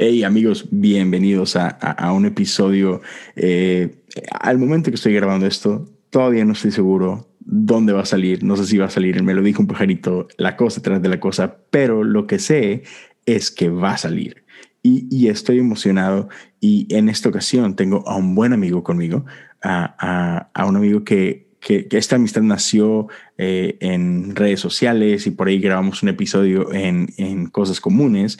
Hey 0.00 0.22
amigos, 0.22 0.68
bienvenidos 0.70 1.56
a, 1.56 2.12
un 2.12 2.24
episodio. 2.24 3.00
Eh, 3.34 4.04
al 4.30 4.56
momento 4.56 4.92
que 4.92 4.94
estoy 4.94 5.12
grabando 5.12 5.44
esto, 5.44 5.86
todavía 6.10 6.44
no 6.44 6.52
estoy 6.52 6.70
seguro 6.70 7.26
dónde 7.40 7.92
va 7.92 8.02
a 8.02 8.06
salir. 8.06 8.44
No 8.44 8.56
sé 8.56 8.64
si 8.64 8.78
va 8.78 8.86
a 8.86 8.90
salir, 8.90 9.20
me 9.24 9.34
lo 9.34 9.42
dijo 9.42 9.60
un 9.60 9.66
pajarito, 9.66 10.28
la 10.36 10.56
cosa 10.56 10.76
detrás 10.76 11.02
de 11.02 11.08
la 11.08 11.18
cosa, 11.18 11.56
pero 11.70 12.04
lo 12.04 12.28
que 12.28 12.38
sé 12.38 12.84
es 13.26 13.50
que 13.50 13.70
va 13.70 13.94
a 13.94 13.98
salir. 13.98 14.44
Y, 14.84 15.26
estoy 15.26 15.58
emocionado 15.58 16.28
y 16.60 16.86
en 16.94 17.08
esta 17.08 17.28
ocasión 17.28 17.74
tengo 17.74 18.08
a 18.08 18.16
un 18.16 18.36
buen 18.36 18.52
amigo 18.52 18.84
conmigo, 18.84 19.24
a, 19.64 20.64
un 20.64 20.76
amigo 20.76 21.02
que, 21.02 21.47
que, 21.60 21.88
esta 21.90 22.16
amistad 22.16 22.42
nació 22.42 23.08
eh, 23.36 23.76
en 23.80 24.36
redes 24.36 24.60
sociales 24.60 25.26
y 25.26 25.30
por 25.30 25.48
ahí 25.48 25.58
grabamos 25.58 26.02
un 26.02 26.10
episodio 26.10 26.72
en, 26.72 27.08
en 27.16 27.46
cosas 27.46 27.80
comunes 27.80 28.38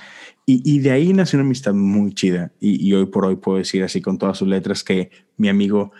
y, 0.50 0.78
de 0.78 0.90
ahí 0.92 1.12
nació 1.12 1.36
una 1.36 1.44
amistad 1.44 1.74
muy 1.74 2.14
chida. 2.14 2.52
Y, 2.58 2.90
hoy 2.94 3.04
por 3.04 3.26
hoy 3.26 3.36
puedo 3.36 3.58
decir 3.58 3.84
así 3.84 4.00
con 4.00 4.16
todas 4.16 4.38
sus 4.38 4.48
letras 4.48 4.82
que 4.82 5.10
mi 5.36 5.50
amigo 5.50 5.92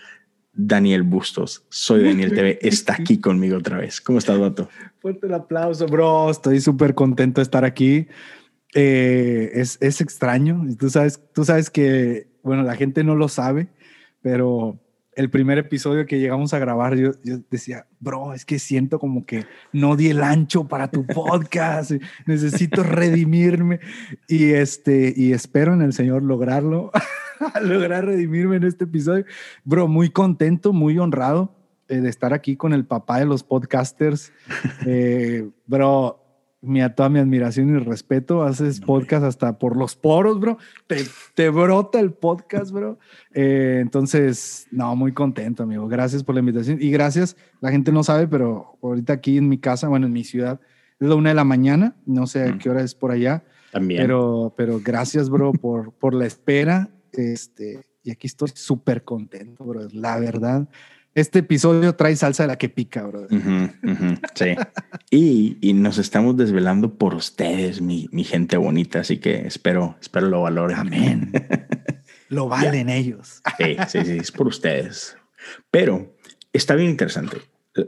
Daniel 0.53 1.03
Bustos, 1.03 1.67
soy 1.69 2.03
Daniel 2.03 2.33
TV, 2.33 2.57
está 2.63 2.93
aquí 2.93 3.19
conmigo 3.19 3.57
otra 3.57 3.77
vez. 3.77 4.01
¿Cómo 4.01 4.17
estás, 4.17 4.39
Vato? 4.39 4.67
Fuerte 5.01 5.27
el 5.27 5.35
aplauso, 5.35 5.85
bro. 5.85 6.31
Estoy 6.31 6.61
súper 6.61 6.95
contento 6.95 7.41
de 7.41 7.43
estar 7.43 7.63
aquí. 7.63 8.07
Eh, 8.73 9.51
es, 9.53 9.77
es 9.81 10.01
extraño. 10.01 10.65
Tú 10.79 10.89
sabes, 10.89 11.21
tú 11.31 11.45
sabes 11.45 11.69
que, 11.69 12.27
bueno, 12.41 12.63
la 12.63 12.75
gente 12.75 13.03
no 13.03 13.15
lo 13.15 13.27
sabe, 13.27 13.67
pero 14.23 14.79
el 15.19 15.29
primer 15.29 15.57
episodio 15.57 16.05
que 16.05 16.17
llegamos 16.17 16.53
a 16.53 16.59
grabar, 16.59 16.95
yo, 16.95 17.11
yo, 17.25 17.39
decía, 17.51 17.85
bro, 17.99 18.33
es 18.33 18.45
que 18.45 18.57
siento 18.57 18.99
como 18.99 19.25
que 19.25 19.45
no 19.73 19.97
di 19.97 20.07
el 20.07 20.23
ancho 20.23 20.65
para 20.65 20.89
tu 20.89 21.05
podcast, 21.05 21.91
necesito 22.25 22.83
redimirme 22.83 23.81
y 24.29 24.51
este, 24.51 25.13
y 25.13 25.33
espero 25.33 25.73
en 25.73 25.81
el 25.81 25.91
Señor 25.91 26.23
lograrlo, 26.23 26.89
lograr 27.61 28.05
redimirme 28.05 28.55
en 28.55 28.63
este 28.63 28.85
episodio. 28.85 29.25
Bro, 29.65 29.89
muy 29.89 30.09
contento, 30.09 30.71
muy 30.71 30.97
honrado 30.97 31.53
eh, 31.89 31.99
de 31.99 32.07
estar 32.07 32.33
aquí 32.33 32.55
con 32.55 32.71
el 32.71 32.85
papá 32.85 33.19
de 33.19 33.25
los 33.25 33.43
podcasters. 33.43 34.31
Eh, 34.85 35.49
bro, 35.67 36.18
mi, 36.61 36.81
toda 36.89 37.09
mi 37.09 37.19
admiración 37.19 37.75
y 37.75 37.79
respeto. 37.79 38.43
Haces 38.43 38.79
podcast 38.79 39.23
hasta 39.23 39.57
por 39.57 39.77
los 39.77 39.95
poros, 39.95 40.39
bro. 40.39 40.57
Te, 40.87 41.05
te 41.35 41.49
brota 41.49 41.99
el 41.99 42.11
podcast, 42.11 42.71
bro. 42.71 42.99
Eh, 43.33 43.79
entonces, 43.81 44.67
no, 44.71 44.95
muy 44.95 45.13
contento, 45.13 45.63
amigo. 45.63 45.87
Gracias 45.87 46.23
por 46.23 46.35
la 46.35 46.39
invitación. 46.39 46.77
Y 46.81 46.91
gracias, 46.91 47.37
la 47.61 47.71
gente 47.71 47.91
no 47.91 48.03
sabe, 48.03 48.27
pero 48.27 48.77
ahorita 48.81 49.13
aquí 49.13 49.37
en 49.37 49.47
mi 49.47 49.57
casa, 49.57 49.87
bueno, 49.87 50.07
en 50.07 50.13
mi 50.13 50.23
ciudad, 50.23 50.59
es 50.99 51.07
la 51.07 51.15
una 51.15 51.29
de 51.29 51.35
la 51.35 51.45
mañana. 51.45 51.95
No 52.05 52.27
sé 52.27 52.43
a 52.43 52.53
mm. 52.53 52.57
qué 52.59 52.69
hora 52.69 52.83
es 52.83 52.95
por 52.95 53.11
allá. 53.11 53.43
También. 53.71 54.01
Pero, 54.01 54.53
pero 54.57 54.81
gracias, 54.83 55.29
bro, 55.29 55.53
por, 55.53 55.93
por 55.93 56.13
la 56.13 56.25
espera. 56.25 56.89
Este, 57.13 57.81
y 58.03 58.11
aquí 58.11 58.27
estoy 58.27 58.49
súper 58.53 59.03
contento, 59.03 59.63
bro. 59.63 59.87
La 59.93 60.19
verdad 60.19 60.67
este 61.15 61.39
episodio 61.39 61.95
trae 61.95 62.15
salsa 62.15 62.43
de 62.43 62.47
la 62.47 62.57
que 62.57 62.69
pica, 62.69 63.03
bro. 63.03 63.27
sí. 64.35 64.55
y, 65.09 65.73
nos 65.73 65.97
estamos 65.97 66.37
desvelando 66.37 66.95
por 66.95 67.15
ustedes, 67.15 67.81
mi, 67.81 68.07
gente 68.23 68.57
bonita, 68.57 68.99
así 68.99 69.17
que 69.17 69.47
espero, 69.47 69.97
espero 70.01 70.27
lo 70.27 70.41
valoren. 70.41 70.77
Amén. 70.77 71.31
lo 72.29 72.47
valen 72.47 72.89
ellos. 72.89 73.41
sí, 73.57 73.77
sí, 73.87 74.05
sí, 74.05 74.17
es 74.17 74.31
por 74.31 74.47
ustedes. 74.47 75.17
Pero 75.71 76.15
está 76.53 76.75
bien 76.75 76.89
interesante. 76.89 77.37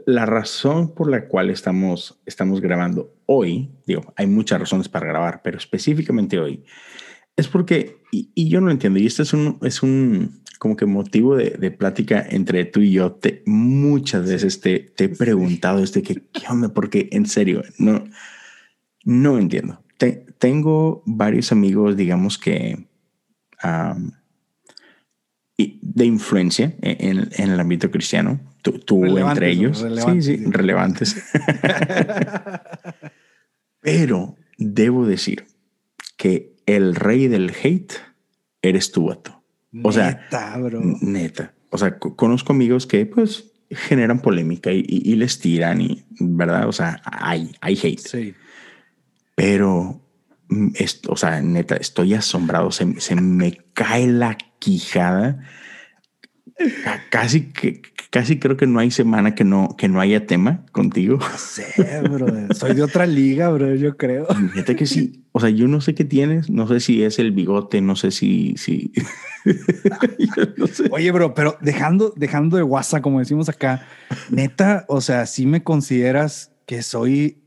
La 0.06 0.26
razón 0.26 0.94
por 0.94 1.10
la 1.10 1.26
cual 1.26 1.50
estamos, 1.50 2.20
estamos 2.24 2.60
grabando 2.60 3.14
hoy, 3.26 3.70
digo, 3.86 4.12
hay 4.16 4.26
muchas 4.26 4.60
razones 4.60 4.88
para 4.88 5.06
grabar, 5.06 5.42
pero 5.42 5.58
específicamente 5.58 6.38
hoy, 6.38 6.64
es 7.36 7.48
porque, 7.48 8.02
y, 8.10 8.48
yo 8.48 8.60
no 8.60 8.70
entiendo, 8.70 8.98
y 8.98 9.06
esto 9.06 9.22
es 9.22 9.32
un, 9.32 9.58
es 9.62 9.82
un, 9.82 10.41
como 10.62 10.76
que 10.76 10.86
motivo 10.86 11.34
de, 11.34 11.56
de, 11.58 11.72
plática 11.72 12.24
entre 12.30 12.64
tú 12.64 12.82
y 12.82 12.92
yo. 12.92 13.10
Te, 13.10 13.42
muchas 13.46 14.28
veces 14.28 14.60
te, 14.60 14.78
te 14.78 15.06
he 15.06 15.08
preguntado 15.08 15.82
este 15.82 16.02
que, 16.02 16.22
¿qué 16.32 16.46
onda? 16.48 16.72
Porque 16.72 17.08
en 17.10 17.26
serio, 17.26 17.64
no, 17.78 18.04
no 19.02 19.38
entiendo. 19.38 19.82
tengo 20.38 21.02
varios 21.04 21.50
amigos, 21.50 21.96
digamos 21.96 22.38
que 22.38 22.86
de 25.58 26.04
influencia 26.04 26.76
en, 26.80 27.28
en, 27.32 27.50
el 27.50 27.58
ámbito 27.58 27.90
cristiano. 27.90 28.38
Tú, 28.62 29.04
entre 29.18 29.50
ellos. 29.50 29.80
Relevantes, 29.80 30.24
sí, 30.24 30.38
sí, 30.38 30.44
relevantes. 30.46 31.16
Pero 33.80 34.36
debo 34.58 35.06
decir 35.06 35.44
que 36.16 36.54
el 36.66 36.94
rey 36.94 37.26
del 37.26 37.50
hate 37.50 37.94
eres 38.62 38.92
tú, 38.92 39.06
vato. 39.06 39.41
O 39.82 39.92
sea, 39.92 40.26
neta. 41.00 41.54
O 41.70 41.78
sea, 41.78 41.98
conozco 41.98 42.52
amigos 42.52 42.86
que 42.86 43.06
pues 43.06 43.52
generan 43.70 44.20
polémica 44.20 44.70
y, 44.70 45.14
les 45.16 45.38
tiran 45.38 45.80
y, 45.80 46.04
¿verdad? 46.20 46.68
O 46.68 46.72
sea, 46.72 47.00
hay, 47.04 47.54
hay 47.60 47.78
hate. 47.82 48.00
Sí. 48.00 48.34
Pero, 49.34 50.00
mm, 50.48 50.68
o 51.08 51.16
sea, 51.16 51.40
neta, 51.40 51.76
estoy 51.76 52.14
asombrado. 52.14 52.70
Se, 52.70 53.00
se 53.00 53.14
me 53.14 53.58
cae 53.72 54.06
la 54.06 54.36
quijada. 54.58 55.40
Casi 57.10 57.52
que 57.52 57.80
casi 58.12 58.38
creo 58.38 58.58
que 58.58 58.66
no 58.66 58.78
hay 58.78 58.90
semana 58.90 59.34
que 59.34 59.42
no, 59.42 59.74
que 59.76 59.88
no 59.88 59.98
haya 59.98 60.26
tema 60.26 60.66
contigo. 60.70 61.16
No 61.18 61.38
sé, 61.38 62.02
bro. 62.02 62.26
Soy 62.54 62.74
de 62.74 62.82
otra 62.82 63.06
liga, 63.06 63.48
bro, 63.48 63.74
yo 63.74 63.96
creo. 63.96 64.26
Fíjate 64.26 64.76
que 64.76 64.86
sí. 64.86 65.24
O 65.32 65.40
sea, 65.40 65.48
yo 65.48 65.66
no 65.66 65.80
sé 65.80 65.94
qué 65.94 66.04
tienes. 66.04 66.50
No 66.50 66.68
sé 66.68 66.80
si 66.80 67.02
es 67.02 67.18
el 67.18 67.32
bigote, 67.32 67.80
no 67.80 67.96
sé 67.96 68.10
si, 68.10 68.54
si, 68.58 68.92
Oye, 70.90 71.10
bro, 71.10 71.32
pero 71.32 71.56
dejando, 71.62 72.12
dejando 72.14 72.58
de 72.58 72.62
WhatsApp, 72.62 73.00
como 73.00 73.18
decimos 73.18 73.48
acá, 73.48 73.86
neta, 74.30 74.84
o 74.88 75.00
sea, 75.00 75.24
si 75.24 75.46
me 75.46 75.62
consideras 75.62 76.52
que 76.66 76.82
soy 76.82 77.38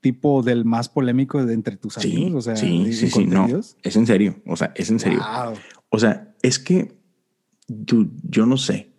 tipo 0.00 0.42
del 0.42 0.64
más 0.64 0.88
polémico 0.88 1.44
de 1.44 1.52
entre 1.52 1.76
tus 1.76 1.98
amigos? 1.98 2.34
O 2.34 2.40
sea, 2.40 2.56
sí, 2.56 2.94
sí, 2.94 3.10
sí, 3.10 3.26
no. 3.26 3.46
Es 3.82 3.96
en 3.96 4.06
serio. 4.06 4.36
O 4.46 4.56
sea, 4.56 4.72
es 4.74 4.88
en 4.88 5.00
serio. 5.00 5.20
O 5.90 5.98
sea, 5.98 6.34
es 6.40 6.58
que 6.58 6.96
yo 7.68 8.46
no 8.46 8.56
sé, 8.56 8.90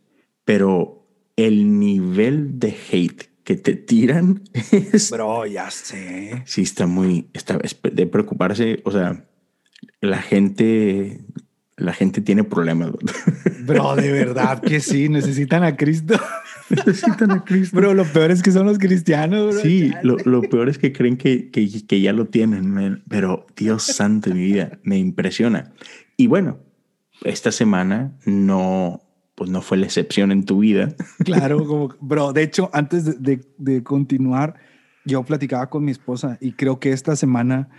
pero 0.44 0.95
el 1.36 1.80
nivel 1.80 2.60
de 2.60 2.76
hate 2.92 3.30
que 3.44 3.56
te 3.56 3.76
tiran 3.76 4.44
es. 4.72 5.12
Bro, 5.12 5.46
ya 5.46 5.70
sé. 5.72 6.44
Sí, 6.46 6.62
está 6.62 6.88
muy. 6.88 7.30
Está 7.34 7.58
de 7.58 8.08
preocuparse. 8.08 8.82
O 8.86 8.92
sea, 8.92 9.26
la 10.02 10.22
gente 10.22 11.26
la 11.78 11.94
gente 11.94 12.22
tiene 12.22 12.44
problemas. 12.44 12.92
Bro, 13.66 13.96
de 13.98 14.12
verdad 14.12 14.62
que 14.62 14.80
sí, 14.80 15.10
necesitan 15.10 15.64
a 15.64 15.76
Cristo. 15.76 16.16
necesitan 16.70 17.32
a 17.32 17.44
Cristo. 17.44 17.76
Bro, 17.76 17.94
lo 17.94 18.06
peor 18.06 18.32
es 18.32 18.42
que 18.42 18.52
son 18.52 18.66
los 18.66 18.78
cristianos. 18.78 19.56
Sí, 19.62 19.92
lo, 20.04 20.42
peor 20.42 20.70
es 20.70 20.78
que 20.78 20.94
creen 20.94 21.18
que, 21.18 21.52
que, 21.52 22.02
ya 22.02 22.14
lo 22.14 22.28
tienen, 22.28 23.04
pero 23.10 23.46
Dios 23.56 23.84
santo 23.84 24.30
de 24.30 24.36
mi 24.36 24.46
vida, 24.46 24.80
me 24.84 24.98
impresiona. 24.98 25.74
Y 26.18 26.28
bueno, 26.28 26.60
esta 27.24 27.52
semana 27.52 28.18
no, 28.26 29.02
pues 29.36 29.50
no 29.50 29.62
fue 29.62 29.78
la 29.78 29.86
excepción 29.86 30.32
en 30.32 30.46
tu 30.46 30.60
vida. 30.60 30.96
Claro, 31.24 31.66
como, 31.66 31.96
bro, 32.00 32.34
de 32.34 32.44
hecho, 32.44 32.70
antes 32.74 33.22
de, 33.22 33.46
de 33.58 33.84
continuar, 33.84 34.56
yo 35.06 35.24
platicaba 35.24 35.70
con 35.70 35.84
mi 35.84 35.92
esposa 35.92 36.38
y 36.42 36.54
creo 36.54 36.80
que 36.80 36.92
esta 36.92 37.16
semana 37.16 37.70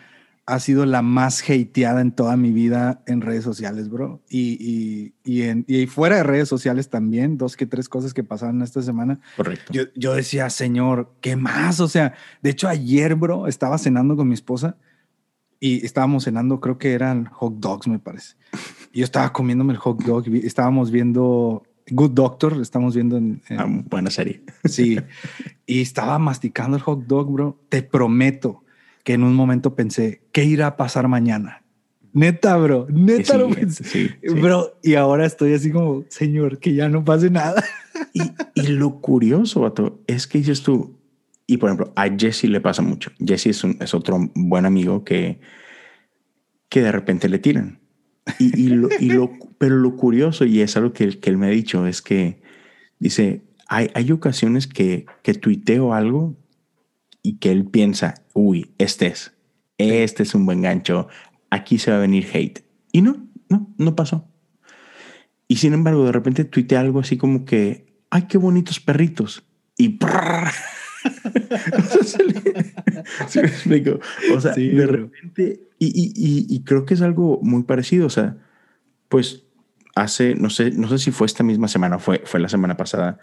ha 0.47 0.61
sido 0.61 0.87
la 0.87 1.03
más 1.03 1.43
hateada 1.43 2.00
en 2.00 2.12
toda 2.12 2.37
mi 2.37 2.53
vida 2.53 3.03
en 3.06 3.21
redes 3.21 3.43
sociales, 3.43 3.91
bro. 3.91 4.22
Y, 4.31 5.12
y, 5.25 5.43
en, 5.43 5.65
y 5.67 5.87
fuera 5.87 6.17
de 6.17 6.22
redes 6.22 6.49
sociales 6.49 6.89
también, 6.89 7.37
dos 7.37 7.56
que 7.56 7.67
tres 7.67 7.88
cosas 7.88 8.15
que 8.15 8.23
pasaron 8.23 8.62
esta 8.62 8.81
semana. 8.81 9.19
Correcto. 9.37 9.73
Yo, 9.73 9.83
yo 9.97 10.15
decía, 10.15 10.49
señor, 10.49 11.12
¿qué 11.21 11.34
más? 11.34 11.81
O 11.81 11.88
sea, 11.88 12.15
de 12.43 12.50
hecho 12.50 12.69
ayer, 12.69 13.17
bro, 13.17 13.49
estaba 13.49 13.77
cenando 13.77 14.15
con 14.15 14.28
mi 14.28 14.34
esposa 14.34 14.77
y 15.61 15.84
estábamos 15.84 16.25
cenando, 16.25 16.61
creo 16.61 16.78
que 16.78 16.93
eran 16.93 17.27
hot 17.27 17.55
dogs, 17.59 17.89
me 17.89 17.99
parece. 17.99 18.34
Y 18.93 19.00
yo 19.00 19.05
estaba 19.05 19.32
comiéndome 19.32 19.73
el 19.73 19.79
hot 19.79 20.03
dog, 20.03 20.26
estábamos 20.29 20.91
viendo 20.91 21.62
Good 21.91 22.12
Doctor, 22.12 22.61
estamos 22.61 22.94
viendo 22.94 23.17
en... 23.17 23.43
en 23.49 23.61
ah, 23.61 23.67
buena 23.69 24.11
serie. 24.11 24.43
Sí. 24.64 24.99
y 25.67 25.81
estaba 25.81 26.19
masticando 26.19 26.76
el 26.76 26.82
hot 26.82 27.06
dog, 27.06 27.32
bro. 27.32 27.61
Te 27.69 27.82
prometo 27.82 28.64
que 29.05 29.14
en 29.14 29.23
un 29.23 29.35
momento 29.35 29.75
pensé, 29.75 30.23
¿qué 30.32 30.44
irá 30.44 30.67
a 30.67 30.76
pasar 30.76 31.08
mañana? 31.08 31.62
Neta, 32.12 32.56
bro, 32.56 32.87
neta 32.91 33.37
lo 33.37 33.50
pensé. 33.50 34.19
Bro, 34.41 34.79
y 34.82 34.94
ahora 34.94 35.26
estoy 35.26 35.52
así 35.52 35.70
como, 35.70 36.05
señor, 36.09 36.59
que 36.59 36.75
ya 36.75 36.88
no 36.88 37.05
pase 37.05 37.29
nada. 37.31 37.62
Y, 38.12 38.67
lo 38.69 39.00
curioso, 39.00 39.61
vato, 39.61 40.00
es 40.06 40.26
que 40.26 40.38
dices 40.38 40.62
tú, 40.62 40.95
y 41.46 41.58
por 41.58 41.70
ejemplo, 41.70 41.93
a 41.96 42.08
Jesse 42.16 42.44
le 42.44 42.60
pasa 42.60 42.82
mucho. 42.82 43.12
Jesse 43.19 43.46
es, 43.46 43.64
un, 43.64 43.76
es 43.81 43.94
otro 43.94 44.19
buen 44.34 44.66
amigo 44.66 45.04
que, 45.04 45.40
que 46.69 46.82
de 46.82 46.93
repente 46.93 47.28
le 47.28 47.38
tiran. 47.38 47.81
Y, 48.40 48.69
lo, 48.69 48.88
y 48.98 49.10
lo, 49.10 49.31
pero 49.58 49.76
lo 49.76 49.96
curioso, 49.96 50.44
y 50.44 50.60
es 50.60 50.76
algo 50.76 50.93
que, 50.93 51.20
que 51.20 51.31
él 51.31 51.38
me 51.38 51.46
ha 51.46 51.50
dicho, 51.50 51.87
es 51.87 52.02
que 52.02 52.43
dice, 52.98 53.44
hay, 53.69 53.90
hay 53.94 54.10
ocasiones 54.10 54.66
que, 54.66 55.06
que 55.22 55.34
tuiteo 55.34 55.94
algo 55.94 56.37
y 57.22 57.38
que 57.38 57.52
él 57.52 57.66
piensa, 57.66 58.14
uy, 58.34 58.72
este 58.78 59.06
es, 59.06 59.32
este 59.78 60.25
es 60.25 60.34
un 60.34 60.46
buen 60.46 60.62
gancho, 60.62 61.08
aquí 61.50 61.78
se 61.78 61.90
va 61.92 61.99
a 61.99 62.00
venir 62.00 62.26
hate. 62.32 62.64
Y 62.90 63.02
no, 63.02 63.28
no, 63.49 63.72
no 63.78 63.94
pasó. 63.94 64.28
Y 65.49 65.56
sin 65.56 65.75
embargo, 65.75 66.04
de 66.04 66.12
repente 66.12 66.44
tuiteé 66.44 66.78
algo 66.78 67.00
así 67.00 67.16
como 67.16 67.44
que, 67.44 67.87
ay, 68.10 68.22
qué 68.28 68.38
bonitos 68.38 68.81
perritos. 68.81 69.44
Y 69.76 69.99
¿Sí 73.29 73.41
me 73.41 73.47
explico? 73.47 74.00
O 74.35 74.41
sea, 74.41 74.53
de 74.53 74.87
repente, 74.87 75.61
y, 75.79 75.87
y, 75.87 76.47
y, 76.49 76.64
creo 76.64 76.85
que 76.85 76.94
es 76.94 77.03
algo 77.03 77.41
muy 77.43 77.64
parecido. 77.64 78.06
O 78.06 78.11
sea, 78.11 78.37
pues 79.08 79.44
hace, 79.94 80.35
no 80.35 80.50
sé, 80.50 80.70
no 80.70 80.88
sé 80.88 80.99
si 80.99 81.11
fue 81.11 81.26
esta 81.26 81.43
misma 81.43 81.69
semana, 81.69 81.99
fue, 81.99 82.23
fue 82.25 82.41
la 82.41 82.49
semana 82.49 82.76
pasada, 82.76 83.19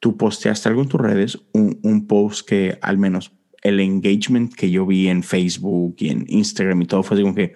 tú 0.00 0.16
posteaste 0.16 0.68
algo 0.68 0.82
en 0.82 0.88
tus 0.88 1.00
redes, 1.00 1.40
un, 1.52 1.78
un 1.82 2.06
post 2.06 2.48
que 2.48 2.78
al 2.82 2.98
menos 2.98 3.32
el 3.62 3.80
engagement 3.80 4.54
que 4.54 4.70
yo 4.70 4.86
vi 4.86 5.08
en 5.08 5.22
Facebook 5.22 5.96
y 5.98 6.10
en 6.10 6.24
Instagram 6.28 6.82
y 6.82 6.86
todo 6.86 7.02
fue 7.02 7.16
así 7.16 7.22
como 7.22 7.34
que, 7.34 7.54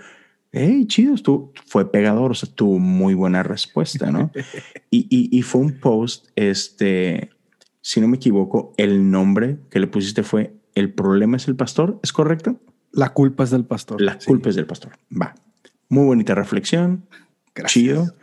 hey, 0.52 0.86
chido, 0.86 1.14
tú 1.16 1.52
fue 1.66 1.92
pegador, 1.92 2.32
o 2.32 2.34
sea, 2.34 2.48
tuvo 2.52 2.78
muy 2.78 3.14
buena 3.14 3.42
respuesta, 3.42 4.10
¿no? 4.10 4.32
y, 4.90 5.06
y, 5.10 5.38
y, 5.38 5.42
fue 5.42 5.60
un 5.60 5.78
post, 5.78 6.28
este, 6.34 7.30
si 7.80 8.00
no 8.00 8.08
me 8.08 8.16
equivoco, 8.16 8.72
el 8.76 9.10
nombre 9.10 9.58
que 9.70 9.80
le 9.80 9.86
pusiste 9.86 10.22
fue 10.22 10.54
El 10.74 10.92
problema 10.92 11.36
es 11.36 11.48
el 11.48 11.56
pastor, 11.56 11.98
¿es 12.02 12.12
correcto? 12.12 12.60
La 12.92 13.10
culpa 13.10 13.44
es 13.44 13.50
del 13.50 13.64
pastor. 13.64 14.00
La 14.00 14.18
culpa 14.18 14.48
es 14.48 14.56
del 14.56 14.66
pastor, 14.66 14.92
va. 15.10 15.34
Muy 15.88 16.04
bonita 16.04 16.34
reflexión, 16.34 17.06
chido. 17.66 18.14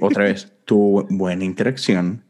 Otra 0.00 0.24
vez, 0.24 0.52
tuvo 0.64 1.06
buena 1.10 1.44
interacción. 1.44 2.24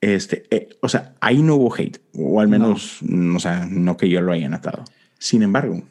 Este, 0.00 0.44
eh, 0.50 0.68
o 0.82 0.88
sea, 0.88 1.14
ahí 1.20 1.42
no 1.42 1.56
hubo 1.56 1.74
hate, 1.74 2.00
o 2.14 2.40
al 2.40 2.48
menos, 2.48 2.98
no. 3.02 3.36
o 3.36 3.40
sea, 3.40 3.66
no 3.70 3.96
que 3.96 4.08
yo 4.08 4.20
lo 4.20 4.32
haya 4.32 4.48
notado. 4.48 4.84
Sin 5.18 5.42
embargo, 5.42 5.82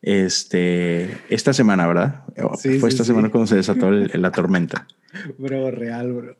este, 0.00 1.18
esta 1.28 1.52
semana, 1.52 1.86
¿verdad? 1.86 2.24
Fue 2.80 2.88
esta 2.88 3.04
semana 3.04 3.30
cuando 3.30 3.46
se 3.46 3.56
desató 3.56 3.90
la 3.90 4.30
tormenta. 4.30 4.86
Bro, 5.38 5.70
real, 5.70 6.12
bro. 6.12 6.36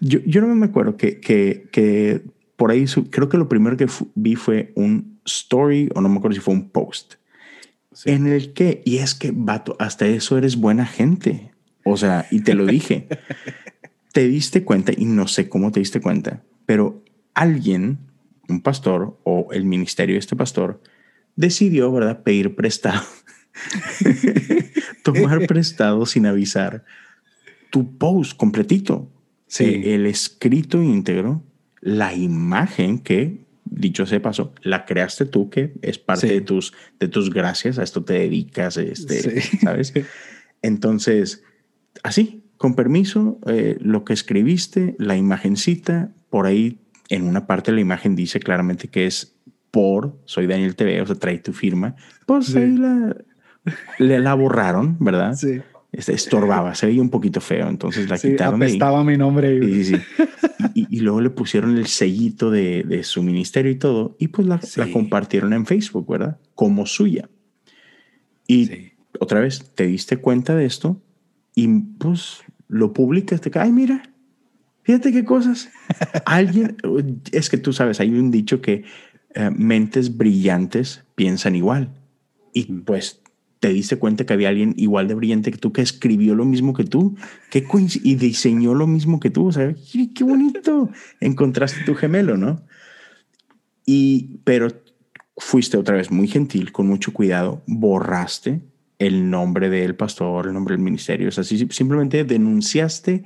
Yo, 0.00 0.20
yo 0.24 0.40
no 0.40 0.54
me 0.54 0.66
acuerdo 0.66 0.96
que, 0.96 1.20
que, 1.20 1.68
que 1.72 2.22
por 2.56 2.70
ahí, 2.70 2.84
creo 3.10 3.28
que 3.28 3.38
lo 3.38 3.48
primero 3.48 3.76
que 3.76 3.86
vi 4.14 4.36
fue 4.36 4.72
un 4.76 5.18
story, 5.24 5.90
o 5.94 6.00
no 6.00 6.08
me 6.08 6.18
acuerdo 6.18 6.36
si 6.36 6.40
fue 6.40 6.54
un 6.54 6.70
post, 6.70 7.14
en 8.04 8.26
el 8.26 8.52
que, 8.52 8.82
y 8.84 8.98
es 8.98 9.14
que, 9.14 9.32
vato, 9.34 9.76
hasta 9.78 10.06
eso 10.06 10.36
eres 10.36 10.56
buena 10.56 10.86
gente. 10.86 11.52
O 11.84 11.96
sea, 11.96 12.26
y 12.30 12.40
te 12.40 12.54
lo 12.54 12.66
dije, 12.66 13.08
te 14.12 14.26
diste 14.28 14.64
cuenta, 14.64 14.92
y 14.96 15.04
no 15.04 15.26
sé 15.26 15.48
cómo 15.48 15.70
te 15.70 15.80
diste 15.80 16.00
cuenta, 16.00 16.42
pero 16.66 17.02
alguien, 17.34 17.98
un 18.48 18.60
pastor 18.60 19.18
o 19.24 19.48
el 19.52 19.64
ministerio 19.64 20.14
de 20.14 20.20
este 20.20 20.36
pastor, 20.36 20.80
decidió, 21.36 21.92
¿verdad?, 21.92 22.22
pedir 22.22 22.54
prestado, 22.54 23.02
tomar 25.02 25.46
prestado 25.46 26.06
sin 26.06 26.26
avisar 26.26 26.84
tu 27.74 27.98
post 27.98 28.36
completito. 28.36 29.10
Sí. 29.48 29.64
Eh, 29.64 29.96
el 29.96 30.06
escrito 30.06 30.80
íntegro, 30.80 31.42
la 31.80 32.14
imagen 32.14 33.00
que, 33.00 33.46
dicho 33.64 34.06
sea 34.06 34.22
paso, 34.22 34.54
la 34.62 34.84
creaste 34.84 35.26
tú, 35.26 35.50
que 35.50 35.74
es 35.82 35.98
parte 35.98 36.28
de, 36.28 36.40
tus, 36.40 36.72
de 37.00 37.08
tus 37.08 37.30
gracias, 37.30 37.80
a 37.80 37.82
esto 37.82 38.04
te 38.04 38.12
dedicas, 38.12 38.76
este, 38.76 39.40
¿sabes? 39.40 39.92
Entonces, 40.62 41.42
así, 42.04 42.44
con 42.58 42.76
permiso, 42.76 43.40
eh, 43.48 43.76
lo 43.80 44.04
que 44.04 44.12
escribiste, 44.12 44.94
la 45.00 45.16
imagencita, 45.16 46.12
por 46.30 46.46
ahí 46.46 46.78
en 47.08 47.24
una 47.24 47.48
parte 47.48 47.72
de 47.72 47.74
la 47.74 47.80
imagen 47.80 48.14
dice 48.14 48.38
claramente 48.38 48.86
que 48.86 49.06
es 49.06 49.34
por, 49.72 50.16
soy 50.26 50.46
Daniel 50.46 50.76
TV, 50.76 51.02
o 51.02 51.06
sea, 51.06 51.16
trae 51.16 51.38
tu 51.38 51.52
firma, 51.52 51.96
pues 52.24 52.54
ahí 52.54 52.76
la, 52.76 53.16
la 53.98 54.34
borraron, 54.34 54.96
¿verdad? 55.00 55.34
Sí. 55.34 55.60
Este, 55.96 56.12
estorbaba, 56.12 56.74
se 56.74 56.86
veía 56.86 57.00
un 57.00 57.10
poquito 57.10 57.40
feo, 57.40 57.68
entonces 57.68 58.08
la 58.08 58.18
quitaron. 58.18 58.60
Apestaba 58.60 59.04
mi 59.04 59.16
nombre. 59.16 59.60
Sí, 59.60 59.84
sí, 59.84 59.96
y, 60.74 60.96
y, 60.96 61.00
luego 61.00 61.20
le 61.20 61.30
pusieron 61.30 61.76
el 61.78 61.86
sellito 61.86 62.50
de, 62.50 62.82
de, 62.82 63.04
su 63.04 63.22
ministerio 63.22 63.70
y 63.70 63.76
todo, 63.76 64.16
y 64.18 64.28
pues 64.28 64.48
la, 64.48 64.60
la, 64.76 64.90
compartieron 64.90 65.52
en 65.52 65.66
Facebook, 65.66 66.10
¿verdad? 66.10 66.38
Como 66.56 66.84
suya. 66.86 67.28
Y 68.48 68.92
otra 69.20 69.38
vez, 69.38 69.70
te 69.74 69.86
diste 69.86 70.16
cuenta 70.16 70.56
de 70.56 70.66
esto 70.66 71.00
y 71.54 71.68
pues 71.68 72.42
lo 72.66 72.92
publicas, 72.92 73.40
te 73.40 73.56
ay, 73.56 73.70
mira, 73.70 74.10
fíjate 74.82 75.12
qué 75.12 75.24
cosas. 75.24 75.70
Alguien, 76.26 76.76
es 77.30 77.50
que 77.50 77.58
tú 77.58 77.72
sabes, 77.72 78.00
hay 78.00 78.10
un 78.10 78.32
dicho 78.32 78.60
que 78.60 78.84
eh, 79.34 79.50
mentes 79.50 80.16
brillantes 80.16 81.04
piensan 81.14 81.54
igual. 81.54 81.90
Y 82.52 82.64
pues 82.64 83.22
te 83.64 83.72
diste 83.72 83.96
cuenta 83.96 84.26
que 84.26 84.34
había 84.34 84.50
alguien 84.50 84.74
igual 84.76 85.08
de 85.08 85.14
brillante 85.14 85.50
que 85.50 85.56
tú 85.56 85.72
que 85.72 85.80
escribió 85.80 86.34
lo 86.34 86.44
mismo 86.44 86.74
que 86.74 86.84
tú 86.84 87.16
que 87.48 87.66
y 88.02 88.14
diseñó 88.16 88.74
lo 88.74 88.86
mismo 88.86 89.20
que 89.20 89.30
tú. 89.30 89.46
O 89.46 89.52
sea, 89.52 89.74
qué 90.14 90.22
bonito. 90.22 90.90
Encontraste 91.18 91.82
tu 91.86 91.94
gemelo, 91.94 92.36
¿no? 92.36 92.60
Y, 93.86 94.40
pero 94.44 94.68
fuiste 95.38 95.78
otra 95.78 95.96
vez 95.96 96.10
muy 96.10 96.28
gentil, 96.28 96.72
con 96.72 96.88
mucho 96.88 97.14
cuidado, 97.14 97.62
borraste 97.66 98.60
el 98.98 99.30
nombre 99.30 99.70
del 99.70 99.96
pastor, 99.96 100.48
el 100.48 100.52
nombre 100.52 100.74
del 100.74 100.84
ministerio. 100.84 101.28
O 101.28 101.32
sea, 101.32 101.42
simplemente 101.42 102.24
denunciaste 102.24 103.24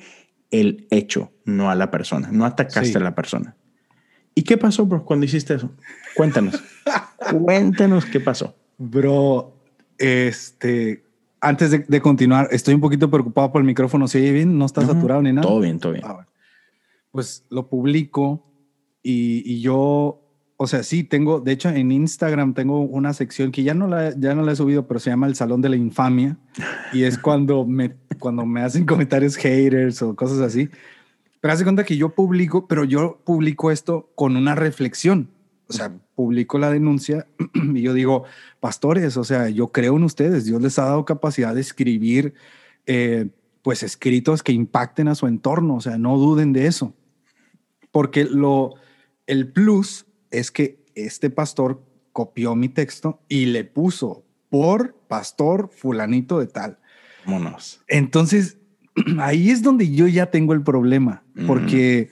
el 0.52 0.86
hecho, 0.90 1.32
no 1.46 1.68
a 1.68 1.74
la 1.74 1.90
persona, 1.90 2.30
no 2.30 2.44
atacaste 2.44 2.96
a 2.96 3.00
la 3.00 3.16
persona. 3.16 3.56
¿Y 4.36 4.42
qué 4.42 4.56
pasó, 4.56 4.86
bro, 4.86 5.04
cuando 5.04 5.26
hiciste 5.26 5.54
eso? 5.54 5.72
Cuéntanos. 6.14 6.62
Cuéntanos 7.32 8.04
qué 8.06 8.20
pasó. 8.20 8.54
Bro, 8.76 9.57
este, 9.98 11.04
antes 11.40 11.70
de, 11.88 12.00
continuar, 12.00 12.48
estoy 12.50 12.74
un 12.74 12.80
poquito 12.80 13.10
preocupado 13.10 13.52
por 13.52 13.60
el 13.60 13.66
micrófono. 13.66 14.08
¿Se 14.08 14.18
oye 14.18 14.32
bien? 14.32 14.58
¿No 14.58 14.66
está 14.66 14.84
saturado 14.86 15.22
ni 15.22 15.32
nada? 15.32 15.46
Todo 15.46 15.60
bien, 15.60 15.78
todo 15.78 15.92
bien. 15.92 16.04
Ah, 16.06 16.26
pues 17.10 17.44
lo 17.50 17.68
publico 17.68 18.44
y, 19.02 19.42
y 19.44 19.60
yo 19.60 20.28
o 20.60 20.66
sea, 20.66 20.82
sí, 20.82 21.04
tengo, 21.04 21.38
de 21.38 21.52
hecho 21.52 21.68
en 21.68 21.92
Instagram 21.92 22.52
tengo 22.52 22.80
una 22.80 23.14
sección 23.14 23.52
que 23.52 23.62
ya 23.62 23.74
no 23.74 23.86
la, 23.86 24.12
ya 24.18 24.34
no 24.34 24.42
la 24.42 24.52
he 24.52 24.56
subido, 24.56 24.88
pero 24.88 24.98
se 24.98 25.08
llama 25.08 25.28
el 25.28 25.36
Salón 25.36 25.62
de 25.62 25.68
la 25.68 25.76
Infamia. 25.76 26.36
Y 26.92 27.04
es 27.04 27.16
cuando 27.16 27.64
me, 27.64 27.94
cuando 28.18 28.44
me 28.44 28.62
hacen 28.62 28.84
comentarios 28.84 29.36
haters 29.36 30.02
o 30.02 30.16
cosas 30.16 30.40
así. 30.40 30.68
Pero 31.40 31.54
hace 31.54 31.62
cuenta 31.62 31.84
que 31.84 31.96
yo 31.96 32.08
publico, 32.08 32.66
pero 32.66 32.82
yo 32.82 33.20
publico 33.24 33.70
esto 33.70 34.10
con 34.16 34.36
una 34.36 34.56
reflexión. 34.56 35.30
O 35.68 35.72
sea, 35.72 35.94
publico 36.14 36.58
la 36.58 36.70
denuncia 36.70 37.26
y 37.54 37.82
yo 37.82 37.92
digo, 37.92 38.24
pastores, 38.58 39.16
o 39.16 39.24
sea, 39.24 39.50
yo 39.50 39.68
creo 39.68 39.96
en 39.96 40.04
ustedes. 40.04 40.46
Dios 40.46 40.62
les 40.62 40.78
ha 40.78 40.86
dado 40.86 41.04
capacidad 41.04 41.54
de 41.54 41.60
escribir, 41.60 42.34
eh, 42.86 43.28
pues, 43.62 43.82
escritos 43.82 44.42
que 44.42 44.52
impacten 44.52 45.08
a 45.08 45.14
su 45.14 45.26
entorno. 45.26 45.76
O 45.76 45.80
sea, 45.80 45.98
no 45.98 46.16
duden 46.16 46.54
de 46.54 46.66
eso. 46.66 46.94
Porque 47.90 48.24
lo, 48.24 48.74
el 49.26 49.52
plus 49.52 50.06
es 50.30 50.50
que 50.50 50.84
este 50.94 51.28
pastor 51.28 51.82
copió 52.12 52.54
mi 52.54 52.68
texto 52.68 53.20
y 53.28 53.46
le 53.46 53.64
puso 53.64 54.24
por 54.48 54.94
pastor 55.06 55.70
fulanito 55.70 56.40
de 56.40 56.46
tal. 56.46 56.78
Vámonos. 57.26 57.82
Entonces, 57.88 58.56
ahí 59.20 59.50
es 59.50 59.62
donde 59.62 59.90
yo 59.90 60.06
ya 60.06 60.30
tengo 60.30 60.54
el 60.54 60.62
problema, 60.62 61.22
porque, 61.46 62.10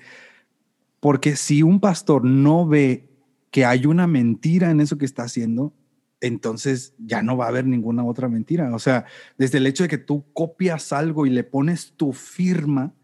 porque 1.01 1.37
si 1.37 1.63
un 1.63 1.81
pastor 1.81 2.25
no 2.25 2.67
ve 2.67 3.09
que 3.51 3.65
hay 3.65 3.87
una 3.87 4.07
mentira 4.07 4.71
en 4.71 4.81
eso 4.81 4.99
que 4.99 5.05
está 5.05 5.25
haciendo, 5.25 5.75
entonces 6.21 6.95
ya 6.99 7.23
no 7.23 7.37
va 7.37 7.47
a 7.47 7.49
haber 7.49 7.67
ninguna 7.67 8.05
otra 8.05 8.29
mentira. 8.29 8.75
O 8.75 8.79
sea, 8.79 9.05
desde 9.39 9.59
el 9.59 9.67
hecho 9.67 9.85
de 9.85 9.89
que 9.89 9.99
tú 9.99 10.25
copias 10.33 10.93
algo 10.93 11.27
y 11.27 11.31
le 11.31 11.45
pones 11.45 11.93
tu 11.97 12.13
firma, 12.13 12.95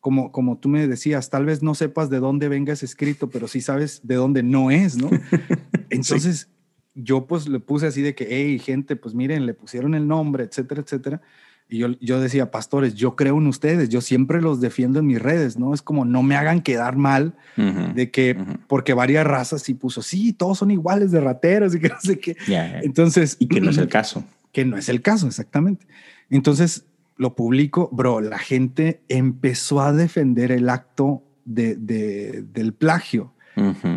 como, 0.00 0.32
como 0.32 0.58
tú 0.58 0.68
me 0.68 0.86
decías, 0.86 1.30
tal 1.30 1.46
vez 1.46 1.62
no 1.62 1.74
sepas 1.74 2.10
de 2.10 2.20
dónde 2.20 2.48
venga 2.48 2.72
ese 2.72 2.86
escrito, 2.86 3.30
pero 3.30 3.48
sí 3.48 3.60
sabes 3.60 4.00
de 4.06 4.16
dónde 4.16 4.42
no 4.42 4.70
es, 4.70 4.96
¿no? 4.96 5.10
Entonces, 5.90 6.50
yo 6.94 7.26
pues 7.26 7.48
le 7.48 7.60
puse 7.60 7.86
así 7.86 8.02
de 8.02 8.14
que, 8.14 8.26
hey, 8.30 8.58
gente, 8.58 8.96
pues 8.96 9.14
miren, 9.14 9.46
le 9.46 9.54
pusieron 9.54 9.94
el 9.94 10.06
nombre, 10.06 10.44
etcétera, 10.44 10.82
etcétera. 10.82 11.22
Y 11.68 11.78
yo, 11.78 11.88
yo 12.00 12.20
decía, 12.20 12.50
pastores, 12.50 12.94
yo 12.94 13.16
creo 13.16 13.38
en 13.38 13.46
ustedes, 13.46 13.88
yo 13.88 14.00
siempre 14.00 14.42
los 14.42 14.60
defiendo 14.60 14.98
en 14.98 15.06
mis 15.06 15.20
redes, 15.20 15.58
¿no? 15.58 15.72
Es 15.72 15.80
como 15.80 16.04
no 16.04 16.22
me 16.22 16.36
hagan 16.36 16.60
quedar 16.60 16.96
mal 16.96 17.34
de 17.56 18.10
que, 18.10 18.36
porque 18.68 18.92
varias 18.92 19.26
razas 19.26 19.62
sí 19.62 19.74
puso, 19.74 20.02
sí, 20.02 20.32
todos 20.32 20.58
son 20.58 20.70
iguales 20.70 21.10
de 21.10 21.20
rateros 21.20 21.74
y 21.74 21.80
que 21.80 21.88
no 21.90 22.00
sé 22.00 22.18
qué. 22.18 22.36
Entonces. 22.82 23.36
Y 23.38 23.48
que 23.48 23.60
no 23.60 23.70
es 23.70 23.78
el 23.78 23.88
caso. 23.88 24.24
Que 24.52 24.64
no 24.64 24.76
es 24.76 24.88
el 24.88 25.02
caso, 25.02 25.26
exactamente. 25.26 25.86
Entonces, 26.30 26.84
lo 27.16 27.34
publico, 27.34 27.88
bro, 27.92 28.20
la 28.20 28.38
gente 28.38 29.00
empezó 29.08 29.80
a 29.80 29.92
defender 29.92 30.52
el 30.52 30.68
acto 30.68 31.22
de, 31.44 31.76
del 31.76 32.72
plagio. 32.74 33.32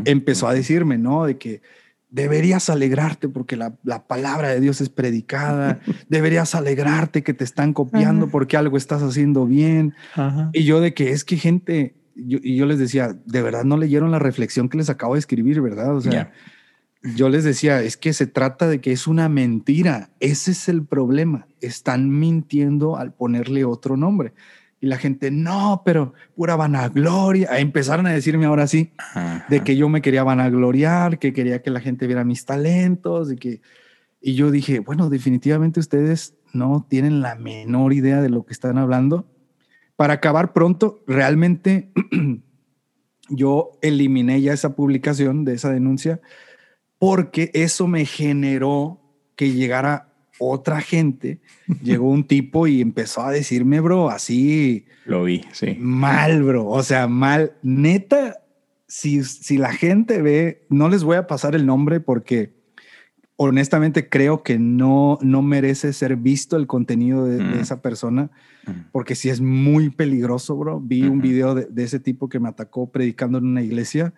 empezó 0.05 0.47
a 0.47 0.53
decirme, 0.53 0.97
¿no? 0.97 1.25
De 1.25 1.37
que 1.37 1.61
deberías 2.09 2.69
alegrarte 2.69 3.27
porque 3.27 3.57
la, 3.57 3.75
palabra 4.07 4.49
de 4.49 4.59
Dios 4.59 4.81
es 4.81 4.89
predicada, 4.89 5.79
deberías 6.09 6.55
alegrarte 6.55 7.23
que 7.23 7.33
te 7.33 7.43
están 7.43 7.73
copiando 7.73 8.29
porque 8.29 8.57
algo 8.57 8.77
estás 8.77 9.01
haciendo 9.03 9.45
bien. 9.45 9.93
Y 10.53 10.63
yo 10.63 10.79
de 10.79 10.93
que 10.93 11.11
es 11.11 11.23
que 11.23 11.37
gente, 11.37 11.95
y 12.15 12.55
yo 12.55 12.65
les 12.65 12.79
decía, 12.79 13.15
de 13.25 13.41
verdad 13.41 13.63
no 13.63 13.77
leyeron 13.77 14.11
la 14.11 14.19
reflexión 14.19 14.69
que 14.69 14.77
les 14.77 14.89
acabo 14.89 15.13
de 15.13 15.19
escribir, 15.19 15.61
¿verdad? 15.61 15.95
O 15.95 16.01
sea, 16.01 16.31
yo 17.15 17.29
les 17.29 17.43
decía, 17.43 17.81
es 17.81 17.97
que 17.97 18.13
se 18.13 18.27
trata 18.27 18.67
de 18.67 18.81
que 18.81 18.91
es 18.91 19.07
una 19.07 19.29
mentira. 19.29 20.09
Ese 20.19 20.51
es 20.51 20.67
el 20.67 20.85
problema. 20.85 21.47
Están 21.61 22.09
mintiendo 22.09 22.97
al 22.97 23.13
ponerle 23.13 23.65
otro 23.65 23.97
nombre. 23.97 24.33
Y 24.79 24.87
la 24.87 24.97
gente, 24.97 25.31
no, 25.31 25.81
pero 25.83 26.13
pura 26.35 26.55
vanagloria. 26.55 27.57
Empezaron 27.59 28.05
a 28.05 28.11
decirme 28.11 28.45
ahora 28.45 28.67
sí, 28.67 28.91
de 29.49 29.63
que 29.63 29.75
yo 29.75 29.89
me 29.89 30.01
quería 30.01 30.23
vanagloriar, 30.23 31.17
que 31.17 31.33
quería 31.33 31.61
que 31.61 31.71
la 31.71 31.79
gente 31.79 32.07
viera 32.07 32.23
mis 32.23 32.45
talentos, 32.45 33.31
y 33.31 33.37
que... 33.37 33.61
Y 34.19 34.35
yo 34.35 34.51
dije, 34.51 34.79
bueno, 34.79 35.09
definitivamente 35.09 35.79
ustedes 35.79 36.35
no 36.53 36.85
tienen 36.89 37.21
la 37.21 37.35
menor 37.35 37.93
idea 37.93 38.21
de 38.21 38.29
lo 38.29 38.45
que 38.45 38.53
están 38.53 38.77
hablando. 38.77 39.25
Para 39.95 40.15
acabar 40.15 40.53
pronto, 40.53 41.03
realmente 41.07 41.91
yo 43.29 43.71
eliminé 43.81 44.41
ya 44.41 44.53
esa 44.53 44.75
publicación 44.75 45.45
de 45.45 45.53
esa 45.53 45.71
denuncia 45.71 46.19
porque 46.99 47.51
eso 47.53 47.87
me 47.87 48.05
generó 48.05 49.01
que 49.35 49.51
llegara 49.51 50.06
otra 50.39 50.81
gente. 50.81 51.39
Llegó 51.83 52.09
un 52.09 52.25
tipo 52.25 52.67
y 52.67 52.81
empezó 52.81 53.21
a 53.23 53.31
decirme, 53.31 53.79
bro, 53.79 54.09
así. 54.09 54.85
Lo 55.05 55.23
vi, 55.23 55.43
sí. 55.51 55.75
Mal, 55.79 56.43
bro. 56.43 56.67
O 56.67 56.83
sea, 56.83 57.07
mal. 57.07 57.53
Neta, 57.63 58.39
si, 58.87 59.23
si 59.23 59.57
la 59.57 59.73
gente 59.73 60.21
ve, 60.21 60.65
no 60.69 60.89
les 60.89 61.03
voy 61.03 61.17
a 61.17 61.27
pasar 61.27 61.55
el 61.55 61.65
nombre 61.65 61.99
porque 61.99 62.57
honestamente 63.37 64.09
creo 64.09 64.43
que 64.43 64.57
no, 64.57 65.19
no 65.21 65.41
merece 65.41 65.93
ser 65.93 66.15
visto 66.15 66.57
el 66.57 66.67
contenido 66.67 67.25
de, 67.25 67.41
mm. 67.41 67.59
esa 67.59 67.81
persona, 67.81 68.31
mm. 68.65 68.89
porque 68.91 69.15
si 69.15 69.29
es 69.29 69.39
muy 69.39 69.89
peligroso, 69.89 70.57
bro. 70.57 70.81
Vi 70.81 71.03
un 71.03 71.21
video 71.21 71.55
de, 71.55 71.83
ese 71.83 71.99
tipo 71.99 72.27
que 72.29 72.39
me 72.39 72.49
atacó 72.49 72.91
predicando 72.91 73.37
en 73.37 73.45
una 73.45 73.61
iglesia, 73.61 74.13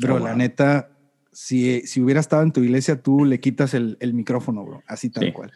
bro, 0.00 0.16
oh, 0.16 0.18
la 0.18 0.34
neta, 0.34 0.90
si, 1.36 1.82
si 1.82 2.00
hubiera 2.00 2.18
estado 2.18 2.42
en 2.44 2.50
tu 2.50 2.62
iglesia, 2.62 3.02
tú 3.02 3.26
le 3.26 3.40
quitas 3.40 3.74
el, 3.74 3.98
el 4.00 4.14
micrófono, 4.14 4.64
bro, 4.64 4.82
así 4.86 5.10
tal 5.10 5.34
cual. 5.34 5.52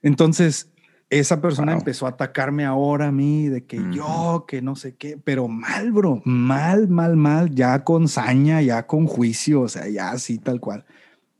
Entonces, 0.00 0.70
esa 1.10 1.42
persona 1.42 1.74
empezó 1.74 2.06
a 2.06 2.10
atacarme 2.10 2.64
ahora 2.64 3.08
a 3.08 3.12
mí 3.12 3.48
de 3.48 3.66
que 3.66 3.78
yo, 3.92 4.46
que 4.48 4.62
no 4.62 4.74
sé 4.74 4.94
qué, 4.94 5.18
pero 5.22 5.46
mal, 5.46 5.92
bro, 5.92 6.22
mal, 6.24 6.88
mal, 6.88 7.16
mal, 7.16 7.54
ya 7.54 7.84
con 7.84 8.08
saña, 8.08 8.62
ya 8.62 8.86
con 8.86 9.06
juicio, 9.06 9.60
o 9.60 9.68
sea, 9.68 9.90
ya 9.90 10.10
así 10.10 10.38
tal 10.38 10.58
cual. 10.58 10.86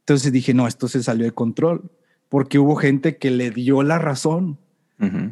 Entonces 0.01 0.31
dije, 0.31 0.53
no, 0.53 0.69
esto 0.69 0.87
se 0.87 1.03
salió 1.03 1.25
de 1.25 1.33
control, 1.33 1.91
porque 2.29 2.59
hubo 2.59 2.77
gente 2.77 3.17
que 3.17 3.31
le 3.31 3.51
dio 3.51 3.83
la 3.83 3.99
razón 3.99 4.59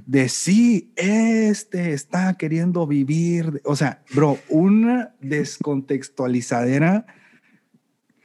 de 0.07 0.28
sí, 0.30 0.90
este 0.97 1.92
está 1.92 2.35
queriendo 2.35 2.87
vivir. 2.87 3.61
O 3.64 3.76
sea, 3.76 4.02
bro, 4.14 4.38
una 4.49 5.14
descontextualizadera 5.21 7.07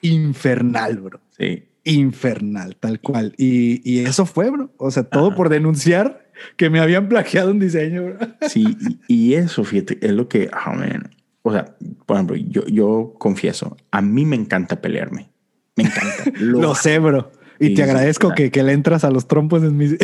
infernal, 0.08 0.98
bro. 0.98 1.20
Sí. 1.38 1.66
Infernal, 1.84 2.76
tal 2.78 3.00
cual. 3.00 3.34
Y, 3.38 3.82
y 3.90 4.06
eso 4.06 4.26
fue, 4.26 4.50
bro. 4.50 4.72
O 4.78 4.90
sea, 4.92 5.04
todo 5.04 5.36
por 5.36 5.50
denunciar 5.50 6.26
que 6.58 6.70
me 6.70 6.80
habían 6.80 7.10
plagiado 7.10 7.52
un 7.52 7.60
diseño, 7.60 8.04
bro. 8.04 8.18
Sí, 8.50 8.78
y, 9.08 9.34
eso, 9.34 9.64
fíjate, 9.64 10.00
es 10.02 10.12
lo 10.12 10.28
que, 10.28 10.50
oh, 10.54 11.50
O 11.50 11.52
sea, 11.52 11.76
por 12.06 12.18
ejemplo, 12.18 12.36
yo, 12.36 12.66
yo 12.68 13.14
confieso, 13.18 13.78
a 13.92 14.02
mí 14.02 14.26
me 14.26 14.36
encanta 14.36 14.82
pelearme. 14.82 15.30
Me 15.76 15.84
encanta. 15.86 16.32
Lo, 16.40 16.76
sé, 16.76 17.00
bro. 17.00 17.32
Y 17.60 17.74
te 17.74 17.84
agradezco 17.84 18.34
que, 18.34 18.52
que, 18.52 18.64
le 18.64 18.74
entras 18.74 19.04
a 19.04 19.12
los 19.12 19.28
trompos 19.28 19.64
en 19.64 19.78
mis, 19.78 19.96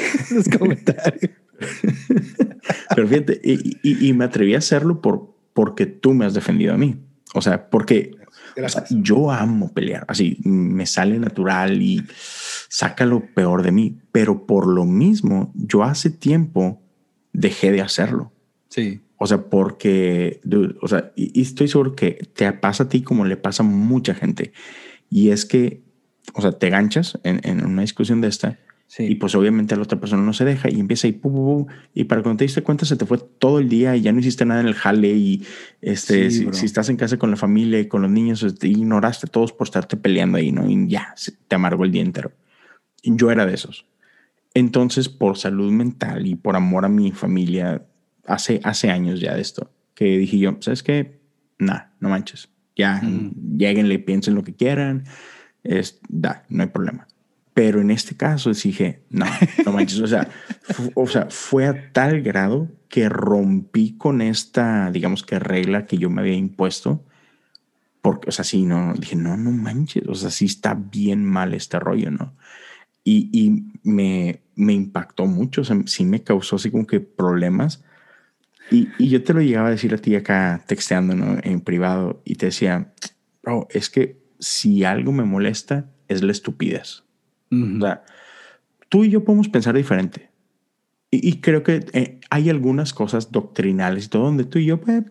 comentarios. 0.58 1.32
Pero 2.94 3.08
fíjate, 3.08 3.40
y, 3.44 4.08
y, 4.08 4.12
me 4.14 4.24
atreví 4.24 4.54
a 4.54 4.58
hacerlo 4.58 5.02
por, 5.02 5.34
porque 5.52 5.86
tú 5.86 6.14
me 6.14 6.24
has 6.24 6.32
defendido 6.32 6.72
a 6.72 6.78
mí. 6.78 6.96
O 7.34 7.42
sea, 7.42 7.68
porque 7.68 8.12
yo 8.90 9.30
amo 9.30 9.72
pelear. 9.72 10.04
Así 10.08 10.38
me 10.44 10.86
sale 10.86 11.18
natural 11.18 11.82
y 11.82 12.02
saca 12.68 13.06
lo 13.06 13.26
peor 13.34 13.62
de 13.62 13.72
mí. 13.72 13.98
Pero 14.12 14.46
por 14.46 14.66
lo 14.66 14.84
mismo, 14.84 15.52
yo 15.54 15.82
hace 15.82 16.10
tiempo 16.10 16.82
dejé 17.32 17.72
de 17.72 17.80
hacerlo. 17.80 18.32
Sí. 18.68 19.00
O 19.16 19.26
sea, 19.26 19.38
porque, 19.38 20.40
o 20.82 20.88
sea, 20.88 21.12
y, 21.16 21.38
y 21.38 21.42
estoy 21.42 21.68
seguro 21.68 21.94
que 21.94 22.28
te 22.34 22.52
pasa 22.52 22.84
a 22.84 22.88
ti 22.88 23.02
como 23.02 23.24
le 23.24 23.36
pasa 23.36 23.62
a 23.62 23.66
mucha 23.66 24.14
gente 24.14 24.52
y 25.14 25.30
es 25.30 25.44
que, 25.44 25.84
o 26.34 26.42
sea, 26.42 26.50
te 26.50 26.70
ganchas 26.70 27.20
en, 27.22 27.64
una 27.64 27.82
discusión 27.82 28.20
de 28.20 28.26
esta 28.26 28.58
y 28.98 29.16
pues 29.16 29.34
obviamente 29.34 29.74
la 29.74 29.82
otra 29.82 29.98
persona 29.98 30.22
no 30.22 30.32
se 30.32 30.44
deja 30.44 30.70
y 30.70 30.78
empieza 30.78 31.08
y 31.08 31.20
y 31.94 32.04
para 32.04 32.22
cuando 32.22 32.38
te 32.38 32.44
diste 32.44 32.62
cuenta 32.62 32.84
se 32.84 32.96
te 32.96 33.06
fue 33.06 33.18
todo 33.18 33.58
el 33.58 33.68
día 33.68 33.96
y 33.96 34.02
ya 34.02 34.12
no 34.12 34.20
hiciste 34.20 34.44
nada 34.44 34.60
en 34.60 34.68
el 34.68 34.74
jale 34.74 35.08
y 35.08 35.44
este, 35.80 36.30
si, 36.30 36.46
estás 36.64 36.88
en 36.88 36.96
casa 36.96 37.16
con 37.16 37.30
la 37.30 37.36
familia 37.36 37.80
y 37.80 37.88
con 37.88 38.02
los 38.02 38.10
niños, 38.10 38.40
te 38.40 38.46
este, 38.46 38.68
ignoraste 38.68 39.26
todos 39.26 39.52
por 39.52 39.66
estarte 39.66 39.96
peleando 39.96 40.38
ahí, 40.38 40.52
¿no? 40.52 40.68
Y 40.68 40.88
ya, 40.88 41.14
te 41.48 41.56
amargó 41.56 41.84
el 41.84 41.90
día 41.90 42.02
entero. 42.02 42.32
Yo 43.02 43.30
era 43.30 43.46
de 43.46 43.54
esos. 43.54 43.86
Entonces, 44.54 45.08
por 45.08 45.36
salud 45.36 45.72
mental 45.72 46.26
y 46.26 46.36
por 46.36 46.54
amor 46.54 46.84
a 46.84 46.88
mi 46.88 47.10
familia, 47.10 47.84
hace, 48.26 48.60
hace 48.62 48.90
años 48.90 49.20
ya 49.20 49.34
de 49.34 49.40
esto, 49.40 49.72
que 49.94 50.18
dije 50.18 50.38
yo, 50.38 50.56
¿sabes 50.60 50.82
qué? 50.82 51.20
Nah, 51.58 51.86
no 51.98 52.08
manches. 52.08 52.48
Ya, 52.76 53.00
lleguenle, 53.56 53.98
piensen 53.98 54.34
lo 54.34 54.44
que 54.44 54.54
quieran. 54.54 55.04
Es, 55.62 56.00
da, 56.08 56.44
no 56.48 56.62
hay 56.62 56.68
problema. 56.68 57.06
Pero 57.54 57.80
en 57.80 57.90
este 57.90 58.16
caso 58.16 58.52
dije, 58.52 59.02
no, 59.10 59.26
no 59.64 59.72
manches. 59.72 60.00
O 60.00 60.06
sea, 60.06 60.28
o 60.94 61.06
sea, 61.06 61.28
fue 61.30 61.66
a 61.66 61.92
tal 61.92 62.20
grado 62.20 62.68
que 62.88 63.08
rompí 63.08 63.96
con 63.96 64.20
esta, 64.20 64.90
digamos 64.90 65.22
que 65.22 65.38
regla 65.38 65.86
que 65.86 65.96
yo 65.96 66.10
me 66.10 66.20
había 66.20 66.34
impuesto. 66.34 67.04
Porque, 68.02 68.28
o 68.28 68.32
sea, 68.32 68.44
sí, 68.44 68.64
no, 68.64 68.92
dije, 68.94 69.16
no, 69.16 69.36
no 69.36 69.50
manches. 69.50 70.06
O 70.08 70.14
sea, 70.14 70.30
sí 70.30 70.46
está 70.46 70.74
bien 70.74 71.24
mal 71.24 71.54
este 71.54 71.78
rollo, 71.78 72.10
¿no? 72.10 72.34
Y, 73.04 73.30
y 73.32 73.72
me, 73.88 74.42
me 74.56 74.72
impactó 74.72 75.26
mucho. 75.26 75.60
O 75.60 75.64
sea, 75.64 75.78
sí 75.86 76.04
me 76.04 76.22
causó 76.22 76.56
así 76.56 76.70
como 76.70 76.86
que 76.86 77.00
problemas 77.00 77.84
y, 78.70 78.88
y, 78.98 79.08
yo 79.08 79.22
te 79.22 79.34
lo 79.34 79.40
llegaba 79.40 79.68
a 79.68 79.72
decir 79.72 79.92
a 79.94 79.98
ti 79.98 80.14
acá 80.14 80.64
texteando 80.66 81.38
en 81.42 81.60
privado 81.60 82.22
y 82.24 82.36
te 82.36 82.46
decía, 82.46 82.92
bro, 83.42 83.66
es 83.70 83.90
que 83.90 84.22
si 84.38 84.84
algo 84.84 85.12
me 85.12 85.24
molesta 85.24 85.90
es 86.08 86.22
la 86.22 86.32
estupidez. 86.32 87.03
O 87.62 87.80
sea, 87.80 88.04
tú 88.88 89.04
y 89.04 89.10
yo 89.10 89.24
podemos 89.24 89.48
pensar 89.48 89.76
diferente. 89.76 90.30
Y, 91.10 91.28
y 91.28 91.40
creo 91.40 91.62
que 91.62 91.86
eh, 91.92 92.20
hay 92.30 92.50
algunas 92.50 92.92
cosas 92.92 93.30
doctrinales 93.30 94.06
y 94.06 94.08
todo 94.08 94.24
donde 94.24 94.44
tú 94.44 94.58
y 94.58 94.66
yo 94.66 94.80
pues, 94.80 95.04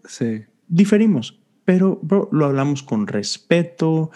diferimos, 0.68 1.40
pero 1.66 2.00
bro, 2.02 2.30
lo 2.32 2.46
hablamos 2.46 2.84
con 2.84 3.08
respeto 3.08 4.12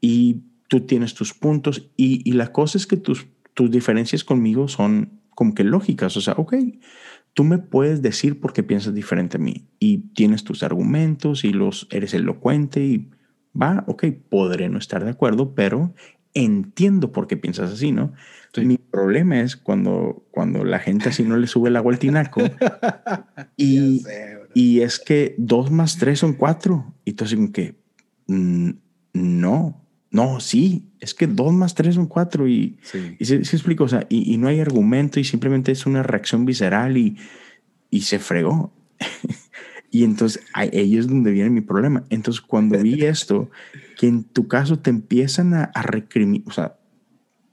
y 0.00 0.42
tú 0.68 0.80
tienes 0.80 1.14
tus 1.14 1.34
puntos 1.34 1.90
y, 1.96 2.28
y 2.28 2.32
la 2.32 2.52
cosa 2.52 2.78
es 2.78 2.86
que 2.86 2.96
tus, 2.96 3.26
tus 3.54 3.70
diferencias 3.70 4.24
conmigo 4.24 4.68
son 4.68 5.20
como 5.34 5.54
que 5.54 5.64
lógicas. 5.64 6.16
O 6.16 6.20
sea, 6.20 6.34
ok, 6.34 6.54
tú 7.34 7.44
me 7.44 7.58
puedes 7.58 8.02
decir 8.02 8.40
por 8.40 8.52
qué 8.52 8.62
piensas 8.62 8.94
diferente 8.94 9.36
a 9.36 9.40
mí 9.40 9.68
y 9.78 9.98
tienes 10.14 10.44
tus 10.44 10.62
argumentos 10.62 11.44
y 11.44 11.52
los 11.52 11.88
eres 11.90 12.14
elocuente 12.14 12.84
y 12.84 13.10
va, 13.60 13.84
ok, 13.86 14.04
podré 14.28 14.68
no 14.68 14.78
estar 14.78 15.04
de 15.04 15.10
acuerdo, 15.10 15.54
pero 15.54 15.94
entiendo 16.34 17.12
por 17.12 17.26
qué 17.26 17.36
piensas 17.36 17.72
así, 17.72 17.92
¿no? 17.92 18.12
Mi 18.56 18.78
problema 18.78 19.40
es 19.40 19.56
cuando, 19.56 20.26
cuando 20.30 20.64
la 20.64 20.80
gente 20.80 21.08
así 21.08 21.22
no 21.22 21.36
le 21.36 21.46
sube 21.46 21.68
el 21.68 21.76
agua 21.76 21.92
al 21.92 21.98
tinaco 22.00 22.40
y, 23.56 24.02
y 24.54 24.80
es 24.80 24.98
que 24.98 25.34
dos 25.38 25.70
más 25.70 25.98
tres 25.98 26.18
son 26.18 26.34
cuatro. 26.34 26.94
Y 27.04 27.12
tú 27.12 27.24
así 27.24 27.36
como 27.36 27.52
que 27.52 27.76
mm, 28.26 28.70
no, 29.12 29.80
no, 30.10 30.40
sí, 30.40 30.88
es 30.98 31.14
que 31.14 31.28
dos 31.28 31.52
más 31.52 31.74
tres 31.74 31.94
son 31.94 32.06
cuatro 32.06 32.48
y, 32.48 32.78
y 33.18 33.24
se, 33.24 33.36
explico, 33.36 33.84
o 33.84 33.88
sea, 33.88 34.06
y, 34.08 34.36
no 34.38 34.48
hay 34.48 34.58
argumento 34.58 35.20
y 35.20 35.24
simplemente 35.24 35.70
es 35.70 35.86
una 35.86 36.02
reacción 36.02 36.44
visceral 36.44 36.96
y, 36.96 37.16
y 37.90 38.02
se 38.02 38.18
fregó. 38.18 38.72
y 39.90 40.04
entonces 40.04 40.42
ahí 40.52 40.96
es 40.96 41.08
donde 41.08 41.32
viene 41.32 41.50
mi 41.50 41.60
problema. 41.60 42.04
Entonces 42.10 42.40
cuando 42.40 42.78
vi 42.78 43.04
esto, 43.04 43.50
que 43.98 44.06
en 44.06 44.24
tu 44.24 44.48
caso 44.48 44.78
te 44.78 44.90
empiezan 44.90 45.54
a, 45.54 45.64
a 45.64 45.82
recriminar, 45.82 46.48
o 46.48 46.52
sea, 46.52 46.76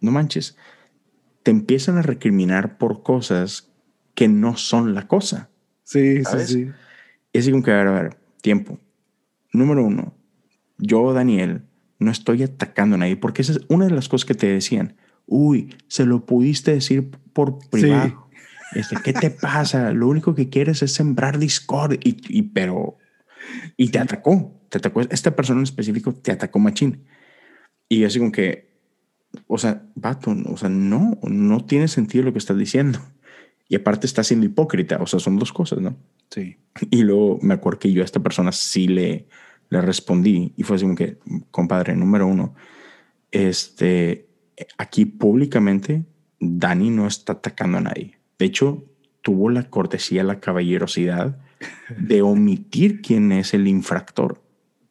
no 0.02 0.12
manches, 0.12 0.56
te 1.44 1.52
empiezan 1.52 1.98
a 1.98 2.02
recriminar 2.02 2.78
por 2.78 3.04
cosas 3.04 3.72
que 4.14 4.28
no 4.28 4.58
son 4.58 4.94
la 4.94 5.08
cosa. 5.08 5.50
Sí, 5.84 6.24
sí, 6.26 6.38
sí. 6.46 6.72
Es 7.34 7.50
como 7.50 7.64
que, 7.64 7.72
a 7.72 7.78
ver, 7.78 7.88
a 7.88 8.02
ver, 8.02 8.18
tiempo. 8.42 8.80
Número 9.54 9.86
uno, 9.86 10.14
yo, 10.78 11.14
Daniel, 11.14 11.62
no 12.00 12.12
estoy 12.12 12.44
atacando 12.44 12.96
a 12.96 13.00
nadie, 13.00 13.16
porque 13.16 13.42
esa 13.42 13.54
es 13.54 13.62
una 13.70 13.86
de 13.86 13.92
las 13.92 14.10
cosas 14.10 14.26
que 14.26 14.34
te 14.34 14.48
decían. 14.48 14.96
Uy, 15.26 15.76
se 15.88 16.06
lo 16.06 16.26
pudiste 16.26 16.74
decir 16.74 17.10
por 17.34 17.60
privado. 17.70 18.27
Este, 18.74 18.98
¿Qué 19.04 19.14
te 19.14 19.32
pasa? 19.32 19.92
Lo 19.92 20.08
único 20.08 20.36
que 20.36 20.50
quieres 20.50 20.82
es 20.84 20.94
sembrar 20.94 21.40
discord. 21.40 21.94
Y, 22.04 22.18
y 22.28 22.44
pero, 22.44 22.98
y 23.76 23.90
te 23.90 24.00
atacó, 24.00 24.60
te 24.70 24.78
atacó. 24.78 25.02
Esta 25.02 25.36
persona 25.36 25.60
en 25.60 25.64
específico 25.64 26.14
te 26.14 26.32
atacó 26.32 26.60
machín. 26.60 27.06
Y 27.90 28.04
así 28.04 28.20
como 28.20 28.32
que, 28.32 28.68
o 29.48 29.58
sea, 29.58 29.84
vato, 29.96 30.36
o 30.46 30.58
sea, 30.58 30.70
no, 30.70 31.18
no 31.24 31.66
tiene 31.66 31.88
sentido 31.88 32.26
lo 32.26 32.34
que 32.34 32.40
estás 32.40 32.58
diciendo. 32.58 33.00
Y 33.70 33.76
aparte 33.76 34.08
está 34.08 34.24
siendo 34.24 34.46
hipócrita, 34.46 34.98
o 35.02 35.08
sea, 35.08 35.20
son 35.20 35.38
dos 35.38 35.52
cosas, 35.52 35.80
¿no? 35.80 35.98
Sí. 36.30 36.58
Y 36.90 37.04
luego 37.04 37.40
me 37.42 37.54
acuerdo 37.54 37.80
que 37.80 37.92
yo 37.92 38.02
a 38.02 38.06
esta 38.06 38.22
persona 38.22 38.52
sí 38.52 38.88
le, 38.88 39.28
le 39.70 39.82
respondí 39.82 40.54
y 40.56 40.64
fue 40.64 40.78
así 40.78 40.86
como 40.86 40.96
que, 40.96 41.18
compadre, 41.52 41.96
número 41.96 42.28
uno, 42.28 42.56
este, 43.32 44.28
aquí 44.78 45.06
públicamente, 45.06 46.06
Dani 46.40 46.90
no 46.90 47.08
está 47.08 47.34
atacando 47.34 47.80
a 47.80 47.82
nadie. 47.82 48.17
De 48.40 48.46
hecho, 48.46 48.86
tuvo 49.22 49.50
la 49.50 49.70
cortesía, 49.70 50.24
la 50.24 50.40
caballerosidad 50.40 51.38
de 51.98 52.22
omitir 52.22 53.02
quién 53.02 53.32
es 53.32 53.54
el 53.54 53.68
infractor. 53.68 54.42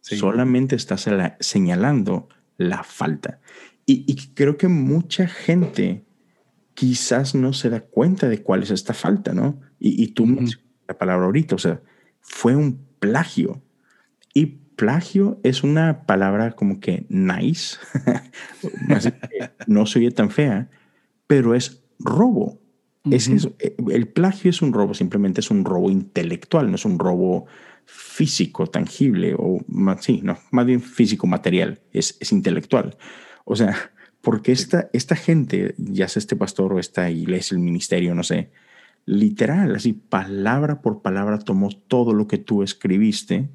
Solamente 0.01 0.77
está 0.77 0.97
señalando 1.41 2.29
la 2.59 2.85
falta. 2.85 3.41
Y, 3.87 4.15
creo 4.35 4.57
que 4.57 4.69
mucha 4.69 5.29
gente 5.29 6.05
quizás 6.75 7.35
no 7.35 7.53
se 7.53 7.71
da 7.71 7.81
cuenta 7.81 8.29
de 8.29 8.43
cuál 8.43 8.63
es 8.63 8.71
esta 8.71 8.95
falta, 8.95 9.33
¿no? 9.33 9.61
Y, 9.79 10.09
tú 10.09 10.27
la 10.89 10.99
palabra 10.99 11.27
ahorita, 11.27 11.55
o 11.55 11.59
sea, 11.59 11.81
fue 12.21 12.57
un 12.57 12.85
plagio. 12.99 13.63
Y 14.35 14.47
plagio 14.77 15.41
es 15.43 15.63
una 15.63 16.05
palabra 16.05 16.53
como 16.53 16.81
que 16.81 17.07
nice, 17.09 17.79
no 19.67 19.87
se 19.87 19.99
oye 19.99 20.11
tan 20.11 20.31
fea, 20.31 20.69
pero 21.27 21.55
es 21.55 21.85
robo. 21.99 22.61
Es 23.11 23.29
eh, 23.59 23.77
el 23.91 24.09
plagio 24.09 24.51
es 24.51 24.63
un 24.63 24.73
robo, 24.73 24.95
simplemente 24.95 25.41
es 25.41 25.51
un 25.51 25.65
robo 25.65 25.91
intelectual, 25.91 26.69
no 26.69 26.77
es 26.77 26.85
un 26.85 26.99
robo 26.99 27.47
físico, 27.85 28.67
tangible, 28.67 29.35
o 29.39 29.61
más, 29.69 30.05
sí, 30.05 30.21
no, 30.23 30.39
más 30.51 30.67
bien 30.67 30.81
físico, 30.81 31.27
material, 31.27 31.81
es, 31.93 32.17
es 32.21 32.33
intelectual. 32.33 32.97
O 33.45 33.55
sea, 33.55 33.75
porque 34.21 34.53
esta, 34.53 34.91
esta 34.93 35.15
gente, 35.15 35.75
ya 35.79 36.09
sea 36.09 36.21
este 36.21 36.35
pastor 36.35 36.73
o 36.73 36.79
esta 36.81 37.11
iglesia, 37.11 37.55
el 37.55 37.63
ministerio, 37.63 38.15
no 38.15 38.25
sé, 38.25 38.51
literal, 39.05 39.77
así 39.77 39.93
palabra 39.93 40.83
por 40.83 41.01
palabra 41.01 41.39
tomó 41.39 41.71
todo 41.71 42.13
lo 42.13 42.27
que 42.27 42.39
tú 42.39 42.63
escribiste 42.63 43.49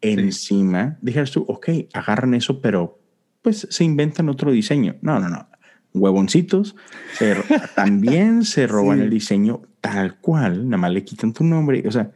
encima. 0.00 0.98
Dijeras 1.02 1.30
tú, 1.30 1.44
ok, 1.46 1.68
agarran 1.92 2.34
eso, 2.34 2.60
pero 2.60 2.98
pues 3.42 3.68
se 3.70 3.84
inventan 3.84 4.28
otro 4.28 4.50
diseño. 4.50 4.96
No, 5.02 5.20
no, 5.20 5.28
no. 5.28 5.48
Huevoncitos 5.96 6.76
también 7.74 8.44
se 8.44 8.66
roban 8.66 9.00
el 9.00 9.10
diseño 9.10 9.62
tal 9.80 10.18
cual, 10.18 10.68
nada 10.68 10.80
más 10.80 10.92
le 10.92 11.04
quitan 11.04 11.32
tu 11.32 11.44
nombre. 11.44 11.82
O 11.86 11.90
sea, 11.90 12.10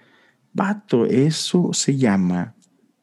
vato, 0.52 1.06
eso 1.06 1.70
se 1.72 1.96
llama 1.96 2.54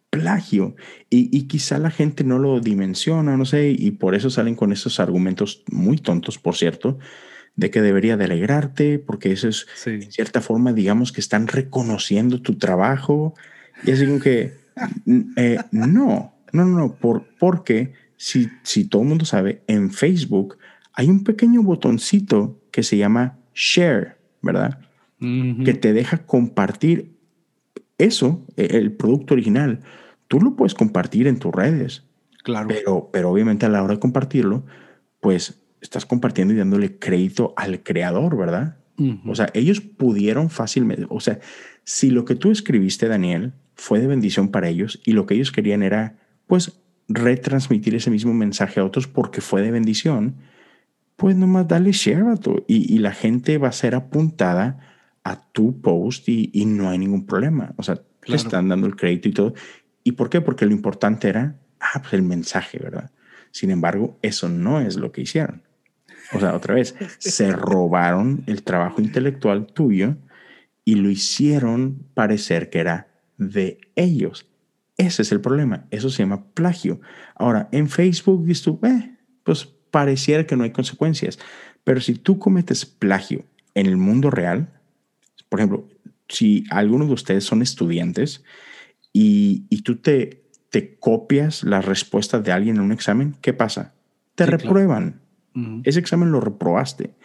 plagio. 0.10 0.75
Y, 1.10 1.36
y, 1.38 1.43
quizá 1.43 1.77
la 1.79 1.91
gente 1.91 2.24
no 2.24 2.39
lo 2.39 2.60
dimensiona, 2.60 3.38
no 3.38 3.46
sé, 3.46 3.69
y 3.69 3.91
por 3.91 4.15
eso 4.15 4.29
salen 4.29 4.55
con 4.55 4.72
esos 4.72 5.00
argumentos 5.00 5.63
muy 5.72 5.98
tontos, 5.98 6.38
por 6.38 6.55
cierto, 6.55 6.98
de 7.55 7.72
que 7.72 7.81
debería 7.81 8.17
de 8.17 8.25
alegrarte, 8.25 9.00
porque 9.00 9.31
eso 9.31 9.50
es, 9.50 9.65
en 9.86 10.12
cierta 10.12 10.41
forma, 10.41 10.74
digamos 10.74 11.12
que 11.12 11.22
están 11.22 11.48
reconociendo 11.48 12.41
tu 12.41 12.57
trabajo. 12.57 13.34
Y 13.84 13.91
así 13.91 14.05
como 14.05 14.19
que, 14.19 14.53
eh, 15.36 15.57
no, 15.72 16.34
no, 16.53 16.65
no, 16.65 16.96
por, 16.96 17.27
porque 17.39 17.93
si, 18.15 18.48
si 18.63 18.86
todo 18.86 19.01
el 19.01 19.07
mundo 19.07 19.25
sabe, 19.25 19.63
en 19.67 19.91
Facebook 19.91 20.57
hay 20.98 21.12
un 21.12 21.24
pequeño 21.24 21.62
botoncito 21.62 22.60
que 22.72 22.82
se 22.82 22.98
llama 22.98 23.38
share, 23.54 24.18
¿verdad? 24.42 24.80
Que 25.20 25.74
te 25.74 25.94
deja 25.94 26.25
compartir 26.25 27.16
eso, 28.00 28.46
e, 28.56 28.77
el 28.77 28.92
producto 28.92 29.36
original, 29.36 29.82
tú 30.27 30.39
lo 30.42 30.56
puedes 30.56 30.74
compartir 30.74 31.27
en 31.27 31.38
tus 31.38 31.54
redes. 31.54 32.04
Claro. 32.44 32.68
Pero, 32.68 33.10
pero 33.13 33.30
obviamente 33.30 33.68
a 33.68 33.70
la 33.70 33.84
hora 33.84 33.94
de 33.94 34.00
compartirlo, 34.00 34.66
pues 35.20 35.62
estás 35.82 36.08
compartiendo 36.08 36.56
y 36.56 36.58
dándole 36.58 36.98
crédito 36.98 37.54
al 37.58 37.84
creador, 37.84 38.36
¿verdad? 38.36 38.77
O 39.27 39.36
sea, 39.36 39.51
ellos 39.54 39.80
pudieron 39.80 40.50
fácilmente, 40.50 41.06
o 41.10 41.20
sea, 41.20 41.39
si 41.84 42.10
lo 42.10 42.25
que 42.25 42.34
tú 42.34 42.50
escribiste, 42.50 43.08
Daniel, 43.08 43.54
fue 43.75 44.00
de 44.00 44.08
bendición 44.08 44.50
para 44.50 44.70
ellos 44.70 45.00
y 45.06 45.12
lo 45.12 45.27
que 45.27 45.36
ellos 45.36 45.51
querían 45.51 45.84
era, 45.84 46.18
pues, 46.48 46.82
retransmitir 47.08 47.94
ese 47.94 48.10
mismo 48.10 48.34
mensaje 48.34 48.80
a 48.80 48.84
otros 48.84 49.08
porque 49.08 49.42
fue 49.42 49.62
de 49.62 49.70
bendición, 49.70 50.38
pues 51.18 51.36
nomás 51.36 51.68
dale 51.68 51.92
share 51.92 52.24
a 52.30 52.38
tu, 52.38 52.64
y, 52.68 52.94
y 52.94 53.00
la 53.00 53.12
gente 53.12 53.58
va 53.58 53.68
a 53.68 53.74
ser 53.74 53.96
apuntada 53.96 54.80
a 55.24 55.52
tu 55.52 55.82
post 55.82 56.30
y, 56.30 56.50
y 56.54 56.66
no 56.66 56.90
hay 56.90 56.98
ningún 57.00 57.26
problema. 57.26 57.74
O 57.76 57.84
sea, 57.84 58.02
le 58.26 58.36
están 58.36 58.70
dando 58.70 58.88
el 58.88 58.96
crédito 58.96 59.27
y 59.27 59.34
todo. 59.34 59.53
¿Y 60.03 60.14
por 60.14 60.30
qué? 60.30 60.42
Porque 60.42 60.66
lo 60.66 60.72
importante 60.72 61.27
era, 61.27 61.60
ah, 61.80 62.01
pues 62.01 62.14
el 62.14 62.22
mensaje, 62.22 62.80
¿verdad? 62.80 63.12
Sin 63.51 63.72
embargo, 63.72 64.18
eso 64.22 64.48
no 64.48 64.80
es 64.80 64.96
lo 64.96 65.12
que 65.12 65.22
hicieron. 65.22 65.64
O 66.34 66.40
sea, 66.40 66.56
otra 66.56 66.75
vez, 66.75 66.96
se 67.18 67.51
robaron 67.51 68.44
el 68.48 68.64
trabajo 68.64 69.01
intelectual 69.01 69.66
tuyo 69.68 70.16
y 70.86 70.96
lo 70.96 71.10
hicieron 71.10 72.06
parecer 72.14 72.70
que 72.70 72.80
era 72.80 73.08
de 73.38 73.80
ellos. 73.96 74.48
Ese 74.98 75.22
es 75.22 75.32
el 75.32 75.42
problema. 75.42 75.88
Eso 75.92 76.10
se 76.10 76.24
llama 76.24 76.46
plagio. 76.53 77.01
Ahora, 77.36 77.70
en 77.72 77.90
Facebook 77.90 78.46
dices 78.46 78.64
tú, 78.64 78.80
eh, 78.84 79.18
pues 79.44 79.76
pareciera 79.92 80.46
que 80.46 80.56
no 80.56 80.64
hay 80.64 80.72
consecuencias. 80.72 81.40
Pero 81.84 82.02
si 82.02 82.16
tú 82.16 82.40
cometes 82.40 82.86
plagio 82.86 83.46
en 83.74 83.86
el 83.86 83.98
mundo 83.98 84.30
real, 84.30 84.70
por 85.50 85.60
ejemplo, 85.60 85.88
si 86.28 86.66
algunos 86.70 87.08
de 87.08 87.14
ustedes 87.14 87.44
son 87.44 87.62
estudiantes 87.62 88.44
y, 89.14 89.66
y 89.70 89.82
tú 89.84 89.98
te, 89.98 90.44
te 90.70 90.98
copias 90.98 91.64
las 91.64 91.86
respuestas 91.86 92.44
de 92.44 92.52
alguien 92.52 92.78
en 92.78 92.82
un 92.82 92.92
examen, 92.92 93.36
¿qué 93.42 93.54
pasa? 93.54 93.94
Te 94.36 94.46
reprueban. 94.46 95.22
Ese 95.86 96.00
examen 96.00 96.32
lo 96.32 96.40
reprobaste. 96.40 97.16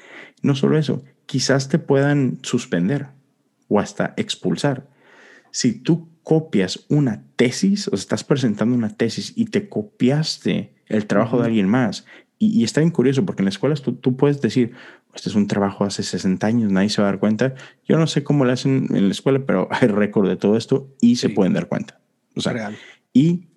No 0.40 0.54
solo 0.54 0.78
eso, 0.78 1.04
quizás 1.26 1.68
te 1.68 1.78
puedan 1.78 2.38
suspender 2.40 3.08
o 3.68 3.78
hasta 3.78 4.14
expulsar. 4.16 4.88
Si 5.50 5.74
tú 5.74 6.08
copias 6.22 6.86
una 6.88 7.24
tesis, 7.36 7.88
o 7.88 7.94
estás 7.94 8.24
presentando 8.24 8.74
una 8.74 8.96
tesis 8.96 9.34
y 9.36 9.46
te 9.46 9.68
copiaste 9.68 10.72
el 10.86 11.06
trabajo 11.06 11.38
de 11.40 11.46
alguien 11.46 11.68
más, 11.68 12.06
y, 12.46 12.64
está 12.64 12.80
bien 12.80 12.90
curioso 12.90 13.24
porque 13.24 13.42
en 13.42 13.44
las 13.44 13.54
escuelas 13.54 13.82
tú, 13.82 13.92
tú 13.92 14.16
puedes 14.16 14.40
decir, 14.40 14.72
este 15.14 15.28
es 15.28 15.36
un 15.36 15.46
trabajo 15.46 15.84
hace 15.84 16.02
60 16.02 16.44
años, 16.44 16.72
nadie 16.72 16.88
se 16.88 17.00
va 17.00 17.08
a 17.08 17.12
dar 17.12 17.20
cuenta. 17.20 17.54
Yo 17.86 17.98
no 17.98 18.08
sé 18.08 18.24
cómo 18.24 18.44
lo 18.44 18.52
hacen 18.52 18.88
en 18.90 19.06
la 19.06 19.12
escuela, 19.12 19.44
pero 19.46 19.68
hay 19.70 19.86
récord 19.86 20.28
de 20.28 20.36
todo 20.36 20.56
esto 20.56 20.88
y 21.00 21.16
se 21.16 21.28
pueden 21.28 21.52
dar 21.52 21.68
cuenta. 21.68 22.00
O 22.34 22.40
sea, 22.40 22.52
Real. 22.52 22.76
y 23.12 23.48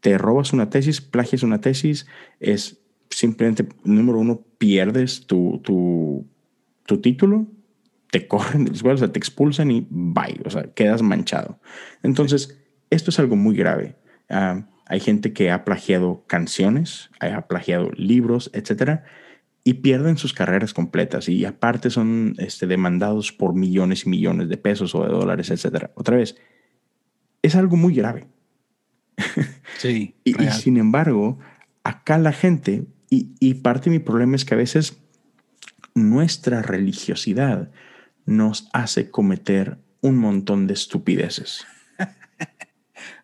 te 0.00 0.16
robas 0.16 0.52
una 0.52 0.70
tesis, 0.70 1.00
plagias 1.00 1.42
una 1.42 1.60
tesis, 1.60 2.06
es 2.38 2.80
simplemente, 3.10 3.66
número 3.82 4.20
uno, 4.20 4.42
pierdes 4.58 5.26
tu, 5.26 5.60
tu, 5.64 6.26
tu 6.86 7.00
título, 7.00 7.48
te 8.12 8.28
corren 8.28 8.64
de 8.64 8.70
la 8.70 8.76
escuela, 8.76 8.94
o 8.94 8.98
sea, 8.98 9.12
te 9.12 9.18
expulsan 9.18 9.72
y 9.72 9.86
bye, 9.90 10.40
o 10.44 10.50
sea, 10.50 10.72
quedas 10.72 11.02
manchado. 11.02 11.58
Entonces, 12.04 12.60
esto 12.90 13.10
es 13.10 13.18
algo 13.18 13.34
muy 13.34 13.56
grave. 13.56 13.96
Ah, 14.28 14.66
hay 14.90 14.98
gente 14.98 15.32
que 15.32 15.52
ha 15.52 15.64
plagiado 15.64 16.24
canciones, 16.26 17.10
ha 17.20 17.46
plagiado 17.46 17.92
libros, 17.92 18.50
etcétera, 18.52 19.04
y 19.62 19.74
pierden 19.74 20.18
sus 20.18 20.32
carreras 20.32 20.74
completas 20.74 21.28
y 21.28 21.44
aparte 21.44 21.90
son 21.90 22.34
este, 22.38 22.66
demandados 22.66 23.30
por 23.30 23.54
millones 23.54 24.04
y 24.04 24.08
millones 24.08 24.48
de 24.48 24.56
pesos 24.56 24.96
o 24.96 25.04
de 25.04 25.10
dólares, 25.10 25.50
etcétera. 25.50 25.92
Otra 25.94 26.16
vez, 26.16 26.34
es 27.40 27.54
algo 27.54 27.76
muy 27.76 27.94
grave. 27.94 28.26
Sí. 29.78 30.16
y, 30.24 30.34
sin 30.50 30.76
embargo, 30.76 31.38
acá 31.84 32.18
la 32.18 32.32
gente, 32.32 32.84
y, 33.10 33.28
y 33.38 33.54
parte 33.54 33.90
de 33.90 33.98
mi 33.98 34.02
problema 34.02 34.34
es 34.34 34.44
que 34.44 34.54
a 34.54 34.58
veces 34.58 34.98
nuestra 35.94 36.62
religiosidad 36.62 37.70
nos 38.26 38.68
hace 38.72 39.08
cometer 39.08 39.78
un 40.00 40.18
montón 40.18 40.66
de 40.66 40.74
estupideces. 40.74 41.64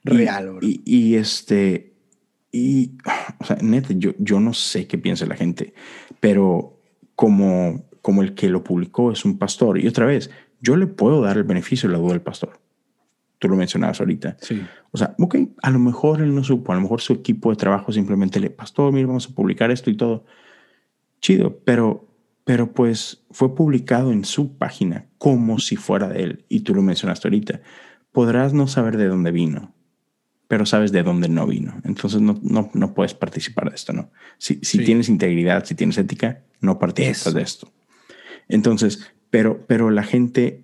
Real. 0.07 0.59
Y, 0.62 0.83
y, 0.85 1.16
este, 1.16 1.95
y, 2.53 2.92
o 3.40 3.45
sea, 3.45 3.57
neta, 3.61 3.92
yo, 3.95 4.12
yo 4.19 4.40
no 4.40 4.55
sé 4.55 4.87
qué 4.87 4.99
piensa 4.99 5.27
la 5.27 5.37
gente, 5.37 5.75
pero 6.21 6.81
como, 7.14 7.88
como 8.03 8.23
el 8.23 8.35
que 8.35 8.49
lo 8.49 8.64
publicó 8.64 9.12
es 9.12 9.25
un 9.25 9.38
pastor, 9.38 9.79
y 9.79 9.87
otra 9.87 10.07
vez, 10.07 10.31
yo 10.61 10.77
le 10.77 10.87
puedo 10.87 11.21
dar 11.21 11.37
el 11.37 11.45
beneficio 11.45 11.88
de 11.88 11.95
la 11.95 11.99
duda 11.99 12.14
al 12.14 12.23
pastor. 12.23 12.61
Tú 13.38 13.49
lo 13.49 13.57
mencionabas 13.57 14.01
ahorita. 14.01 14.38
Sí. 14.40 14.62
O 14.92 14.99
sea, 14.99 15.14
ok, 15.19 15.37
a 15.62 15.71
lo 15.71 15.79
mejor 15.79 16.23
él 16.23 16.35
no 16.35 16.42
supo, 16.42 16.73
a 16.73 16.75
lo 16.75 16.81
mejor 16.81 17.03
su 17.03 17.12
equipo 17.12 17.51
de 17.51 17.57
trabajo 17.57 17.92
simplemente 17.92 18.40
le, 18.40 18.49
pastor, 18.49 18.92
mira, 18.92 19.07
vamos 19.07 19.29
a 19.31 19.35
publicar 19.35 19.71
esto 19.71 19.90
y 19.90 19.97
todo. 19.97 20.25
Chido, 21.21 21.61
pero, 21.64 22.09
pero 22.45 22.73
pues 22.73 23.25
fue 23.31 23.55
publicado 23.55 24.12
en 24.12 24.25
su 24.25 24.57
página 24.57 25.07
como 25.19 25.59
si 25.59 25.77
fuera 25.77 26.09
de 26.09 26.23
él, 26.23 26.45
y 26.49 26.61
tú 26.61 26.75
lo 26.75 26.83
mencionaste 26.83 27.29
ahorita. 27.29 27.61
Podrás 28.11 28.55
no 28.55 28.66
saber 28.66 28.97
de 28.97 29.07
dónde 29.07 29.33
vino, 29.33 29.75
pero 30.48 30.66
sabes 30.66 30.92
de 30.92 31.02
dónde 31.02 31.28
no 31.28 31.46
vino. 31.46 31.74
Entonces 31.85 32.20
no, 32.20 32.38
no, 32.42 32.70
no 32.72 32.94
puedes 32.94 33.14
participar 33.14 33.70
de 33.70 33.76
esto, 33.76 33.92
¿no? 33.92 34.11
Si, 34.38 34.61
si 34.62 34.85
tienes 34.85 35.09
integridad, 35.09 35.64
si 35.64 35.74
tienes 35.74 35.98
ética, 35.98 36.42
no 36.61 36.78
participas 36.78 37.35
de 37.35 37.42
esto. 37.42 37.72
Entonces, 38.48 39.12
pero, 39.30 39.64
pero 39.66 39.90
la 39.90 40.02
gente, 40.02 40.62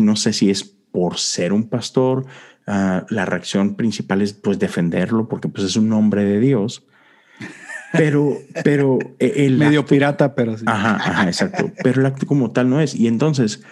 no 0.00 0.16
sé 0.16 0.32
si 0.32 0.50
es 0.50 0.64
por 0.64 1.18
ser 1.18 1.52
un 1.52 1.68
pastor, 1.68 2.26
ah, 2.66 3.04
la 3.10 3.24
reacción 3.24 3.74
principal 3.74 4.22
es 4.22 4.32
pues 4.32 4.58
defenderlo 4.58 5.28
porque 5.28 5.48
pues 5.48 5.66
es 5.66 5.76
un 5.76 5.88
nombre 5.88 6.24
de 6.24 6.38
Dios. 6.38 6.84
Pero, 7.92 8.38
pero 8.62 8.98
e, 9.18 9.46
el 9.46 9.56
medio 9.58 9.84
pirata, 9.84 10.34
pero 10.34 10.56
sí. 10.56 10.64
Ajá, 10.66 10.96
ajá, 10.96 11.26
exacto. 11.26 11.72
Pero 11.82 12.00
el 12.00 12.06
acto 12.06 12.26
como 12.26 12.52
tal 12.52 12.70
no 12.70 12.80
es. 12.80 12.94
Y 12.94 13.08
entonces, 13.08 13.62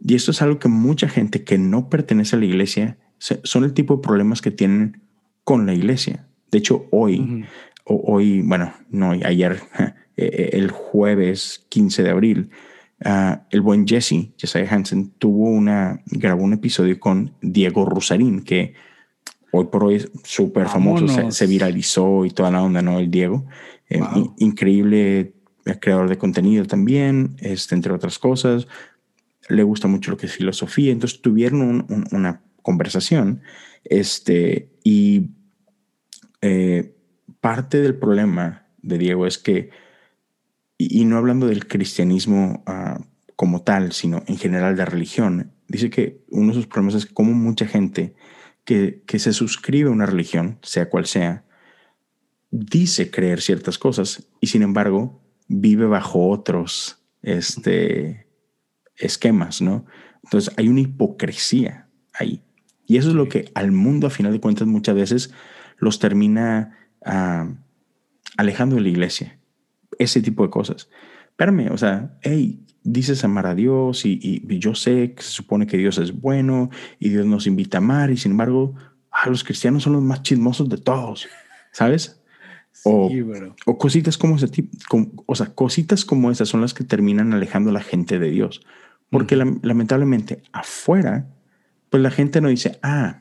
y 0.00 0.14
esto 0.14 0.30
es 0.30 0.40
algo 0.42 0.58
que 0.58 0.68
mucha 0.68 1.08
gente 1.08 1.44
que 1.44 1.58
no 1.58 1.88
pertenece 1.88 2.36
a 2.36 2.38
la 2.38 2.46
iglesia 2.46 2.96
son 3.44 3.64
el 3.64 3.72
tipo 3.72 3.96
de 3.96 4.02
problemas 4.02 4.40
que 4.40 4.50
tienen 4.50 5.00
con 5.44 5.66
la 5.66 5.74
iglesia. 5.74 6.26
De 6.50 6.58
hecho, 6.58 6.86
hoy 6.90 7.44
hoy, 7.84 8.42
bueno, 8.42 8.72
no, 8.90 9.12
ayer, 9.12 9.60
eh, 10.16 10.50
el 10.52 10.70
jueves 10.70 11.64
15 11.68 12.02
de 12.02 12.10
abril, 12.10 12.50
ah, 13.04 13.42
el 13.50 13.60
buen 13.60 13.86
Jesse, 13.86 14.30
Jesse 14.36 14.70
Hansen, 14.70 15.10
tuvo 15.18 15.50
una, 15.50 16.02
grabó 16.06 16.44
un 16.44 16.52
episodio 16.54 16.98
con 16.98 17.34
Diego 17.40 17.84
Rusarín, 17.84 18.42
que 18.42 18.74
hoy 19.52 19.66
por 19.66 19.84
hoy 19.84 19.96
es 19.96 20.10
súper 20.24 20.68
famoso, 20.68 21.30
se, 21.30 21.46
viralizó 21.46 22.24
y 22.24 22.30
toda 22.30 22.50
la 22.50 22.62
onda, 22.62 22.82
¿no? 22.82 22.98
El 22.98 23.10
Diego. 23.10 23.44
Eh, 23.90 24.00
increíble 24.38 25.34
creador 25.80 26.08
de 26.08 26.16
contenido 26.16 26.64
también, 26.64 27.36
este, 27.40 27.74
entre 27.74 27.92
otras 27.92 28.18
cosas. 28.18 28.66
Le 29.48 29.62
gusta 29.62 29.88
mucho 29.88 30.10
lo 30.10 30.16
que 30.16 30.26
es 30.26 30.32
filosofía. 30.32 30.92
Entonces 30.92 31.20
tuvieron 31.20 31.86
una 32.10 32.40
conversación 32.62 33.42
este, 33.84 34.70
y 34.84 35.30
eh, 36.40 36.94
parte 37.40 37.80
del 37.80 37.96
problema 37.96 38.66
de 38.82 38.98
Diego 38.98 39.26
es 39.26 39.38
que, 39.38 39.70
y, 40.78 41.04
no 41.04 41.16
hablando 41.16 41.46
del 41.46 41.66
cristianismo 41.68 42.62
ah, 42.66 43.00
como 43.36 43.62
tal, 43.62 43.92
sino 43.92 44.22
en 44.26 44.36
general 44.36 44.76
de 44.76 44.84
religión, 44.84 45.52
dice 45.68 45.90
que 45.90 46.24
uno 46.30 46.48
de 46.48 46.54
sus 46.54 46.66
problemas 46.66 46.94
es 46.94 47.06
como 47.06 47.32
mucha 47.32 47.66
gente 47.66 48.14
que, 48.64 49.02
que 49.06 49.18
se 49.18 49.32
suscribe 49.32 49.88
a 49.88 49.92
una 49.92 50.06
religión, 50.06 50.58
sea 50.62 50.88
cual 50.88 51.06
sea, 51.06 51.44
dice 52.50 53.10
creer 53.10 53.40
ciertas 53.40 53.78
cosas 53.78 54.28
y 54.40 54.48
sin 54.48 54.62
embargo 54.62 55.22
vive 55.48 55.86
bajo 55.86 56.28
otros 56.28 57.02
este, 57.22 58.26
esquemas, 58.96 59.62
¿no? 59.62 59.86
Entonces 60.24 60.52
hay 60.56 60.68
una 60.68 60.80
hipocresía 60.80 61.88
ahí. 62.12 62.42
Y 62.92 62.98
eso 62.98 63.08
es 63.08 63.14
lo 63.14 63.26
que 63.26 63.50
al 63.54 63.72
mundo, 63.72 64.06
a 64.06 64.10
final 64.10 64.32
de 64.32 64.40
cuentas, 64.40 64.68
muchas 64.68 64.94
veces 64.94 65.32
los 65.78 65.98
termina 65.98 66.76
ah, 67.06 67.48
alejando 68.36 68.76
de 68.76 68.82
la 68.82 68.90
iglesia. 68.90 69.38
Ese 69.98 70.20
tipo 70.20 70.42
de 70.42 70.50
cosas. 70.50 70.90
Espérame, 71.30 71.70
o 71.72 71.78
sea, 71.78 72.18
hey, 72.20 72.66
dices 72.82 73.24
amar 73.24 73.46
a 73.46 73.54
Dios 73.54 74.04
y, 74.04 74.42
yo 74.58 74.74
sé 74.74 75.14
que 75.14 75.22
se 75.22 75.30
supone 75.30 75.66
que 75.66 75.78
Dios 75.78 75.96
es 75.96 76.20
bueno 76.20 76.68
y 76.98 77.08
Dios 77.08 77.24
nos 77.24 77.46
invita 77.46 77.78
a 77.78 77.80
amar 77.80 78.10
y 78.10 78.18
sin 78.18 78.32
embargo, 78.32 78.74
a 79.10 79.26
los 79.30 79.42
cristianos 79.42 79.84
son 79.84 79.94
los 79.94 80.02
más 80.02 80.22
chismosos 80.22 80.68
de 80.68 80.76
todos, 80.76 81.26
¿sabes? 81.72 82.22
O, 82.84 83.10
o 83.64 83.78
cositas 83.78 84.18
como 84.18 84.36
ese 84.36 84.48
tipo, 84.48 84.76
o 85.24 85.34
sea, 85.34 85.54
cositas 85.54 86.04
como 86.04 86.30
esas 86.30 86.50
son 86.50 86.60
las 86.60 86.74
que 86.74 86.84
terminan 86.84 87.32
alejando 87.32 87.70
a 87.70 87.72
la 87.72 87.82
gente 87.82 88.18
de 88.18 88.28
Dios. 88.28 88.60
Porque 89.08 89.34
lamentablemente 89.36 90.42
afuera, 90.52 91.26
pues 91.92 92.02
la 92.02 92.10
gente 92.10 92.40
no 92.40 92.48
dice, 92.48 92.78
ah, 92.82 93.20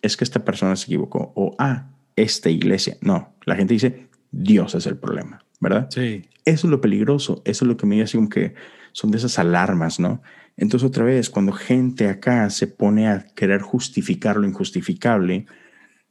es 0.00 0.16
que 0.16 0.24
esta 0.24 0.42
persona 0.42 0.76
se 0.76 0.86
equivocó 0.86 1.30
o 1.36 1.54
ah, 1.58 1.90
esta 2.16 2.48
iglesia. 2.48 2.96
No, 3.02 3.34
la 3.44 3.54
gente 3.54 3.74
dice, 3.74 4.08
Dios 4.30 4.74
es 4.74 4.86
el 4.86 4.96
problema, 4.96 5.44
¿verdad? 5.60 5.88
Sí. 5.90 6.24
Eso 6.46 6.66
es 6.66 6.70
lo 6.70 6.80
peligroso, 6.80 7.42
eso 7.44 7.66
es 7.66 7.68
lo 7.68 7.76
que 7.76 7.84
me 7.84 7.96
dice 7.96 8.16
como 8.16 8.30
que 8.30 8.54
son 8.92 9.10
de 9.10 9.18
esas 9.18 9.38
alarmas, 9.38 10.00
¿no? 10.00 10.22
Entonces 10.56 10.88
otra 10.88 11.04
vez, 11.04 11.28
cuando 11.28 11.52
gente 11.52 12.08
acá 12.08 12.48
se 12.48 12.66
pone 12.66 13.08
a 13.08 13.26
querer 13.34 13.60
justificar 13.60 14.38
lo 14.38 14.46
injustificable, 14.46 15.44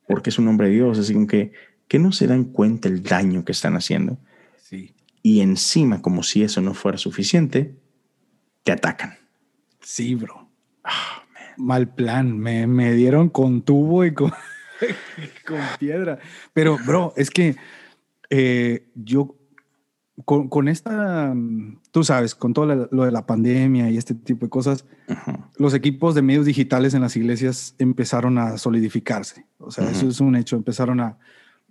porque 0.08 0.30
es 0.30 0.38
un 0.38 0.48
hombre 0.50 0.68
de 0.68 0.76
Dios, 0.76 1.00
así 1.00 1.16
como 1.16 1.26
que, 1.26 1.52
que 1.88 1.98
no 1.98 2.12
se 2.12 2.28
dan 2.28 2.44
cuenta 2.44 2.90
el 2.90 3.02
daño 3.02 3.44
que 3.44 3.54
están 3.54 3.76
haciendo. 3.76 4.20
Sí. 4.62 4.94
Y 5.24 5.42
encima, 5.42 6.04
como 6.04 6.22
si 6.22 6.44
eso 6.44 6.62
no 6.62 6.76
fuera 6.76 7.00
suficiente, 7.00 7.76
te 8.62 8.72
atacan. 8.72 9.18
Sí, 9.82 10.14
bro. 10.14 10.48
Ah, 10.84 11.24
Mal 11.58 11.93
plan, 11.93 12.38
me, 12.38 12.67
me 12.67 12.93
dieron 12.93 13.30
con 13.30 13.62
tubo 13.62 14.06
y 14.06 14.13
con, 14.13 14.32
con 15.48 15.60
piedra. 15.80 16.20
Pero, 16.54 16.78
bro, 16.86 17.13
es 17.17 17.30
que 17.30 17.56
eh, 18.30 18.88
yo 18.96 19.36
con, 20.26 20.50
con, 20.50 20.67
esta, 20.67 21.34
tú 21.91 22.04
sabes, 22.04 22.34
con 22.34 22.54
todo 22.54 22.88
lo 22.89 23.06
de 23.06 23.12
la 23.12 23.26
pandemia 23.26 23.89
y 23.89 23.98
este 23.98 24.15
tipo 24.15 24.46
de 24.46 24.50
cosas, 24.50 24.86
los 25.58 25.74
equipos 25.74 26.15
de 26.15 26.24
medios 26.24 26.46
digitales 26.46 26.93
en 26.93 27.02
las 27.02 27.15
iglesias 27.15 27.76
empezaron 27.78 28.38
a 28.38 28.58
solidificarse. 28.58 29.46
O 29.60 29.70
sea, 29.70 29.89
eso 29.89 30.08
es 30.08 30.20
un 30.20 30.36
hecho. 30.36 30.56
Empezaron 30.56 31.00
a, 31.02 31.17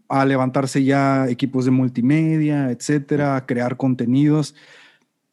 a, 0.08 0.24
levantarse 0.24 0.84
ya 0.84 1.28
equipos 1.28 1.64
de 1.64 1.72
multimedia, 1.72 2.70
etcétera, 2.70 3.36
a 3.36 3.46
crear 3.46 3.76
contenidos. 3.76 4.54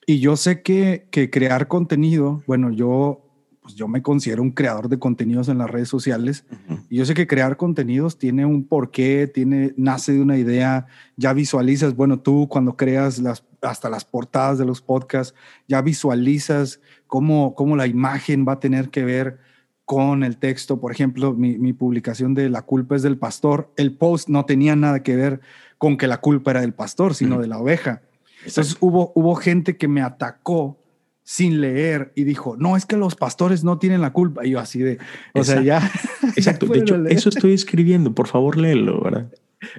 Y 0.06 0.20
yo 0.20 0.36
sé 0.36 0.62
que, 0.62 1.08
que 1.12 1.30
crear 1.30 1.68
contenido, 1.68 2.44
bueno, 2.48 2.72
yo 2.72 3.23
pues 3.64 3.76
yo 3.76 3.88
me 3.88 4.02
considero 4.02 4.42
un 4.42 4.52
creador 4.52 4.90
de 4.90 5.00
contenidos 5.00 5.48
en 5.48 5.58
las 5.58 5.70
redes 5.70 5.88
sociales 5.88 6.46
y 6.90 6.98
yo 6.98 7.06
sé 7.06 7.14
que 7.14 7.28
crear 7.28 7.56
contenidos 7.56 8.20
tiene 8.20 8.46
un 8.46 8.68
porqué, 8.68 9.26
tiene, 9.26 9.74
nace 9.78 10.12
de 10.12 10.22
una 10.22 10.38
idea, 10.38 10.86
ya 11.16 11.32
visualizas, 11.32 11.96
bueno, 11.96 12.20
tú 12.20 12.48
cuando 12.50 12.76
creas 12.76 13.20
las, 13.20 13.46
hasta 13.62 13.90
las 13.90 14.04
portadas 14.04 14.58
de 14.58 14.66
los 14.66 14.82
podcasts, 14.82 15.34
ya 15.68 15.82
visualizas 15.82 16.82
cómo, 17.08 17.56
cómo 17.56 17.78
la 17.78 17.88
imagen 17.88 18.46
va 18.46 18.54
a 18.54 18.60
tener 18.60 18.90
que 18.90 19.06
ver 19.06 19.40
con 19.86 20.24
el 20.24 20.38
texto. 20.38 20.82
Por 20.82 20.92
ejemplo, 20.92 21.34
mi, 21.34 21.58
mi 21.58 21.72
publicación 21.72 22.34
de 22.34 22.50
La 22.50 22.64
culpa 22.64 22.98
es 22.98 23.02
del 23.02 23.18
pastor, 23.18 23.72
el 23.78 23.96
post 23.96 24.28
no 24.28 24.46
tenía 24.46 24.76
nada 24.76 25.04
que 25.04 25.16
ver 25.16 25.40
con 25.78 25.98
que 25.98 26.08
la 26.08 26.20
culpa 26.20 26.52
era 26.52 26.62
del 26.62 26.74
pastor, 26.74 27.16
sino 27.16 27.40
de 27.40 27.48
la 27.48 27.60
oveja. 27.60 28.02
Entonces 28.46 28.76
hubo, 28.82 29.14
hubo 29.16 29.36
gente 29.36 29.78
que 29.78 29.88
me 29.88 30.02
atacó 30.02 30.83
sin 31.24 31.62
leer 31.62 32.12
y 32.16 32.26
dijo, 32.26 32.56
no, 32.58 32.76
es 32.76 32.86
que 32.86 32.98
los 32.98 33.16
pastores 33.16 33.64
no 33.64 33.80
tienen 33.80 34.02
la 34.02 34.12
culpa. 34.12 34.46
Y 34.46 34.52
yo 34.52 34.60
así 34.60 34.80
de, 34.80 35.00
o 35.34 35.44
sea, 35.44 35.62
ya. 35.62 35.92
Exacto, 36.36 36.66
de 36.74 36.80
hecho, 36.80 37.06
eso 37.08 37.30
estoy 37.30 37.54
escribiendo, 37.54 38.14
por 38.14 38.28
favor 38.28 38.58
léelo, 38.58 39.02
¿verdad? 39.02 39.32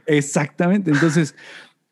Exactamente, 0.07 0.91
entonces, 0.91 1.35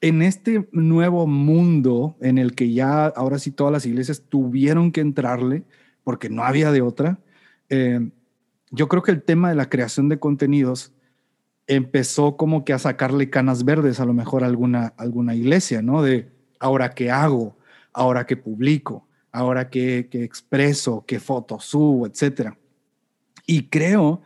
en 0.00 0.22
este 0.22 0.66
nuevo 0.72 1.26
mundo 1.26 2.16
en 2.20 2.38
el 2.38 2.54
que 2.54 2.72
ya 2.72 3.06
ahora 3.06 3.38
sí 3.38 3.50
todas 3.50 3.72
las 3.72 3.86
iglesias 3.86 4.22
tuvieron 4.28 4.90
que 4.90 5.02
entrarle, 5.02 5.64
porque 6.02 6.30
no 6.30 6.42
había 6.42 6.72
de 6.72 6.80
otra, 6.80 7.20
eh, 7.68 8.10
yo 8.70 8.88
creo 8.88 9.02
que 9.02 9.12
el 9.12 9.22
tema 9.22 9.50
de 9.50 9.54
la 9.54 9.68
creación 9.68 10.08
de 10.08 10.18
contenidos 10.18 10.92
empezó 11.66 12.36
como 12.36 12.64
que 12.64 12.72
a 12.72 12.78
sacarle 12.78 13.30
canas 13.30 13.64
verdes 13.64 14.00
a 14.00 14.06
lo 14.06 14.14
mejor 14.14 14.42
a 14.42 14.46
alguna, 14.46 14.94
alguna 14.96 15.34
iglesia, 15.34 15.82
¿no? 15.82 16.02
De 16.02 16.32
ahora 16.58 16.90
qué 16.90 17.10
hago, 17.10 17.56
ahora 17.92 18.26
qué 18.26 18.36
publico, 18.36 19.06
ahora 19.32 19.70
qué, 19.70 20.08
expreso, 20.12 21.04
qué 21.06 21.18
fotos 21.18 21.64
subo, 21.64 22.06
etcétera. 22.06 22.58
Y 23.46 23.68
creo 23.68 24.22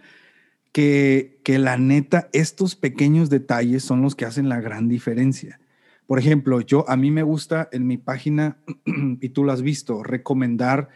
que, 0.72 1.40
que 1.42 1.58
la 1.58 1.78
neta, 1.78 2.28
estos 2.32 2.74
pequeños 2.76 3.30
detalles 3.30 3.82
son 3.84 4.02
los 4.02 4.14
que 4.14 4.26
hacen 4.26 4.48
la 4.48 4.60
gran 4.60 4.88
diferencia. 4.88 5.60
Por 6.06 6.18
ejemplo, 6.18 6.60
yo 6.60 6.88
a 6.88 6.96
mí 6.96 7.10
me 7.10 7.22
gusta 7.22 7.68
en 7.72 7.86
mi 7.86 7.96
página, 7.96 8.58
y 9.20 9.28
tú 9.30 9.44
lo 9.44 9.52
has 9.52 9.62
visto, 9.62 10.02
recomendar, 10.02 10.88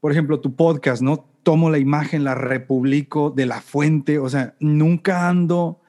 por 0.00 0.12
ejemplo, 0.12 0.40
tu 0.40 0.54
podcast, 0.54 1.02
¿no? 1.02 1.28
Tomo 1.42 1.70
la 1.70 1.78
imagen, 1.78 2.24
la 2.24 2.34
republico 2.34 3.30
de 3.30 3.46
la 3.46 3.60
fuente, 3.60 4.18
o 4.18 4.28
sea, 4.28 4.54
nunca 4.60 5.28
ando 5.28 5.80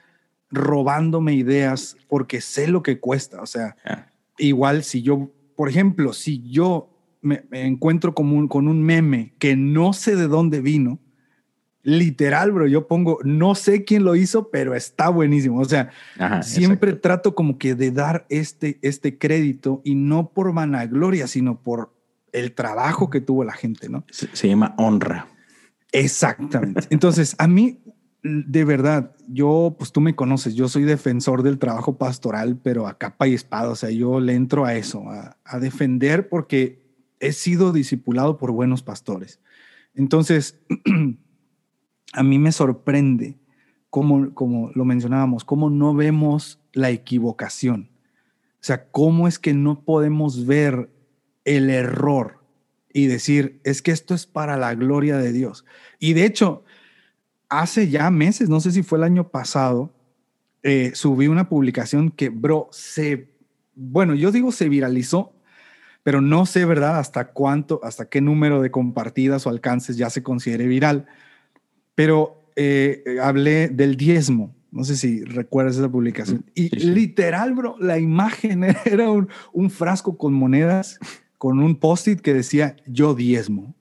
robándome 0.51 1.33
ideas 1.33 1.95
porque 2.07 2.41
sé 2.41 2.67
lo 2.67 2.81
que 2.81 2.99
cuesta, 2.99 3.41
o 3.41 3.45
sea, 3.45 3.75
igual 4.37 4.83
si 4.83 5.01
yo, 5.03 5.31
por 5.55 5.69
ejemplo, 5.69 6.13
si 6.13 6.41
yo 6.49 6.88
me, 7.21 7.43
encuentro 7.51 8.13
con 8.13 8.31
un, 8.31 8.47
con 8.47 8.67
un 8.67 8.81
meme 8.81 9.33
que 9.39 9.55
no 9.55 9.93
sé 9.93 10.15
de 10.15 10.27
dónde 10.27 10.61
vino, 10.61 10.99
literal, 11.83 12.51
bro, 12.51 12.67
yo 12.67 12.87
pongo, 12.87 13.19
no 13.23 13.55
sé 13.55 13.83
quién 13.83 14.03
lo 14.03 14.15
hizo, 14.15 14.49
pero 14.49 14.75
está 14.75 15.09
buenísimo. 15.09 15.59
O 15.59 15.65
sea, 15.65 15.89
siempre 16.41 16.93
trato 16.93 17.35
como 17.35 17.57
que 17.57 17.75
de 17.75 17.91
dar 17.91 18.25
este, 18.29 18.79
este 18.81 19.17
crédito 19.17 19.81
y 19.83 19.95
no 19.95 20.29
por 20.31 20.53
vanagloria, 20.53 21.27
sino 21.27 21.61
por 21.61 21.93
el 22.31 22.53
trabajo 22.53 23.09
que 23.09 23.21
tuvo 23.21 23.43
la 23.43 23.53
gente, 23.53 23.89
¿no? 23.89 24.03
Se, 24.11 24.27
se 24.33 24.47
llama 24.47 24.75
honra. 24.77 25.27
Exactamente. 25.91 26.87
Entonces, 26.91 27.35
a 27.39 27.47
mí, 27.47 27.79
de 28.21 28.65
verdad, 28.65 29.15
yo, 29.27 29.75
pues 29.77 29.91
tú 29.91 30.01
me 30.01 30.15
conoces, 30.15 30.53
yo 30.53 30.67
soy 30.67 30.83
defensor 30.83 31.41
del 31.41 31.57
trabajo 31.57 31.97
pastoral, 31.97 32.59
pero 32.61 32.87
a 32.87 32.97
capa 32.97 33.27
y 33.27 33.33
espada, 33.33 33.69
o 33.69 33.75
sea, 33.75 33.89
yo 33.89 34.19
le 34.19 34.33
entro 34.33 34.65
a 34.65 34.75
eso, 34.75 35.09
a, 35.09 35.37
a 35.43 35.59
defender 35.59 36.29
porque 36.29 36.88
he 37.19 37.33
sido 37.33 37.71
discipulado 37.71 38.37
por 38.37 38.51
buenos 38.51 38.83
pastores. 38.83 39.39
Entonces, 39.95 40.59
a 42.13 42.23
mí 42.23 42.39
me 42.39 42.51
sorprende 42.51 43.37
cómo, 43.89 44.33
como 44.33 44.71
lo 44.75 44.85
mencionábamos, 44.85 45.43
cómo 45.43 45.69
no 45.69 45.93
vemos 45.93 46.59
la 46.73 46.89
equivocación. 46.89 47.89
O 48.55 48.63
sea, 48.63 48.89
cómo 48.89 49.27
es 49.27 49.39
que 49.39 49.53
no 49.53 49.83
podemos 49.83 50.45
ver 50.45 50.89
el 51.45 51.69
error 51.69 52.39
y 52.93 53.07
decir, 53.07 53.61
es 53.63 53.81
que 53.81 53.91
esto 53.91 54.13
es 54.13 54.25
para 54.25 54.57
la 54.57 54.75
gloria 54.75 55.17
de 55.17 55.31
Dios. 55.31 55.65
Y 55.99 56.13
de 56.13 56.25
hecho, 56.25 56.63
hace 57.47 57.89
ya 57.89 58.09
meses, 58.11 58.49
no 58.49 58.59
sé 58.59 58.71
si 58.71 58.83
fue 58.83 58.97
el 58.97 59.03
año 59.03 59.29
pasado, 59.29 59.93
eh, 60.63 60.91
subí 60.93 61.27
una 61.27 61.47
publicación 61.47 62.11
que, 62.11 62.29
bro, 62.29 62.67
se, 62.71 63.29
bueno, 63.75 64.13
yo 64.13 64.31
digo 64.31 64.51
se 64.51 64.67
viralizó 64.67 65.33
pero 66.03 66.21
no 66.21 66.45
sé, 66.45 66.65
¿verdad?, 66.65 66.99
hasta 66.99 67.29
cuánto, 67.29 67.79
hasta 67.83 68.09
qué 68.09 68.21
número 68.21 68.61
de 68.61 68.71
compartidas 68.71 69.45
o 69.45 69.49
alcances 69.49 69.97
ya 69.97 70.09
se 70.09 70.23
considere 70.23 70.67
viral. 70.67 71.07
Pero 71.95 72.43
eh, 72.55 73.03
hablé 73.21 73.69
del 73.69 73.95
diezmo 73.95 74.55
No 74.71 74.83
sé 74.83 74.95
si 74.97 75.23
recuerdas 75.23 75.77
esa 75.77 75.89
publicación. 75.89 76.45
Y 76.55 76.69
literal, 76.69 77.53
bro, 77.53 77.75
la 77.79 77.99
imagen 77.99 78.63
era 78.85 79.11
un, 79.11 79.29
un 79.53 79.69
frasco 79.69 80.17
con 80.17 80.33
monedas, 80.33 80.99
con 81.37 81.59
un 81.59 81.75
post-it 81.75 82.21
que 82.21 82.33
decía 82.33 82.75
yo 82.85 83.15
diezmo. 83.15 83.75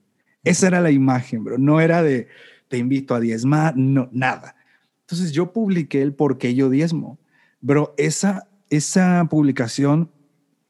Esa 0.44 0.68
era 0.68 0.80
la 0.80 0.90
imagen, 0.90 1.44
bro. 1.44 1.58
No 1.58 1.80
era 1.80 2.02
de 2.02 2.28
te 2.68 2.78
invito 2.78 3.14
a 3.14 3.20
diezmar, 3.20 3.76
no, 3.76 4.08
nada. 4.12 4.54
Entonces 5.00 5.32
yo 5.32 5.52
publiqué 5.52 6.02
el 6.02 6.12
por 6.12 6.38
qué 6.38 6.54
yo 6.54 6.68
diezmo. 6.70 7.18
Bro, 7.60 7.94
esa, 7.96 8.46
esa 8.70 9.26
publicación, 9.28 10.10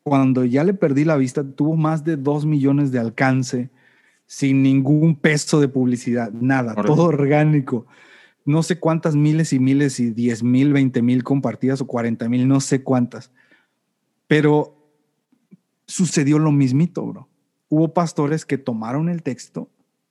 cuando 0.08 0.44
ya 0.44 0.64
le 0.64 0.74
perdí 0.74 1.04
la 1.04 1.16
vista, 1.16 1.44
tuvo 1.44 1.76
más 1.76 2.04
de 2.04 2.16
dos 2.16 2.46
millones 2.46 2.92
de 2.92 2.98
alcance, 2.98 3.70
sin 4.26 4.62
ningún 4.62 5.16
peso 5.16 5.60
de 5.60 5.68
publicidad, 5.68 6.32
nada, 6.32 6.74
todo 6.74 7.04
orgánico 7.04 7.86
no 8.48 8.62
sé 8.62 8.78
cuántas 8.80 9.14
miles 9.14 9.52
y 9.52 9.58
miles 9.58 10.00
y 10.00 10.10
diez 10.10 10.42
mil, 10.42 10.72
veinte 10.72 11.02
mil 11.02 11.22
compartidas 11.22 11.82
o 11.82 11.86
cuarenta 11.86 12.30
mil, 12.30 12.48
no 12.48 12.60
sé 12.60 12.82
cuántas. 12.82 13.30
Pero 14.26 14.90
sucedió 15.86 16.38
lo 16.38 16.50
mismito, 16.50 17.04
bro. 17.04 17.28
Hubo 17.68 17.92
pastores 17.92 18.46
que 18.46 18.56
tomaron 18.56 19.10
el 19.10 19.22
texto, 19.22 19.70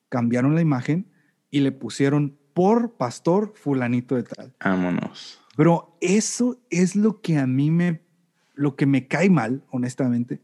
cambiaron 0.10 0.54
la 0.54 0.62
imagen 0.62 1.08
y 1.50 1.62
le 1.62 1.72
pusieron 1.72 2.38
por 2.54 2.94
pastor 2.94 3.54
fulanito 3.56 4.16
de 4.16 4.22
tal. 4.22 4.54
Vámonos. 4.64 5.40
Pero 5.56 5.98
eso 6.00 6.60
es 6.70 6.96
lo 6.96 7.22
que 7.22 7.40
a 7.40 7.48
mí 7.48 7.72
me, 7.72 8.04
lo 8.58 8.76
que 8.76 8.86
me 8.86 9.08
cae 9.08 9.30
mal, 9.30 9.64
honestamente, 9.70 10.42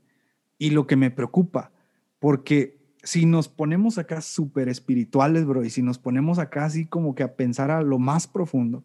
y 0.57 0.69
lo 0.69 0.87
que 0.87 0.95
me 0.95 1.11
preocupa, 1.11 1.71
porque 2.19 2.77
si 3.03 3.25
nos 3.25 3.49
ponemos 3.49 3.97
acá 3.97 4.21
súper 4.21 4.69
espirituales, 4.69 5.45
bro, 5.45 5.65
y 5.65 5.69
si 5.69 5.81
nos 5.81 5.99
ponemos 5.99 6.39
acá 6.39 6.65
así 6.65 6.85
como 6.85 7.15
que 7.15 7.23
a 7.23 7.35
pensar 7.35 7.69
a 7.69 7.81
lo 7.81 7.99
más 7.99 8.27
profundo, 8.27 8.83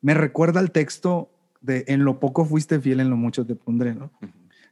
me 0.00 0.14
recuerda 0.14 0.58
el 0.58 0.72
texto 0.72 1.30
de 1.60 1.84
en 1.86 2.04
lo 2.04 2.18
poco 2.18 2.44
fuiste 2.44 2.80
fiel, 2.80 2.98
en 2.98 3.10
lo 3.10 3.16
mucho 3.16 3.46
te 3.46 3.54
pondré, 3.54 3.94
¿no? 3.94 4.10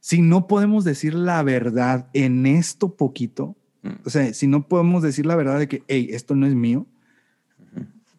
Si 0.01 0.21
no 0.21 0.47
podemos 0.47 0.83
decir 0.83 1.13
la 1.13 1.41
verdad 1.43 2.09
en 2.13 2.45
esto 2.45 2.95
poquito, 2.95 3.55
mm. 3.83 3.89
o 4.03 4.09
sea, 4.09 4.33
si 4.33 4.47
no 4.47 4.67
podemos 4.67 5.03
decir 5.03 5.25
la 5.25 5.35
verdad 5.35 5.59
de 5.59 5.67
que, 5.69 5.83
hey, 5.87 6.09
esto 6.11 6.35
no 6.35 6.47
es 6.47 6.55
mío, 6.55 6.85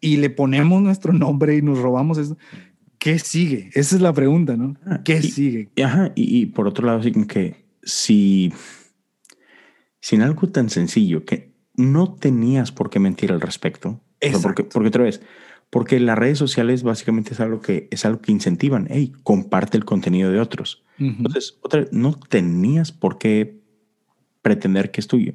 y 0.01 0.17
le 0.17 0.31
ponemos 0.31 0.81
nuestro 0.81 1.13
nombre 1.13 1.57
y 1.57 1.63
nos 1.63 1.79
robamos 1.79 2.19
eso, 2.19 2.37
¿qué 3.03 3.19
sigue? 3.19 3.69
Esa 3.75 3.97
es 3.97 4.01
la 4.01 4.13
pregunta, 4.13 4.57
¿no? 4.57 4.77
Ah, 4.87 5.01
¿Qué 5.05 5.21
sigue? 5.23 5.71
Ajá, 5.83 6.13
y, 6.15 6.41
y, 6.41 6.47
por 6.47 6.69
otro 6.69 6.87
lado, 6.87 7.01
así 7.01 7.11
como 7.11 7.27
que 7.27 7.65
si 7.83 8.53
sin 9.99 10.23
algo 10.23 10.49
tan 10.49 10.71
sencillo 10.71 11.25
que 11.25 11.53
no 11.75 12.15
tenías 12.15 12.71
por 12.71 12.91
qué 12.91 13.01
mentir 13.01 13.33
al 13.33 13.41
respecto. 13.41 14.01
Porque, 14.41 14.63
porque 14.63 14.89
otra 14.89 15.03
vez, 15.03 15.21
porque 15.69 15.99
las 15.99 16.17
redes 16.17 16.39
sociales 16.39 16.85
básicamente 16.85 17.33
es 17.33 17.41
algo 17.41 17.61
que 17.61 17.89
es 17.91 18.05
algo 18.05 18.21
que 18.21 18.31
incentivan. 18.31 18.87
Hey, 18.89 19.13
comparte 19.25 19.77
el 19.77 19.85
contenido 19.85 20.31
de 20.31 20.39
otros. 20.39 20.85
Entonces, 20.99 21.59
otra 21.63 21.81
vez, 21.81 21.93
no 21.93 22.15
tenías 22.15 22.93
por 22.93 23.19
qué 23.19 23.61
pretender 24.43 24.93
que 24.93 25.01
es 25.01 25.09
tuyo. 25.09 25.33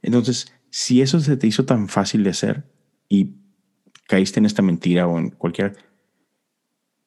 Entonces, 0.00 0.54
si 0.70 1.02
eso 1.02 1.20
se 1.20 1.36
te 1.36 1.46
hizo 1.46 1.66
tan 1.66 1.88
fácil 1.88 2.24
de 2.24 2.30
hacer 2.30 2.64
y 3.10 3.34
caíste 4.06 4.40
en 4.40 4.46
esta 4.46 4.62
mentira 4.62 5.06
o 5.06 5.18
en 5.18 5.28
cualquier, 5.28 5.76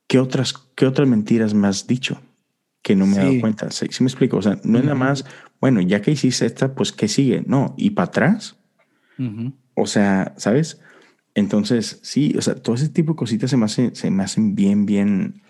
¿qué 0.08 0.20
otras, 0.20 0.54
qué 0.76 0.86
otras 0.86 1.08
mentiras 1.08 1.54
me 1.54 1.68
has 1.68 1.88
dicho? 1.88 2.22
que 2.88 2.96
no 2.96 3.06
me 3.06 3.18
he 3.18 3.20
dado 3.20 3.42
cuenta. 3.42 3.70
¿Sí, 3.70 3.86
me 4.00 4.08
explico? 4.08 4.38
O 4.38 4.42
sea, 4.42 4.62
no 4.64 4.78
es 4.78 4.86
nada 4.86 4.96
más, 4.96 5.26
bueno, 5.60 5.82
ya 5.82 6.02
que 6.02 6.12
hiciste 6.12 6.46
esta, 6.46 6.74
pues 6.74 6.94
¿qué 6.94 7.10
sigue? 7.10 7.44
No, 7.46 7.76
y 7.78 7.90
para 7.90 8.08
atrás. 8.08 8.56
O 9.76 9.86
sea, 9.88 10.34
¿sabes? 10.38 10.80
Entonces, 11.36 12.00
sí, 12.04 12.34
o 12.38 12.42
sea, 12.42 12.56
todo 12.56 12.78
ese 12.78 12.88
tipo 12.88 13.12
de 13.12 13.18
cositas 13.18 13.50
se 13.50 13.58
me, 13.58 13.66
hacen, 13.66 13.94
se 13.94 14.10
me 14.10 14.24
hacen 14.24 14.56
bien, 14.56 14.86
bien. 14.86 15.42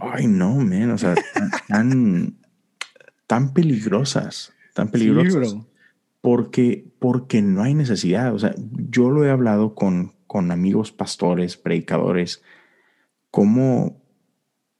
Ay, 0.00 0.26
no, 0.26 0.56
man, 0.56 0.90
o 0.90 0.98
sea, 0.98 1.14
tan, 1.68 2.36
tan 3.26 3.54
peligrosas, 3.54 4.52
tan 4.74 4.90
peligrosas. 4.90 5.56
porque, 6.20 6.84
porque 6.98 7.40
no 7.40 7.62
hay 7.62 7.72
necesidad. 7.72 8.34
O 8.34 8.38
sea, 8.38 8.54
yo 8.90 9.08
lo 9.08 9.24
he 9.24 9.30
hablado 9.30 9.74
con, 9.74 10.12
con 10.26 10.50
amigos 10.50 10.92
pastores, 10.92 11.56
predicadores, 11.56 12.42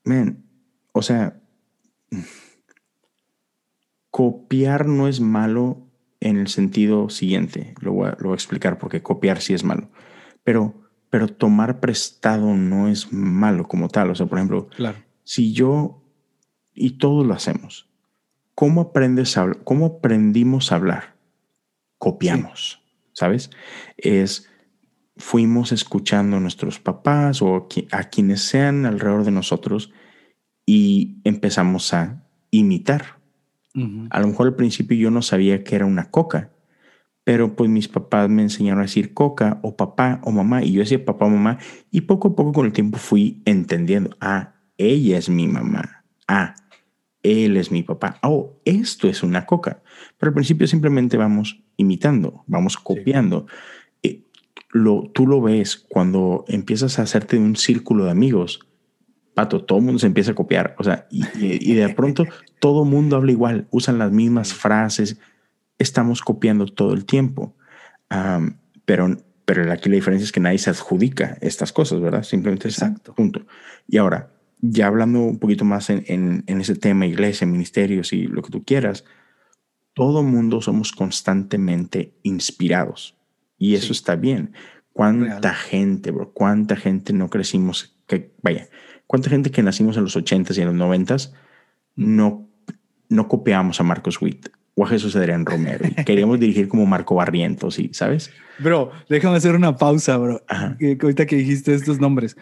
man, 0.04 0.44
o 0.92 1.02
sea, 1.02 1.40
copiar 4.10 4.86
no 4.86 5.08
es 5.08 5.20
malo 5.20 5.88
en 6.20 6.38
el 6.38 6.48
sentido 6.48 7.08
siguiente. 7.08 7.74
Lo 7.80 7.92
voy 7.92 8.08
a, 8.08 8.34
explicar 8.34 8.78
porque 8.78 9.02
copiar 9.02 9.40
sí 9.40 9.54
es 9.54 9.64
malo. 9.64 9.90
Pero, 10.44 10.74
pero 11.10 11.28
tomar 11.28 11.80
prestado 11.80 12.54
no 12.54 12.88
es 12.88 13.12
malo 13.12 13.66
como 13.66 13.88
tal. 13.88 14.10
O 14.10 14.14
sea, 14.14 14.26
por 14.26 14.38
ejemplo, 14.38 14.68
si 15.24 15.52
yo, 15.52 16.02
y 16.74 16.98
todos 16.98 17.26
lo 17.26 17.34
hacemos, 17.34 17.88
¿cómo, 18.54 18.82
aprendes 18.82 19.36
a, 19.36 19.52
cómo 19.64 19.86
aprendimos 19.86 20.70
a 20.70 20.76
hablar? 20.76 21.16
Copiamos, 21.98 22.82
¿sabes? 23.12 23.50
Es, 23.96 24.48
fuimos 25.16 25.72
escuchando 25.72 26.36
a 26.36 26.40
nuestros 26.40 26.78
papás 26.78 27.42
o 27.42 27.68
a 27.90 28.04
quienes 28.04 28.42
sean 28.42 28.86
alrededor 28.86 29.24
de 29.24 29.30
nosotros 29.30 29.92
y 30.66 31.20
empezamos 31.24 31.92
a 31.92 32.24
imitar. 32.50 33.20
A 34.10 34.20
lo 34.20 34.26
mejor 34.26 34.48
al 34.48 34.56
principio 34.56 34.96
yo 34.98 35.10
no 35.10 35.22
sabía 35.22 35.64
que 35.64 35.76
era 35.76 35.86
una 35.86 36.10
coca, 36.10 36.50
pero 37.24 37.56
pues 37.56 37.70
mis 37.70 37.88
papás 37.88 38.28
me 38.28 38.42
enseñaron 38.42 38.80
a 38.80 38.82
decir 38.82 39.14
coca 39.14 39.60
o 39.62 39.76
papá 39.76 40.20
o 40.24 40.30
mamá 40.30 40.62
y 40.62 40.72
yo 40.72 40.80
decía 40.80 41.04
papá 41.04 41.24
o 41.24 41.30
mamá 41.30 41.58
y 41.90 42.02
poco 42.02 42.28
a 42.28 42.36
poco 42.36 42.52
con 42.52 42.66
el 42.66 42.72
tiempo 42.72 42.98
fui 42.98 43.40
entendiendo, 43.46 44.16
ah, 44.20 44.56
ella 44.76 45.16
es 45.16 45.30
mi 45.30 45.48
mamá, 45.48 46.04
ah, 46.28 46.54
él 47.22 47.56
es 47.56 47.70
mi 47.70 47.82
papá, 47.82 48.18
oh, 48.22 48.60
esto 48.64 49.08
es 49.08 49.22
una 49.22 49.46
coca. 49.46 49.82
Pero 50.18 50.30
al 50.30 50.34
principio 50.34 50.66
simplemente 50.66 51.16
vamos 51.16 51.62
imitando, 51.76 52.44
vamos 52.46 52.76
copiando. 52.76 53.46
Lo, 54.72 55.10
tú 55.14 55.26
lo 55.26 55.40
ves 55.40 55.76
cuando 55.88 56.44
empiezas 56.48 56.98
a 56.98 57.02
hacerte 57.02 57.38
un 57.38 57.56
círculo 57.56 58.06
de 58.06 58.10
amigos 58.10 58.60
pato, 59.34 59.64
todo 59.64 59.78
el 59.78 59.84
mundo 59.84 59.98
se 59.98 60.06
empieza 60.06 60.32
a 60.32 60.34
copiar. 60.34 60.74
O 60.78 60.84
sea, 60.84 61.06
y, 61.10 61.74
de 61.74 61.88
pronto 61.96 62.26
todo 62.58 62.84
el 62.84 62.90
mundo 62.90 63.16
habla 63.16 63.32
igual, 63.32 63.66
usan 63.70 63.98
las 63.98 64.12
mismas 64.12 64.54
frases, 64.54 65.18
estamos 65.78 66.20
copiando 66.20 66.66
todo 66.66 66.92
el 66.92 67.04
tiempo. 67.04 67.54
pero, 68.84 69.16
pero 69.44 69.72
aquí 69.72 69.88
la 69.88 69.96
diferencia 69.96 70.24
es 70.24 70.32
que 70.32 70.40
nadie 70.40 70.58
se 70.58 70.70
adjudica 70.70 71.38
estas 71.40 71.72
cosas, 71.72 72.00
¿verdad? 72.00 72.22
Simplemente 72.22 72.68
Exacto. 72.68 73.14
punto. 73.14 73.46
Y 73.88 73.96
ahora, 73.96 74.30
ya 74.60 74.86
hablando 74.86 75.20
un 75.20 75.38
poquito 75.38 75.64
más 75.64 75.90
en, 75.90 76.04
en, 76.46 76.60
ese 76.60 76.76
tema, 76.76 77.06
iglesia, 77.06 77.46
ministerios 77.46 78.12
y 78.12 78.26
lo 78.26 78.42
que 78.42 78.50
tú 78.50 78.62
quieras, 78.64 79.04
todo 79.94 80.22
mundo 80.22 80.60
somos 80.60 80.92
constantemente 80.92 82.14
inspirados. 82.22 83.16
Y 83.62 83.76
eso 83.76 83.92
está 83.92 84.16
bien. 84.16 84.54
¿Cuánta 84.92 85.54
gente, 85.54 86.10
bro? 86.10 86.32
¿Cuánta 86.32 86.74
gente 86.74 87.12
no 87.12 87.30
crecimos? 87.30 87.96
Que, 88.08 88.32
vaya, 88.42 88.66
¿Cuánta 89.06 89.30
gente 89.30 89.52
que 89.52 89.62
nacimos 89.62 89.96
en 89.96 90.02
los 90.02 90.16
80s 90.16 90.58
y 90.58 90.62
en 90.62 90.76
los 90.76 90.88
90s 90.88 91.32
no, 91.94 92.48
no 93.08 93.28
copiamos 93.28 93.78
a 93.78 93.84
Marcos 93.84 94.20
Witt 94.20 94.48
o 94.74 94.84
a 94.84 94.88
Jesús 94.88 95.14
Adrián 95.14 95.46
Romero? 95.46 95.84
queríamos 96.04 96.40
dirigir 96.40 96.66
como 96.66 96.86
Marco 96.86 97.14
Barrientos, 97.14 97.76
¿sí? 97.76 97.90
¿sabes? 97.92 98.32
Bro, 98.58 98.90
déjame 99.08 99.36
hacer 99.36 99.54
una 99.54 99.76
pausa, 99.76 100.16
bro. 100.16 100.42
Que, 100.80 100.98
ahorita 101.00 101.26
que 101.26 101.36
dijiste 101.36 101.72
estos 101.72 102.00
nombres. 102.00 102.36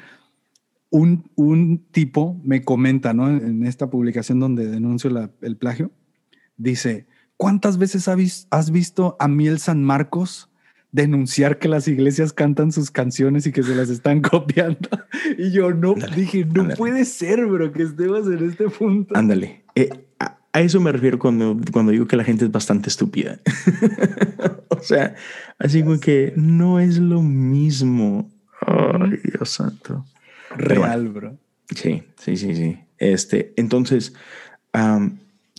Un, 0.88 1.30
un, 1.34 1.84
tipo 1.90 2.40
me 2.42 2.62
comenta, 2.64 3.12
¿no? 3.12 3.28
En 3.28 3.66
esta 3.66 3.90
publicación 3.90 4.40
donde 4.40 4.68
denuncio 4.68 5.10
el 5.42 5.56
plagio, 5.58 5.92
dice, 6.56 7.06
¿cuántas 7.36 7.76
veces 7.76 8.08
has 8.08 8.70
visto 8.70 9.16
a 9.20 9.28
Miel 9.28 9.58
San 9.58 9.84
Marcos 9.84 10.49
denunciar 10.92 11.58
que 11.58 11.68
las 11.68 11.86
iglesias 11.88 12.32
cantan 12.32 12.72
sus 12.72 12.90
canciones 12.90 13.46
y 13.46 13.52
que 13.52 13.62
se 13.62 13.74
las 13.74 13.90
están 13.90 14.20
copiando. 14.22 14.88
Y 15.38 15.50
yo 15.52 15.72
no 15.72 15.94
dije, 16.14 16.44
no 16.44 16.68
puede 16.70 17.04
ser, 17.04 17.46
bro, 17.46 17.72
que 17.72 17.82
estemos 17.84 18.26
en 18.26 18.48
este 18.48 18.68
punto. 18.68 19.16
Ándale. 19.16 19.62
Eh, 19.74 19.90
a, 20.18 20.60
eso 20.60 20.80
me 20.80 20.90
refiero 20.90 21.18
cuando, 21.18 21.56
cuando 21.72 21.92
digo 21.92 22.06
que 22.06 22.16
la 22.16 22.24
gente 22.24 22.44
es 22.44 22.50
bastante 22.50 22.88
estúpida. 22.88 23.38
o 24.68 24.82
sea, 24.82 25.14
así 25.58 25.82
como 25.82 26.00
que 26.00 26.32
no 26.36 26.80
es 26.80 26.98
lo 26.98 27.22
mismo. 27.22 28.28
Ay, 28.66 29.18
Dios 29.22 29.50
santo. 29.50 30.04
Real, 30.56 31.08
bro. 31.08 31.38
Sí, 31.74 32.02
sí, 32.16 32.36
sí, 32.36 32.56
sí. 32.56 32.78
Este, 32.98 33.52
entonces, 33.56 34.12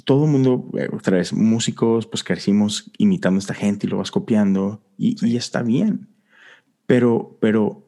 todo 0.06 0.26
el 0.26 0.32
mundo, 0.32 0.70
eh, 0.78 0.90
otra 0.92 1.18
vez, 1.18 1.34
músicos, 1.34 2.08
pues 2.08 2.24
crecimos 2.24 2.92
imitando 2.98 3.38
a 3.38 3.40
esta 3.40 3.54
gente 3.54 3.88
y 3.88 3.90
lo 3.90 3.98
vas 3.98 4.12
copiando 4.12 4.82
y, 4.98 5.36
está 5.36 5.62
bien. 5.62 6.08
Pero, 6.86 7.38
pero, 7.40 7.88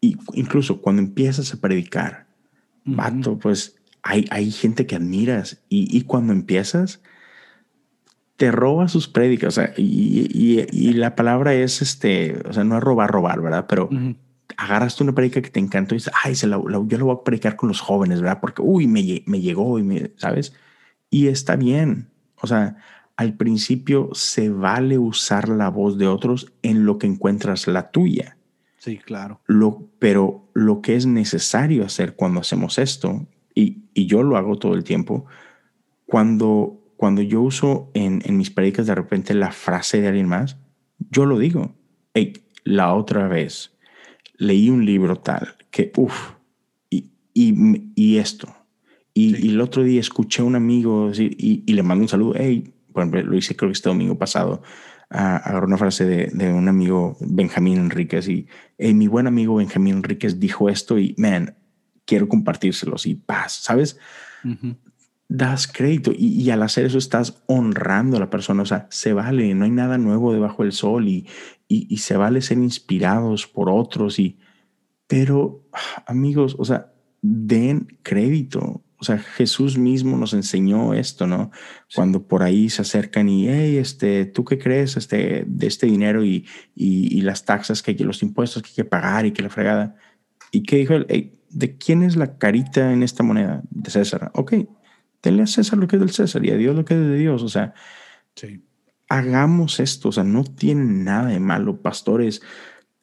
incluso 0.00 0.80
cuando 0.80 1.02
empiezas 1.02 1.52
a 1.54 1.60
predicar, 1.60 2.26
vato, 2.84 3.38
pues 3.38 3.76
hay, 4.02 4.26
hay 4.30 4.50
gente 4.50 4.86
que 4.86 4.96
admiras 4.96 5.62
y, 5.68 5.96
y, 5.96 6.02
cuando 6.02 6.32
empiezas, 6.32 7.00
te 8.36 8.50
roba 8.50 8.88
sus 8.88 9.08
prédicas. 9.08 9.48
O 9.48 9.60
sea, 9.60 9.72
y, 9.76 10.66
y, 10.72 10.92
la 10.94 11.14
palabra 11.14 11.54
es 11.54 11.82
este, 11.82 12.40
o 12.48 12.52
sea, 12.52 12.64
no 12.64 12.76
es 12.76 12.82
robar, 12.82 13.10
robar, 13.10 13.40
¿verdad? 13.40 13.66
Pero 13.68 13.88
agarraste 14.56 15.02
una 15.02 15.14
predica 15.14 15.40
que 15.40 15.50
te 15.50 15.60
encantó 15.60 15.94
y 15.94 15.98
dices, 15.98 16.12
ay, 16.24 16.34
se 16.34 16.46
la, 16.46 16.56
yo 16.56 16.98
lo 16.98 17.06
voy 17.06 17.16
a 17.16 17.24
predicar 17.24 17.56
con 17.56 17.68
los 17.68 17.80
jóvenes, 17.80 18.20
¿verdad? 18.20 18.40
Porque, 18.40 18.62
uy, 18.62 18.86
me, 18.86 19.22
me 19.26 19.40
llegó 19.40 19.78
y 19.78 19.82
me, 19.82 20.10
¿sabes? 20.16 20.52
Y 21.12 21.28
está 21.28 21.54
bien. 21.54 22.08
O 22.40 22.48
sea, 22.48 22.78
al 23.16 23.36
principio 23.36 24.08
se 24.14 24.48
vale 24.48 24.98
usar 24.98 25.48
la 25.48 25.68
voz 25.68 25.98
de 25.98 26.08
otros 26.08 26.52
en 26.62 26.86
lo 26.86 26.98
que 26.98 27.06
encuentras 27.06 27.68
la 27.68 27.90
tuya. 27.90 28.38
Sí, 28.78 28.96
claro. 28.96 29.40
Lo, 29.46 29.88
pero 30.00 30.48
lo 30.54 30.80
que 30.80 30.96
es 30.96 31.06
necesario 31.06 31.84
hacer 31.84 32.16
cuando 32.16 32.40
hacemos 32.40 32.78
esto, 32.78 33.28
y, 33.54 33.84
y 33.94 34.06
yo 34.06 34.24
lo 34.24 34.36
hago 34.36 34.58
todo 34.58 34.74
el 34.74 34.82
tiempo, 34.82 35.26
cuando, 36.06 36.80
cuando 36.96 37.22
yo 37.22 37.42
uso 37.42 37.90
en, 37.94 38.22
en 38.24 38.38
mis 38.38 38.50
predicas 38.50 38.86
de 38.86 38.94
repente 38.94 39.34
la 39.34 39.52
frase 39.52 40.00
de 40.00 40.08
alguien 40.08 40.26
más, 40.26 40.56
yo 41.10 41.26
lo 41.26 41.38
digo. 41.38 41.74
Hey, 42.14 42.32
la 42.64 42.94
otra 42.94 43.28
vez 43.28 43.76
leí 44.36 44.70
un 44.70 44.84
libro 44.86 45.16
tal 45.16 45.56
que, 45.70 45.92
uff, 45.96 46.32
y, 46.90 47.12
y, 47.34 47.92
y, 47.94 48.16
esto. 48.16 48.48
Y, 49.14 49.46
y, 49.46 49.50
el 49.50 49.60
otro 49.60 49.82
día 49.82 50.00
escuché 50.00 50.42
a 50.42 50.44
un 50.44 50.56
amigo 50.56 51.08
decir, 51.08 51.36
y, 51.38 51.62
y, 51.66 51.74
le 51.74 51.82
mando 51.82 52.02
un 52.02 52.08
saludo. 52.08 52.34
Hey, 52.36 52.72
por 52.92 53.02
ejemplo, 53.02 53.22
lo 53.22 53.36
hice 53.36 53.56
creo 53.56 53.70
que 53.70 53.74
este 53.74 53.88
domingo 53.88 54.18
pasado. 54.18 54.62
Uh, 55.10 55.40
agarró 55.44 55.66
una 55.66 55.76
frase 55.76 56.06
de, 56.06 56.26
de, 56.32 56.52
un 56.52 56.68
amigo, 56.68 57.18
Benjamín 57.20 57.78
Enríquez, 57.78 58.28
y 58.28 58.46
hey, 58.78 58.94
mi 58.94 59.08
buen 59.08 59.26
amigo 59.26 59.56
Benjamín 59.56 59.96
Enríquez 59.96 60.40
dijo 60.40 60.70
esto 60.70 60.98
y, 60.98 61.14
man, 61.18 61.54
quiero 62.06 62.28
compartírselos 62.28 63.06
y 63.06 63.14
paz, 63.14 63.52
¿sabes? 63.62 63.98
Uh 64.42 64.48
-huh. 64.48 64.76
Das 65.28 65.66
crédito 65.66 66.12
y, 66.12 66.42
y, 66.42 66.50
al 66.50 66.62
hacer 66.62 66.86
eso 66.86 66.98
estás 66.98 67.42
honrando 67.46 68.16
a 68.16 68.20
la 68.20 68.30
persona, 68.30 68.62
o 68.62 68.66
sea, 68.66 68.86
se 68.90 69.12
vale, 69.12 69.54
no 69.54 69.64
hay 69.64 69.70
nada 69.70 69.98
nuevo 69.98 70.32
debajo 70.32 70.62
del 70.62 70.72
sol 70.72 71.08
y, 71.08 71.26
y, 71.68 71.86
y 71.88 71.98
se 71.98 72.16
vale 72.16 72.40
ser 72.42 72.58
inspirados 72.58 73.46
por 73.46 73.70
otros 73.70 74.18
y 74.18 74.38
pero 75.12 75.68
amigos, 76.06 76.56
o 76.58 76.64
sea, 76.64 76.90
den 77.20 77.98
crédito. 78.02 78.82
O 79.02 79.04
sea, 79.04 79.18
Jesús 79.18 79.78
mismo 79.78 80.16
nos 80.16 80.32
enseñó 80.32 80.94
esto, 80.94 81.26
¿no? 81.26 81.50
Sí. 81.88 81.96
Cuando 81.96 82.28
por 82.28 82.44
ahí 82.44 82.70
se 82.70 82.82
acercan 82.82 83.28
y, 83.28 83.48
hey, 83.48 83.78
este, 83.78 84.26
¿tú 84.26 84.44
qué 84.44 84.60
crees 84.60 84.96
este, 84.96 85.42
de 85.44 85.66
este 85.66 85.86
dinero 85.86 86.24
y, 86.24 86.46
y, 86.76 87.18
y 87.18 87.22
las 87.22 87.44
taxas 87.44 87.82
que 87.82 87.90
hay 87.90 87.98
los 87.98 88.22
impuestos 88.22 88.62
que 88.62 88.68
hay 88.68 88.74
que 88.76 88.84
pagar 88.84 89.26
y 89.26 89.32
que 89.32 89.42
la 89.42 89.50
fregada? 89.50 89.96
¿Y 90.52 90.62
qué 90.62 90.76
dijo 90.76 90.94
él? 90.94 91.06
Hey, 91.08 91.32
¿de 91.50 91.76
quién 91.76 92.04
es 92.04 92.14
la 92.14 92.38
carita 92.38 92.92
en 92.92 93.02
esta 93.02 93.24
moneda? 93.24 93.60
De 93.70 93.90
César. 93.90 94.30
Ok, 94.34 94.54
denle 95.20 95.42
a 95.42 95.46
César 95.48 95.80
lo 95.80 95.88
que 95.88 95.96
es 95.96 96.00
del 96.00 96.12
César 96.12 96.46
y 96.46 96.50
a 96.50 96.56
Dios 96.56 96.76
lo 96.76 96.84
que 96.84 96.94
es 96.94 97.00
de 97.00 97.16
Dios. 97.16 97.42
O 97.42 97.48
sea, 97.48 97.74
sí. 98.36 98.64
hagamos 99.08 99.80
esto. 99.80 100.10
O 100.10 100.12
sea, 100.12 100.22
no 100.22 100.44
tiene 100.44 100.84
nada 100.84 101.26
de 101.26 101.40
malo, 101.40 101.82
pastores 101.82 102.40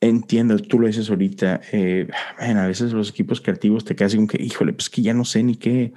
entiendo, 0.02 0.58
tú 0.60 0.80
lo 0.80 0.88
dices 0.88 1.10
ahorita, 1.10 1.62
eh, 1.72 2.08
a 2.38 2.68
veces 2.68 2.94
los 2.94 3.10
equipos 3.10 3.42
creativos 3.42 3.84
te 3.84 3.96
quedas 3.96 4.16
como 4.16 4.28
que, 4.28 4.42
híjole, 4.42 4.74
pues 4.74 4.90
que 4.90 5.02
ya 5.02 5.14
no 5.14 5.26
sé 5.26 5.44
ni 5.44 5.56
qué, 5.56 5.94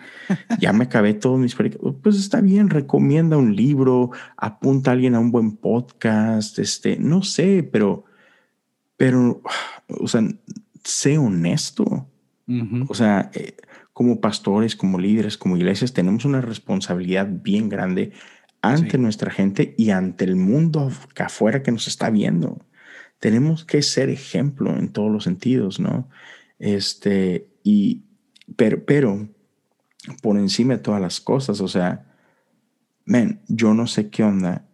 ya 0.58 0.72
me 0.72 0.84
acabé 0.84 1.14
todos 1.14 1.38
mis 1.38 1.54
proyectos. 1.54 1.94
Pues 2.02 2.16
está 2.16 2.40
bien, 2.40 2.70
recomienda 2.70 3.36
un 3.36 3.54
libro, 3.54 4.10
apunta 4.36 4.90
a 4.90 4.94
alguien 4.94 5.14
a 5.14 5.20
un 5.20 5.30
buen 5.30 5.56
podcast, 5.56 6.58
este, 6.58 6.96
no 6.96 7.22
sé, 7.22 7.68
pero, 7.70 8.04
pero, 8.96 9.42
o 9.88 10.08
sea, 10.08 10.22
sé 10.82 11.18
honesto. 11.18 12.08
Uh 12.48 12.52
-huh. 12.52 12.86
O 12.88 12.94
sea, 12.94 13.30
eh, 13.34 13.56
como 13.92 14.20
pastores, 14.20 14.74
como 14.74 14.98
líderes, 14.98 15.38
como 15.38 15.56
iglesias, 15.56 15.92
tenemos 15.92 16.24
una 16.24 16.40
responsabilidad 16.40 17.28
bien 17.30 17.68
grande 17.68 18.12
ante 18.62 18.92
sí. 18.92 18.98
nuestra 18.98 19.30
gente 19.30 19.74
y 19.78 19.90
ante 19.90 20.24
el 20.24 20.34
mundo 20.34 20.90
afuera 21.16 21.62
que 21.62 21.70
nos 21.70 21.86
está 21.86 22.10
viendo 22.10 22.64
tenemos 23.22 23.64
que 23.64 23.82
ser 23.82 24.10
ejemplo 24.10 24.76
en 24.76 24.88
todos 24.88 25.08
los 25.08 25.22
sentidos, 25.22 25.78
¿no? 25.78 26.08
Este, 26.58 27.46
y, 27.62 28.02
pero, 28.56 28.84
pero, 28.84 29.28
por 30.20 30.36
encima 30.38 30.74
de 30.74 30.82
todas 30.82 31.00
las 31.00 31.20
cosas, 31.20 31.60
o 31.60 31.68
sea, 31.68 32.04
man, 33.04 33.40
yo 33.46 33.74
no 33.74 33.86
sé 33.86 34.10
qué 34.10 34.24
onda 34.24 34.66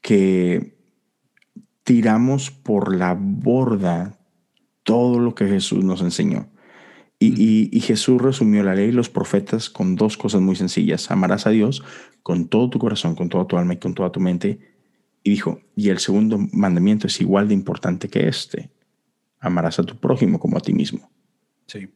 que 0.00 0.76
tiramos 1.84 2.50
por 2.50 2.96
la 2.96 3.16
borda 3.16 4.18
todo 4.82 5.20
lo 5.20 5.36
que 5.36 5.46
Jesús 5.46 5.84
nos 5.84 6.02
enseñó. 6.02 6.48
Y, 7.20 7.28
y, 7.40 7.70
y, 7.70 7.78
Jesús 7.78 8.20
resumió 8.20 8.64
la 8.64 8.74
ley 8.74 8.88
y 8.88 8.92
los 8.92 9.08
profetas 9.08 9.70
con 9.70 9.94
dos 9.94 10.16
cosas 10.16 10.40
muy 10.40 10.56
sencillas. 10.56 11.12
Amarás 11.12 11.46
a 11.46 11.50
Dios 11.50 11.84
con 12.24 12.48
todo 12.48 12.70
tu 12.70 12.80
corazón, 12.80 13.14
con 13.14 13.28
toda 13.28 13.46
tu 13.46 13.56
alma 13.56 13.74
y 13.74 13.76
con 13.76 13.94
toda 13.94 14.10
tu 14.10 14.18
mente 14.18 14.71
y 15.22 15.30
dijo, 15.30 15.60
y 15.76 15.90
el 15.90 15.98
segundo 15.98 16.38
mandamiento 16.52 17.06
es 17.06 17.20
igual 17.20 17.48
de 17.48 17.54
importante 17.54 18.08
que 18.08 18.28
este. 18.28 18.70
Amarás 19.38 19.78
a 19.78 19.84
tu 19.84 19.98
prójimo 19.98 20.38
como 20.38 20.56
a 20.56 20.60
ti 20.60 20.72
mismo. 20.72 21.10
Sí. 21.66 21.88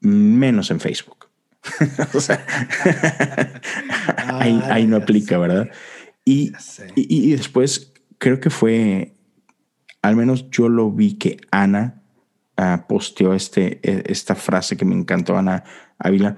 Menos 0.00 0.70
en 0.70 0.80
Facebook. 0.80 1.28
o 2.14 2.20
sea, 2.20 2.44
ahí, 4.38 4.60
ahí, 4.64 4.86
no 4.86 4.96
aplica, 4.96 5.38
¿verdad? 5.38 5.70
Y, 6.24 6.52
y, 6.94 7.30
y, 7.30 7.32
después 7.32 7.94
creo 8.18 8.38
que 8.38 8.50
fue, 8.50 9.16
al 10.02 10.16
menos 10.16 10.50
yo 10.50 10.68
lo 10.68 10.90
vi 10.90 11.14
que 11.14 11.38
Ana 11.50 12.02
uh, 12.58 12.86
posteó 12.86 13.32
este, 13.32 13.80
e, 13.82 14.04
esta 14.06 14.34
frase 14.34 14.76
que 14.76 14.84
me 14.84 14.94
encantó, 14.94 15.38
Ana 15.38 15.64
Ávila, 15.98 16.36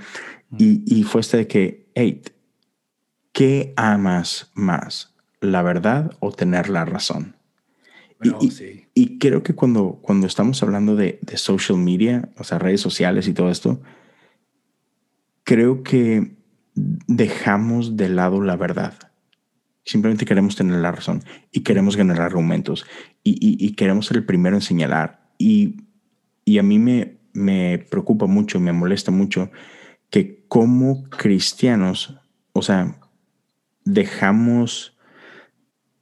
mm. 0.51 0.57
y, 0.59 0.83
y 0.87 1.03
fue 1.03 1.21
esta 1.21 1.39
de 1.39 1.49
que, 1.49 1.91
hey, 1.95 2.23
¿qué 3.33 3.73
amas 3.77 4.53
más? 4.55 5.16
La 5.41 5.63
verdad 5.63 6.13
o 6.21 6.33
tener 6.33 6.69
la 6.69 6.85
razón. 6.85 7.37
Bueno, 8.19 8.39
y, 8.41 8.51
sí. 8.51 8.87
y, 8.95 9.19
creo 9.19 9.43
que 9.43 9.55
cuando, 9.55 9.99
cuando 10.01 10.27
estamos 10.27 10.63
hablando 10.63 10.97
de, 10.97 11.19
de, 11.21 11.37
social 11.37 11.79
media, 11.79 12.31
o 12.39 12.45
sea, 12.45 12.59
redes 12.59 12.81
sociales 12.81 13.29
y 13.29 13.35
todo 13.35 13.51
esto, 13.51 13.83
creo 15.45 15.83
que 15.83 16.37
dejamos 16.75 17.97
de 17.97 18.09
lado 18.09 18.41
la 18.41 18.57
verdad. 18.57 18.95
Simplemente 19.85 20.25
queremos 20.25 20.57
tener 20.57 20.81
la 20.81 20.93
razón 20.93 21.23
y 21.53 21.61
queremos 21.61 21.97
ganar 21.97 22.21
argumentos 22.21 22.87
y, 23.23 23.33
y, 23.33 23.65
y 23.65 23.75
queremos 23.75 24.07
ser 24.07 24.17
el 24.17 24.25
primero 24.25 24.57
en 24.57 24.63
señalar. 24.63 25.29
Y, 25.39 25.83
y 26.45 26.59
a 26.59 26.63
mí 26.63 26.79
me, 26.79 27.19
me 27.35 27.79
preocupa 27.79 28.27
mucho, 28.27 28.59
me 28.59 28.73
molesta 28.73 29.11
mucho 29.11 29.51
que 30.11 30.45
como 30.49 31.05
cristianos, 31.11 32.19
o 32.53 32.63
sea, 32.63 32.99
dejamos 33.85 34.96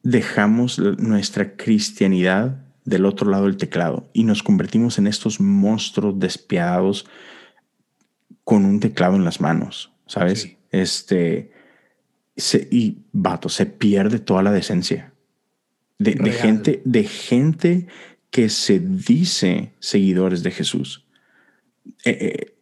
dejamos 0.05 0.79
nuestra 0.79 1.57
cristianidad 1.57 2.63
del 2.85 3.07
otro 3.07 3.31
lado 3.31 3.47
del 3.47 3.57
teclado 3.57 4.11
y 4.13 4.25
nos 4.25 4.43
convertimos 4.43 4.99
en 4.99 5.07
estos 5.07 5.41
monstruos 5.41 6.19
despiadados 6.21 7.07
con 8.45 8.67
un 8.67 8.79
teclado 8.79 9.17
en 9.17 9.25
las 9.25 9.41
manos, 9.41 9.93
¿sabes? 10.07 10.43
Sí. 10.43 10.59
Este, 10.71 11.51
se, 12.37 12.69
y 12.71 13.05
vato, 13.13 13.49
se 13.49 13.65
pierde 13.65 14.19
toda 14.19 14.43
la 14.43 14.53
decencia 14.53 15.15
de, 15.99 16.15
de, 16.15 16.33
gente, 16.33 16.83
de 16.85 17.05
gente 17.05 17.87
que 18.31 18.51
se 18.51 18.81
dice 18.81 19.73
seguidores 19.79 20.43
de 20.43 20.51
Jesús. 20.51 21.07
Eh, 22.05 22.19
eh, 22.21 22.55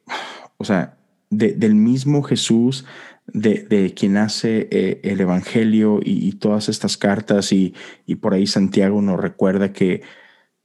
o 0.58 0.64
sea, 0.64 0.98
de, 1.32 1.54
del 1.54 1.74
mismo 1.74 2.22
Jesús 2.22 2.84
de, 3.26 3.64
de 3.68 3.94
quien 3.94 4.16
hace 4.16 4.68
eh, 4.70 5.00
el 5.02 5.20
Evangelio 5.20 6.00
y, 6.04 6.28
y, 6.28 6.32
todas 6.32 6.68
estas 6.68 6.96
cartas 6.96 7.52
y, 7.52 7.74
y, 8.06 8.16
por 8.16 8.34
ahí 8.34 8.46
Santiago 8.46 9.00
nos 9.00 9.18
recuerda 9.18 9.72
que, 9.72 10.02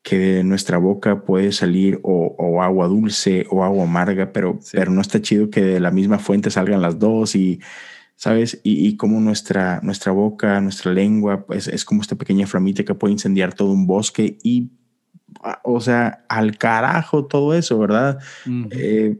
que 0.04 0.18
de 0.18 0.44
nuestra 0.44 0.78
boca 0.78 1.24
puede 1.24 1.52
salir 1.52 2.00
o, 2.04 2.36
o 2.38 2.62
agua 2.62 2.88
dulce 2.88 3.46
o 3.50 3.64
agua 3.64 3.84
amarga, 3.84 4.34
pero, 4.34 4.60
sí. 4.62 4.76
pero 4.76 4.92
no 4.92 5.02
está 5.02 5.22
chido 5.22 5.50
que 5.50 5.62
de 5.62 5.80
la 5.80 5.92
misma 5.92 6.20
fuente 6.20 6.50
salgan 6.50 6.82
las 6.82 7.00
dos 7.00 7.36
y, 7.36 7.62
¿sabes? 8.16 8.60
Y, 8.64 8.88
y 8.88 8.98
como 8.98 9.22
nuestra, 9.22 9.80
nuestra 9.82 10.12
boca, 10.12 10.60
nuestra 10.60 10.92
lengua, 10.92 11.46
pues 11.46 11.68
es 11.68 11.86
como 11.86 12.02
esta 12.02 12.16
pequeña 12.16 12.48
flamita 12.48 12.84
que 12.84 12.96
puede 12.96 13.14
incendiar 13.14 13.54
todo 13.54 13.72
un 13.72 13.88
bosque 13.88 14.38
y, 14.44 14.72
o 15.64 15.80
sea, 15.80 16.26
al 16.28 16.58
carajo 16.58 17.26
todo 17.26 17.54
eso, 17.54 17.78
¿verdad? 17.80 18.20
Uh 18.46 18.50
-huh. 18.50 18.70
eh, 18.72 19.18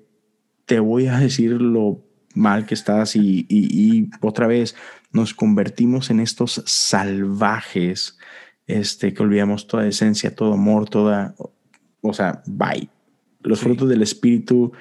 te 0.68 0.80
voy 0.80 1.08
a 1.08 1.18
decir 1.18 1.54
lo 1.54 2.04
mal 2.36 2.68
que 2.68 2.76
estás 2.76 3.16
y, 3.16 3.48
y, 3.50 3.98
y, 3.98 4.10
otra 4.22 4.46
vez 4.46 4.76
nos 5.12 5.34
convertimos 5.34 6.12
en 6.12 6.20
estos 6.20 6.62
salvajes, 6.68 8.20
este, 8.68 9.14
que 9.14 9.24
olvidamos 9.24 9.68
toda 9.68 9.88
esencia, 9.88 10.36
todo 10.36 10.54
amor, 10.54 10.88
toda, 10.90 11.34
o 12.02 12.14
sea, 12.14 12.44
bye. 12.46 12.90
Los 13.42 13.60
sí. 13.60 13.66
frutos 13.66 13.90
del 13.90 14.04
espíritu, 14.04 14.74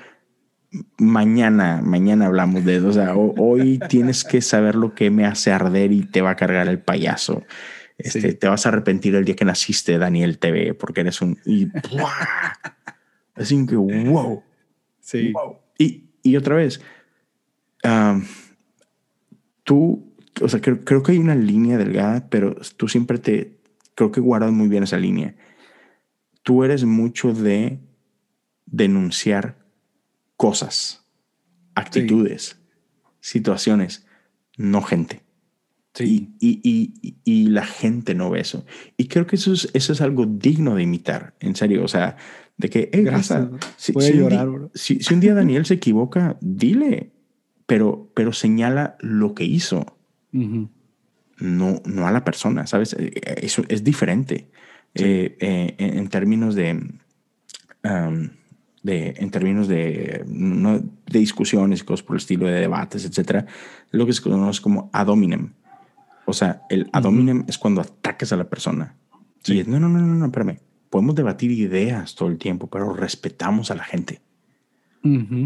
mañana, 0.99 1.81
mañana 1.83 2.27
hablamos 2.27 2.65
de 2.65 2.77
eso. 2.77 2.89
O 2.89 2.93
sea, 2.93 3.15
hoy 3.15 3.79
tienes 3.89 4.25
que 4.25 4.43
saber 4.43 4.75
lo 4.75 4.95
que 4.95 5.11
me 5.11 5.25
hace 5.25 5.53
arder 5.53 5.93
y 5.93 6.03
te 6.03 6.21
va 6.21 6.31
a 6.31 6.37
cargar 6.37 6.69
el 6.69 6.81
payaso. 6.81 7.45
Este, 7.97 8.21
sí. 8.21 8.35
Te 8.35 8.49
vas 8.49 8.67
a 8.67 8.71
arrepentir 8.71 9.15
el 9.15 9.25
día 9.25 9.37
que 9.37 9.45
naciste, 9.45 9.97
Daniel 9.99 10.39
TV, 10.39 10.75
porque 10.75 11.03
eres 11.03 11.23
un... 11.23 11.39
Y, 11.47 11.69
Así 13.35 13.67
que, 13.67 13.77
wow. 13.77 14.43
Sí. 15.01 15.33
Wow. 15.33 15.66
Y, 15.79 16.11
y 16.23 16.37
otra 16.37 16.57
vez, 16.57 16.81
um, 17.85 18.25
tú, 19.65 20.15
o 20.41 20.49
sea, 20.49 20.61
creo, 20.61 20.85
creo, 20.85 21.03
que 21.03 21.13
hay 21.13 21.19
una 21.19 21.35
línea 21.35 21.79
delgada, 21.79 22.29
pero 22.29 22.57
tú 22.77 22.89
siempre 22.89 23.19
te, 23.19 23.59
creo 23.95 24.13
que 24.13 24.21
guardas 24.21 24.53
muy 24.53 24.69
bien 24.69 24.85
esa 24.85 24.99
línea. 24.99 25.35
Tú 26.43 26.65
eres 26.65 26.85
mucho 26.85 27.33
de 27.33 27.81
denunciar 28.67 29.59
cosas, 30.37 31.05
actitudes, 31.75 32.61
situaciones, 33.21 34.07
no 34.57 34.83
gente. 34.83 35.23
Y, 35.99 36.29
y, 36.41 37.21
y, 37.25 37.49
la 37.49 37.65
gente 37.65 38.15
no 38.15 38.29
ve 38.29 38.41
eso. 38.41 38.67
Y 38.99 39.09
creo 39.09 39.27
que 39.27 39.37
eso 39.37 39.55
es, 39.55 39.71
eso 39.73 39.95
es 39.95 40.03
algo 40.03 40.27
digno 40.27 40.75
de 40.75 40.83
imitar, 40.83 41.35
en 41.41 41.57
serio. 41.57 41.83
O 41.85 41.89
sea, 41.89 42.19
de 42.59 42.71
que, 42.71 42.91
Gracias, 42.93 43.49
si, 43.77 43.93
llorar, 43.93 44.49
un 44.49 44.61
día, 44.61 44.71
si, 44.75 44.99
un 45.13 45.21
día 45.21 45.35
Daniel 45.35 45.67
se 45.67 45.75
equivoca, 45.75 46.39
dile, 46.41 47.13
pero, 47.67 48.11
pero 48.15 48.33
señala 48.33 48.97
lo 49.01 49.35
que 49.35 49.45
hizo. 49.45 49.99
no, 50.33 50.63
no 51.85 52.07
a 52.07 52.13
la 52.13 52.25
persona, 52.25 52.67
¿sabes? 52.67 52.95
Eh, 52.99 53.13
eso 53.43 53.63
es 53.69 53.85
diferente. 53.85 54.49
Eh, 54.95 55.37
eh, 55.41 55.75
en, 55.79 56.09
términos 56.09 56.55
de, 56.55 56.83
de, 58.83 59.15
en 59.19 59.31
términos 59.31 59.69
de, 59.69 60.25
no, 60.27 60.79
de 60.79 61.19
discusiones, 61.19 61.85
cosas 61.85 62.07
por 62.07 62.17
el 62.17 62.21
estilo 62.21 62.47
de 62.47 62.61
debates, 62.61 63.05
etcétera, 63.05 63.45
lo 63.91 64.07
que 64.07 64.15
se 64.15 64.23
conoce 64.23 64.63
como 64.63 64.89
ad 64.95 65.09
hominem. 65.09 65.53
O 66.25 66.33
sea, 66.33 66.63
el 66.71 66.89
ad 66.93 67.05
hominem 67.05 67.45
es 67.47 67.59
cuando 67.59 67.83
atacas 67.83 68.33
a 68.33 68.37
la 68.37 68.49
persona. 68.49 68.97
Y 69.45 69.61
es, 69.61 69.69
no, 69.69 69.79
no, 69.79 69.91
no, 69.91 70.01
no, 70.01 70.15
no, 70.15 70.25
espérame. 70.25 70.59
Podemos 70.97 71.15
debatir 71.15 71.51
ideas 71.51 72.15
todo 72.15 72.31
el 72.31 72.39
tiempo, 72.39 72.69
pero 72.69 72.95
respetamos 72.95 73.71
a 73.71 73.75
la 73.75 73.85
gente. 73.85 74.23
y, 75.03 75.45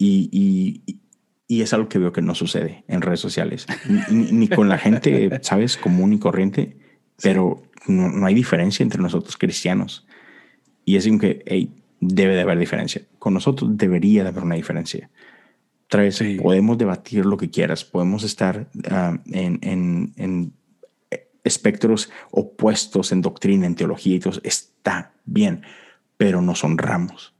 y, 0.00 0.98
y, 1.46 1.62
es 1.62 1.72
algo 1.72 1.88
que 1.88 2.00
veo 2.00 2.12
que 2.12 2.22
no 2.22 2.34
sucede 2.34 2.82
en 2.88 3.00
redes 3.00 3.20
sociales. 3.20 3.68
ni, 4.10 4.32
ni, 4.32 4.48
con 4.48 4.68
la 4.68 4.78
gente, 4.78 5.30
¿sabes? 5.42 5.76
Común 5.76 6.12
y 6.12 6.18
corriente, 6.18 6.76
pero 7.22 7.62
no, 7.86 8.26
hay 8.26 8.34
diferencia 8.34 8.82
entre 8.82 9.00
nosotros 9.00 9.36
cristianos. 9.36 10.08
Y 10.84 10.96
es 10.96 11.08
que, 11.20 11.44
hey, 11.46 11.72
debe 12.00 12.34
de 12.34 12.40
haber 12.40 12.58
diferencia. 12.58 13.02
Con 13.20 13.34
nosotros 13.34 13.76
debería 13.76 14.24
de 14.24 14.30
haber 14.30 14.42
una 14.42 14.56
diferencia. 14.56 15.08
Otra 15.84 16.02
vez, 16.02 16.20
podemos 16.42 16.78
debatir 16.78 17.26
lo 17.26 17.36
que 17.36 17.48
quieras, 17.48 17.84
podemos 17.84 18.24
estar 18.24 18.68
ah, 18.90 19.20
en, 19.26 19.60
en, 19.62 20.14
en, 20.16 20.52
espectros 21.44 22.10
opuestos 22.32 23.12
en 23.12 23.22
doctrina, 23.22 23.66
en 23.66 23.76
teología 23.76 24.16
y 24.16 24.18
todo, 24.18 24.40
está 24.80 25.12
bien, 25.26 25.62
pero 26.16 26.40
nos 26.40 26.64
honramos, 26.64 27.34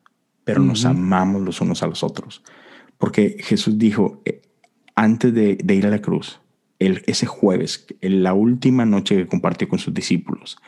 pero 0.44 0.60
nos 0.60 0.84
amamos 0.84 1.42
los 1.42 1.60
unos 1.60 1.82
a 1.82 1.86
los 1.86 2.02
otros. 2.04 2.42
Porque 2.98 3.36
Jesús 3.40 3.78
dijo, 3.78 4.20
eh, 4.26 4.42
antes 4.94 5.32
de, 5.32 5.56
de 5.56 5.74
ir 5.74 5.86
a 5.86 5.90
la 5.90 6.02
cruz, 6.02 6.40
ese 6.78 7.26
jueves, 7.26 7.86
en 8.00 8.22
la 8.22 8.34
última 8.34 8.84
noche 8.84 9.16
que 9.16 9.26
compartió 9.26 9.68
con 9.68 9.78
sus 9.78 9.92
discípulos, 9.92 10.58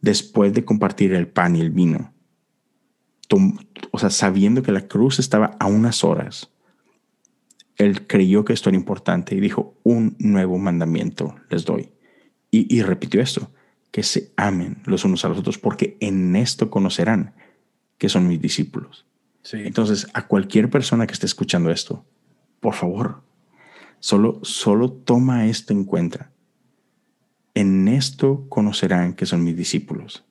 después 0.00 0.52
de 0.52 0.64
compartir 0.64 1.14
el 1.14 1.28
pan 1.28 1.56
y 1.56 1.60
el 1.60 1.70
vino, 1.70 2.12
o 3.90 3.98
sea, 3.98 4.10
sabiendo 4.10 4.62
que 4.62 4.72
la 4.72 4.88
cruz 4.88 5.18
estaba 5.18 5.56
a 5.58 5.66
unas 5.66 6.04
horas, 6.04 6.50
él 7.76 8.06
creyó 8.06 8.44
que 8.44 8.52
esto 8.52 8.68
era 8.68 8.76
importante 8.76 9.34
y 9.34 9.40
dijo, 9.40 9.74
un 9.82 10.16
nuevo 10.18 10.58
mandamiento 10.58 11.34
les 11.48 11.64
doy. 11.64 11.90
Y, 12.54 12.82
repitió 12.82 13.22
esto, 13.22 13.50
que 13.92 14.02
se 14.02 14.32
amen 14.36 14.82
los 14.84 15.04
unos 15.04 15.24
a 15.24 15.28
los 15.28 15.38
otros, 15.38 15.58
porque 15.58 15.96
en 16.00 16.34
esto 16.34 16.70
conocerán 16.70 17.34
que 17.98 18.08
son 18.08 18.26
mis 18.26 18.40
discípulos. 18.40 19.06
Entonces, 19.52 20.08
a 20.14 20.26
cualquier 20.26 20.70
persona 20.70 21.06
que 21.06 21.12
esté 21.12 21.26
escuchando 21.26 21.70
esto, 21.70 22.04
por 22.58 22.74
favor, 22.74 23.22
Solo, 24.02 24.40
solo 24.42 24.90
toma 24.90 25.46
esto 25.46 25.72
en 25.72 25.84
cuenta. 25.84 26.32
En 27.54 27.86
esto 27.86 28.46
conocerán 28.48 29.14
que 29.14 29.26
son 29.26 29.44
mis 29.44 29.56
discípulos. 29.56 30.24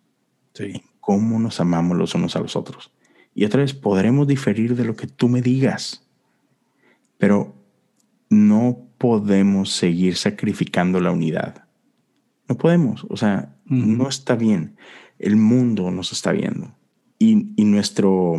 Sí. 0.54 0.84
cómo 1.00 1.40
nos 1.40 1.62
amamos 1.62 1.98
los 1.98 2.14
unos 2.14 2.36
a 2.36 2.42
los 2.42 2.58
otros. 2.58 2.92
Y 3.34 3.46
otra 3.46 3.62
vez, 3.62 3.74
podremos 3.74 4.28
diferir 4.28 4.76
de 4.76 4.84
lo 4.84 4.98
que 4.98 5.08
tú 5.08 5.30
me 5.30 5.42
digas, 5.42 6.06
pero 7.18 7.56
no 8.30 8.90
podemos 8.98 9.72
seguir 9.72 10.18
sacrificando 10.18 11.00
la 11.00 11.12
unidad. 11.12 11.64
No 12.52 12.58
podemos, 12.58 13.06
o 13.08 13.16
sea, 13.16 13.56
no 13.64 14.10
está 14.10 14.36
bien. 14.36 14.76
El 15.20 15.38
mundo 15.38 15.90
nos 15.90 16.12
está 16.12 16.34
viendo. 16.34 16.76
Y, 17.18 17.54
y 17.56 17.64
nuestro, 17.64 18.36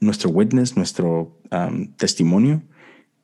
nuestro 0.00 0.30
witness, 0.30 0.76
nuestro 0.76 1.36
um, 1.50 1.88
testimonio 1.96 2.62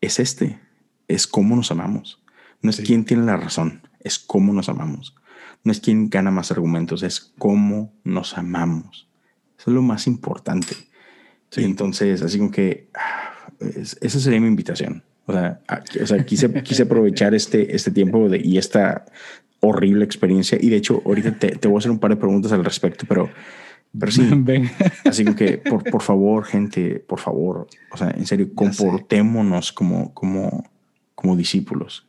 es 0.00 0.18
este 0.18 0.58
es 1.06 1.28
cómo 1.28 1.54
nos 1.54 1.70
amamos. 1.70 2.20
No 2.60 2.70
es 2.70 2.80
quién 2.80 3.04
tiene 3.04 3.22
la 3.22 3.36
razón, 3.36 3.82
es 4.00 4.18
cómo 4.18 4.52
nos 4.52 4.68
amamos. 4.68 5.14
No 5.62 5.70
es 5.70 5.78
quién 5.78 6.10
gana 6.10 6.32
más 6.32 6.50
argumentos, 6.50 7.04
es 7.04 7.20
cómo 7.38 7.94
nos 8.02 8.36
amamos. 8.36 9.08
Eso 9.60 9.70
es 9.70 9.74
lo 9.76 9.82
más 9.82 10.08
importante. 10.08 10.74
Y 11.56 11.62
entonces, 11.62 12.20
así 12.22 12.38
como 12.38 12.50
que 12.50 12.90
esa 14.00 14.18
sería 14.18 14.40
mi 14.40 14.48
invitación. 14.48 15.04
O 15.26 15.32
sea, 15.32 15.60
o 16.02 16.06
sea 16.06 16.26
quise, 16.26 16.52
quise 16.64 16.82
aprovechar 16.82 17.32
este, 17.36 17.76
este 17.76 17.92
tiempo 17.92 18.28
de, 18.28 18.40
y 18.42 18.58
esta 18.58 19.04
horrible 19.60 20.04
experiencia. 20.04 20.58
Y 20.60 20.70
de 20.70 20.76
hecho, 20.76 21.02
ahorita 21.04 21.38
te, 21.38 21.50
te, 21.50 21.68
voy 21.68 21.76
a 21.76 21.78
hacer 21.78 21.90
un 21.90 21.98
par 21.98 22.10
de 22.10 22.16
preguntas 22.16 22.52
al 22.52 22.64
respecto, 22.64 23.06
pero, 23.08 23.28
pero 23.98 24.12
sí. 24.12 24.22
Así 25.04 25.24
que, 25.34 25.58
por, 25.58 25.84
por 25.84 26.02
favor, 26.02 26.44
gente, 26.44 27.00
por 27.00 27.20
favor, 27.20 27.66
o 27.90 27.96
sea, 27.96 28.10
en 28.10 28.26
serio, 28.26 28.48
comportémonos 28.54 29.72
como, 29.72 30.14
como, 30.14 30.64
como 31.14 31.36
discípulos. 31.36 32.06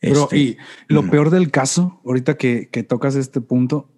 Pero, 0.00 0.24
este, 0.24 0.38
y 0.38 0.56
lo 0.88 1.08
peor 1.10 1.30
del 1.30 1.50
caso, 1.50 2.00
ahorita 2.06 2.36
que, 2.36 2.68
que 2.70 2.82
tocas 2.82 3.16
este 3.16 3.40
punto, 3.40 3.88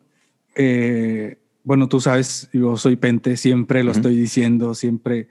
eh, 0.57 1.39
bueno, 1.65 1.89
tú 1.89 2.01
sabes, 2.01 2.49
yo 2.53 2.77
soy 2.77 2.97
pente, 2.97 3.37
siempre 3.37 3.85
lo 3.85 3.93
estoy 3.93 4.17
diciendo, 4.17 4.75
siempre 4.75 5.29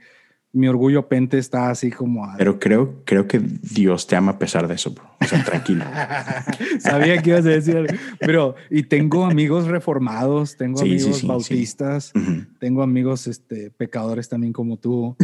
mi 0.54 0.68
orgullo 0.68 1.08
pente 1.08 1.38
está 1.38 1.70
así 1.70 1.92
como... 1.92 2.28
Pero 2.38 2.60
creo, 2.60 3.04
creo 3.06 3.26
que 3.26 3.40
Dios 3.40 4.06
te 4.06 4.18
ama 4.18 4.34
a 4.34 4.40
pesar 4.40 4.68
de 4.68 4.76
eso, 4.76 4.92
bro. 4.92 5.06
O 5.22 5.26
sea, 5.26 5.44
tranquilo. 5.46 5.86
Sabía 6.80 7.22
que 7.22 7.30
ibas 7.30 7.46
a 7.46 7.50
decir 7.50 8.00
Pero, 8.20 8.56
y 8.70 8.84
tengo 8.84 9.26
amigos 9.26 9.68
reformados, 9.68 10.58
tengo 10.58 10.82
amigos 10.82 11.26
bautistas, 11.26 12.12
tengo 12.60 12.84
amigos 12.84 13.28
este, 13.28 13.72
pecadores 13.72 14.28
también 14.28 14.52
como 14.52 14.78
tú. 14.78 15.16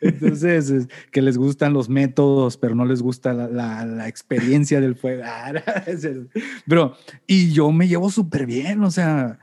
Entonces, 0.00 0.86
que 1.10 1.22
les 1.22 1.36
gustan 1.36 1.72
los 1.72 1.88
métodos, 1.88 2.56
pero 2.58 2.76
no 2.76 2.84
les 2.84 3.02
gusta 3.02 3.32
la, 3.32 3.84
la, 3.84 4.08
experiencia 4.08 4.80
del 4.80 4.94
fuego. 4.94 5.22
Pero, 6.66 6.94
y 7.26 7.52
yo 7.52 7.72
me 7.72 7.88
llevo 7.88 8.10
súper 8.10 8.46
bien, 8.46 8.82
o 8.84 8.90
sea 8.90 9.38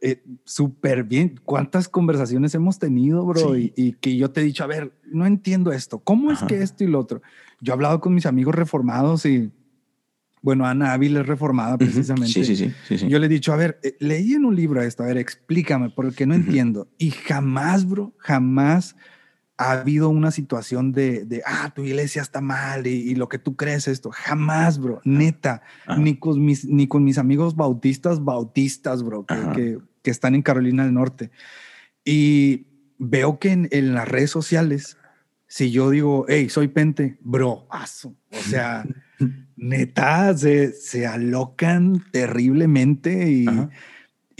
eh, 0.00 0.22
súper 0.44 1.04
bien. 1.04 1.40
¿Cuántas 1.44 1.88
conversaciones 1.88 2.54
hemos 2.54 2.78
tenido, 2.78 3.24
bro? 3.24 3.56
Y, 3.56 3.96
que 4.00 4.16
yo 4.16 4.30
te 4.30 4.40
he 4.40 4.44
dicho, 4.44 4.62
a 4.64 4.68
ver, 4.68 4.92
no 5.04 5.26
entiendo 5.26 5.72
esto. 5.72 5.98
¿Cómo 5.98 6.30
es 6.30 6.42
que 6.42 6.62
esto 6.62 6.84
y 6.84 6.86
lo 6.86 7.00
otro? 7.00 7.20
Yo 7.60 7.72
he 7.72 7.74
hablado 7.74 8.00
con 8.00 8.14
mis 8.14 8.26
amigos 8.26 8.54
reformados 8.54 9.26
y, 9.26 9.50
bueno, 10.40 10.66
Ana 10.66 10.92
Ávila 10.92 11.20
es 11.20 11.26
reformada 11.26 11.76
precisamente. 11.78 12.44
sí, 12.44 12.56
sí, 12.56 12.72
sí, 12.86 13.08
Yo 13.08 13.18
le 13.18 13.26
he 13.26 13.28
dicho, 13.28 13.52
a 13.52 13.56
ver, 13.56 13.80
eh, 13.82 13.96
leí 13.98 14.34
en 14.34 14.44
un 14.44 14.54
libro 14.54 14.80
esto, 14.82 15.02
a 15.02 15.06
ver, 15.06 15.18
explícame, 15.18 15.90
porque 15.90 16.26
no 16.26 16.34
entiendo. 16.34 16.88
Y 16.98 17.10
jamás, 17.10 17.88
bro, 17.88 18.14
jamás 18.18 18.94
ha 19.58 19.72
habido 19.72 20.08
una 20.08 20.30
situación 20.30 20.92
de, 20.92 21.24
de 21.24 21.42
ah, 21.44 21.72
tu 21.74 21.84
iglesia 21.84 22.22
está 22.22 22.40
mal 22.40 22.86
y, 22.86 23.14
lo 23.16 23.28
que 23.28 23.38
tú 23.38 23.56
crees 23.56 23.88
esto. 23.88 24.10
Jamás, 24.12 24.78
bro, 24.78 25.00
neta, 25.04 25.62
ni, 25.98 26.16
con 26.16 26.42
mis, 26.44 26.64
ni 26.64 26.86
con 26.86 27.02
mis 27.02 27.18
amigos 27.18 27.56
bautistas, 27.56 28.24
bautistas, 28.24 29.02
bro, 29.02 29.26
que, 29.26 29.78
que, 30.02 30.10
están 30.10 30.36
en 30.36 30.42
Carolina 30.42 30.84
del 30.84 30.94
Norte. 30.94 31.32
Y 32.04 32.68
veo 32.98 33.40
que 33.40 33.50
en, 33.50 33.68
en, 33.72 33.94
las 33.94 34.06
redes 34.06 34.30
sociales, 34.30 34.96
si 35.48 35.72
yo 35.72 35.90
digo, 35.90 36.24
hey, 36.28 36.48
soy 36.48 36.68
pente, 36.68 37.18
bro, 37.20 37.66
aso. 37.68 38.14
O 38.30 38.42
sea, 38.48 38.86
neta, 39.56 40.36
se, 40.36 40.72
se 40.72 41.04
alocan 41.04 42.04
terriblemente 42.12 43.28
y 43.28 43.46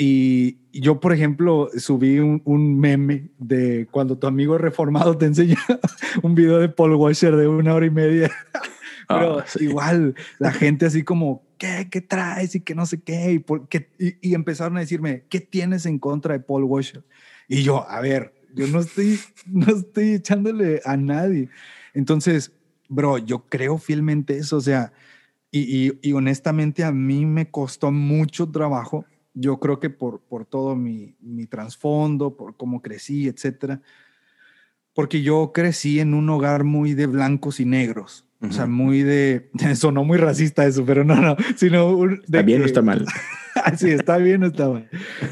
y 0.01 0.59
yo, 0.73 1.01
por 1.01 1.13
ejemplo, 1.13 1.71
subí 1.77 2.21
un, 2.21 2.79
meme 2.79 3.31
de 3.37 3.89
cuando 3.91 4.17
tu 4.17 4.29
amigo 4.29 4.57
reformado 4.57 5.19
te 5.19 5.27
enseña 5.27 5.59
un 6.23 6.37
video 6.37 6.61
de 6.61 6.69
Paul 6.69 6.95
Washer 6.95 7.35
de 7.35 7.49
una 7.49 7.75
hora 7.75 7.87
y 7.87 7.91
media. 7.91 8.31
Pero 9.09 9.41
ah, 9.41 9.45
igual, 9.59 10.15
la 10.39 10.53
gente 10.53 10.87
así 10.87 11.03
como, 11.03 11.43
¿qué? 11.59 11.89
¿Qué 11.91 12.01
traes? 12.01 12.55
Y 12.55 12.61
que 12.61 12.77
no 12.77 12.87
sé 12.87 13.01
qué. 13.01 13.33
Y, 13.33 13.39
por, 13.41 13.67
y, 13.99 14.35
empezaron 14.35 14.77
a 14.77 14.81
decirme, 14.81 15.25
¿qué 15.29 15.41
tienes 15.41 15.85
en 15.85 15.99
contra 15.99 16.35
de 16.35 16.45
Paul 16.45 16.63
Washer? 16.63 17.03
Y 17.49 17.65
yo, 17.65 17.85
a 17.91 18.01
ver, 18.01 18.35
yo 18.55 18.69
no 18.69 18.79
estoy, 18.79 19.19
no 19.47 19.67
estoy 19.75 20.13
echándole 20.13 20.81
a 20.85 20.97
nadie. 20.97 21.49
Entonces, 21.93 22.53
bro, 22.89 23.19
yo 23.19 23.47
creo 23.49 23.79
fielmente 23.79 24.37
eso. 24.37 24.59
O 24.59 24.61
sea, 24.61 24.93
y, 25.51 25.93
y 26.09 26.13
honestamente 26.13 26.85
a 26.85 26.93
mí 26.93 27.27
me 27.27 27.51
costó 27.51 27.91
mucho 27.91 28.49
trabajo 28.49 29.05
yo 29.41 29.59
creo 29.61 29.79
que 29.79 29.91
por, 29.91 30.21
por 30.21 30.45
todo 30.45 30.75
mi, 30.75 31.17
mi 31.21 31.47
trasfondo, 31.47 32.37
por 32.37 32.57
cómo 32.57 32.83
crecí, 32.83 33.29
etcétera, 33.29 33.81
porque 34.95 35.23
yo 35.23 35.53
crecí 35.55 36.01
en 36.01 36.15
un 36.15 36.29
hogar 36.29 36.65
muy 36.65 36.95
de 36.95 37.07
blancos 37.07 37.61
y 37.61 37.65
negros. 37.65 38.25
O 38.41 38.53
sea, 38.53 38.67
muy 38.67 39.03
de. 39.03 39.51
Sonó 39.75 40.05
muy 40.05 40.19
racista 40.19 40.65
eso, 40.65 40.85
pero 40.85 41.05
no, 41.05 41.17
no. 41.17 41.37
Sino 41.57 42.05
¿Está 42.13 42.43
bien 42.43 42.63
o 42.63 42.67
está 42.67 42.83
mal? 42.83 43.05
sí, 43.77 43.91
está 43.91 44.17
bien 44.19 44.45
o 44.45 44.47
está 44.47 44.69
mal. 44.69 44.89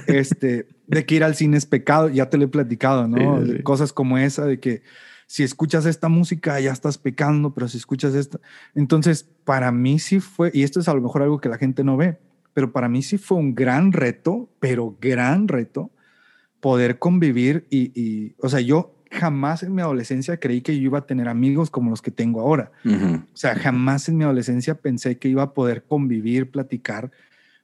Este, 0.06 0.66
de 0.86 1.06
que 1.06 1.14
ir 1.14 1.24
al 1.24 1.36
cine 1.36 1.56
es 1.56 1.66
pecado, 1.66 2.08
ya 2.08 2.28
te 2.30 2.36
lo 2.36 2.44
he 2.44 2.48
platicado, 2.48 3.06
¿no? 3.06 3.40
Cosas 3.62 3.92
como 3.92 4.18
esa, 4.18 4.44
de 4.44 4.58
que 4.58 4.82
si 5.26 5.42
escuchas 5.42 5.86
esta 5.86 6.08
música 6.08 6.58
ya 6.60 6.72
estás 6.72 6.98
pecando, 6.98 7.52
pero 7.54 7.68
si 7.68 7.78
escuchas 7.78 8.14
esta... 8.14 8.40
Entonces, 8.74 9.28
para 9.44 9.72
mí 9.72 9.98
sí 9.98 10.20
fue, 10.20 10.50
y 10.54 10.62
esto 10.62 10.80
es 10.80 10.88
a 10.88 10.94
lo 10.94 11.00
mejor 11.00 11.22
algo 11.22 11.40
que 11.40 11.48
la 11.48 11.58
gente 11.58 11.82
no 11.82 11.96
ve, 11.96 12.18
pero 12.56 12.72
para 12.72 12.88
mí 12.88 13.02
sí 13.02 13.18
fue 13.18 13.36
un 13.36 13.54
gran 13.54 13.92
reto, 13.92 14.48
pero 14.60 14.96
gran 14.98 15.46
reto, 15.46 15.90
poder 16.58 16.98
convivir 16.98 17.66
y, 17.68 18.32
o 18.38 18.48
sea, 18.48 18.60
yo 18.60 18.94
jamás 19.10 19.62
en 19.62 19.74
mi 19.74 19.82
adolescencia 19.82 20.38
creí 20.38 20.62
que 20.62 20.74
yo 20.74 20.84
iba 20.84 21.00
a 21.00 21.06
tener 21.06 21.28
amigos 21.28 21.68
como 21.68 21.90
los 21.90 22.00
que 22.00 22.10
tengo 22.10 22.40
ahora. 22.40 22.72
O 22.82 23.36
sea, 23.36 23.56
jamás 23.56 24.08
en 24.08 24.16
mi 24.16 24.24
adolescencia 24.24 24.74
pensé 24.74 25.18
que 25.18 25.28
iba 25.28 25.42
a 25.42 25.52
poder 25.52 25.84
convivir, 25.84 26.50
platicar 26.50 27.10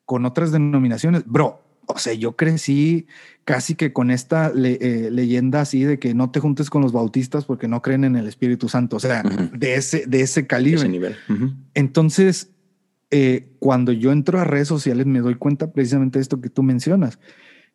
con 0.05 0.27
otras 0.27 0.53
denominaciones. 0.53 1.23
Bro, 1.25 1.63
o 1.87 1.97
sea, 1.97 2.13
yo 2.13 2.37
crecí 2.37 3.07
casi 3.47 3.75
que 3.77 3.95
con 3.95 4.11
esta 4.11 4.53
eh, 4.55 5.09
leyenda 5.11 5.63
así 5.63 5.85
de 5.85 5.99
que 5.99 6.13
no 6.13 6.31
te 6.31 6.41
juntes 6.41 6.69
con 6.69 6.83
los 6.83 6.93
bautistas 6.93 7.47
porque 7.47 7.67
no 7.67 7.81
creen 7.81 8.05
en 8.05 8.17
el 8.17 8.29
Espíritu 8.29 8.69
Santo, 8.69 8.97
o 8.97 9.01
sea, 9.01 9.23
de, 9.23 9.75
ese, 9.75 10.05
de 10.07 10.21
ese 10.21 10.47
calibre. 10.47 10.81
Ese 10.81 10.89
nivel. 10.91 11.17
Entonces, 11.73 12.51
eh, 13.13 13.55
cuando 13.59 13.93
yo 13.93 14.11
entro 14.11 14.41
a 14.41 14.45
redes 14.45 14.69
sociales 14.69 15.05
me 15.05 15.21
doy 15.21 15.35
cuenta 15.35 15.71
precisamente 15.71 16.19
de 16.19 16.23
esto 16.23 16.41
que 16.41 16.49
tú 16.49 16.63
mencionas, 16.63 17.19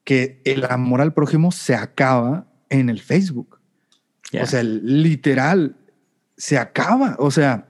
que 0.03 0.41
el 0.45 0.65
amor 0.65 0.99
al 0.99 1.13
prójimo 1.13 1.51
se 1.51 1.75
acaba 1.75 2.47
en 2.69 2.89
el 2.89 2.99
Facebook. 2.99 3.59
O 4.41 4.45
sea, 4.45 4.63
literal, 4.63 5.77
se 6.35 6.57
acaba. 6.57 7.15
O 7.19 7.31
sea, 7.31 7.69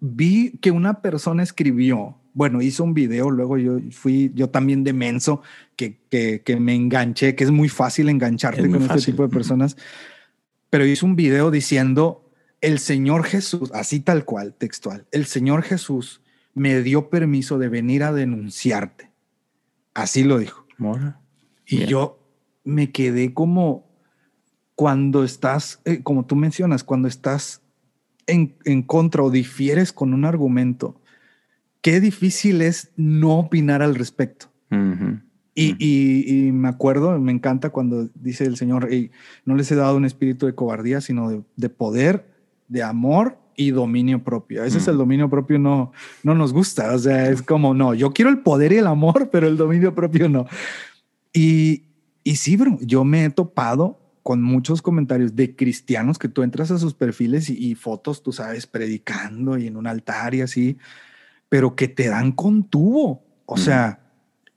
vi 0.00 0.58
que 0.62 0.70
una 0.70 1.02
persona 1.02 1.42
escribió 1.42 2.16
bueno, 2.38 2.62
hizo 2.62 2.84
un 2.84 2.94
video, 2.94 3.32
luego 3.32 3.58
yo 3.58 3.80
fui, 3.90 4.30
yo 4.32 4.48
también 4.48 4.84
de 4.84 4.92
menso, 4.92 5.42
que, 5.74 5.98
que, 6.08 6.56
me 6.60 6.72
enganché, 6.72 7.34
que 7.34 7.42
es 7.42 7.50
muy 7.50 7.68
fácil 7.68 8.08
engancharte 8.08 8.70
con 8.70 8.80
este 8.80 9.10
tipo 9.10 9.24
de 9.24 9.28
personas, 9.28 9.76
pero 10.70 10.86
hizo 10.86 11.04
un 11.04 11.16
video 11.16 11.50
diciendo, 11.50 12.30
el 12.60 12.78
Señor 12.78 13.24
Jesús, 13.24 13.72
así 13.74 13.98
tal 13.98 14.24
cual, 14.24 14.54
textual, 14.54 15.04
el 15.10 15.26
Señor 15.26 15.62
Jesús 15.62 16.20
me 16.58 16.82
dio 16.82 17.08
permiso 17.08 17.58
de 17.58 17.68
venir 17.68 18.02
a 18.02 18.12
denunciarte. 18.12 19.10
Así 19.94 20.24
lo 20.24 20.38
dijo. 20.38 20.66
Y 21.66 21.86
yo 21.86 22.18
me 22.64 22.90
quedé 22.92 23.34
como 23.34 23.88
cuando 24.74 25.24
estás, 25.24 25.80
eh, 25.84 26.02
como 26.02 26.24
tú 26.26 26.36
mencionas, 26.36 26.84
cuando 26.84 27.08
estás 27.08 27.62
en, 28.26 28.56
en, 28.64 28.82
contra 28.82 29.22
o 29.22 29.30
difieres 29.30 29.92
con 29.92 30.14
un 30.14 30.24
argumento, 30.24 31.00
qué 31.80 32.00
difícil 32.00 32.62
es 32.62 32.92
no 32.96 33.38
opinar 33.38 33.82
al 33.82 33.94
respecto. 33.94 34.46
y, 35.54 36.50
me 36.52 36.68
acuerdo, 36.68 37.18
me 37.18 37.32
encanta 37.32 37.70
cuando 37.70 38.08
dice 38.14 38.44
el 38.44 38.56
Señor, 38.56 38.88
no 39.44 39.56
les 39.56 39.72
he 39.72 39.74
dado 39.74 39.96
un 39.96 40.04
espíritu 40.04 40.46
de 40.46 40.54
cobardía, 40.54 41.00
sino 41.00 41.44
de, 41.56 41.68
poder, 41.68 42.30
de 42.68 42.82
amor 42.82 43.38
y 43.58 43.72
dominio 43.72 44.24
propio. 44.24 44.62
A 44.62 44.64
veces 44.64 44.88
el 44.88 44.96
dominio 44.96 45.28
propio 45.28 45.58
no, 45.58 45.92
no 46.22 46.34
nos 46.34 46.54
gusta, 46.54 46.94
o 46.94 46.98
sea, 46.98 47.28
es 47.28 47.42
como, 47.42 47.74
no, 47.74 47.92
yo 47.92 48.12
quiero 48.12 48.30
el 48.30 48.38
poder 48.38 48.72
y 48.72 48.76
el 48.76 48.86
amor, 48.86 49.28
pero 49.30 49.46
el 49.48 49.58
dominio 49.58 49.94
propio 49.94 50.30
no. 50.30 50.46
Y, 51.34 51.82
y 52.24 52.36
sí, 52.36 52.56
bro, 52.56 52.78
yo 52.80 53.04
me 53.04 53.26
he 53.26 53.30
topado 53.30 54.00
con 54.22 54.42
muchos 54.42 54.80
comentarios 54.80 55.36
de 55.36 55.54
cristianos 55.54 56.18
que 56.18 56.28
tú 56.28 56.42
entras 56.42 56.70
a 56.70 56.78
sus 56.78 56.94
perfiles 56.94 57.50
y, 57.50 57.70
y 57.70 57.74
fotos, 57.74 58.22
tú 58.22 58.32
sabes, 58.32 58.66
predicando 58.66 59.58
y 59.58 59.66
en 59.66 59.76
un 59.76 59.86
altar 59.86 60.34
y 60.34 60.40
así 60.40 60.78
pero 61.48 61.76
que 61.76 61.88
te 61.88 62.08
dan 62.08 62.32
con 62.32 62.64
tubo. 62.64 63.24
O 63.46 63.56
sea, 63.56 64.00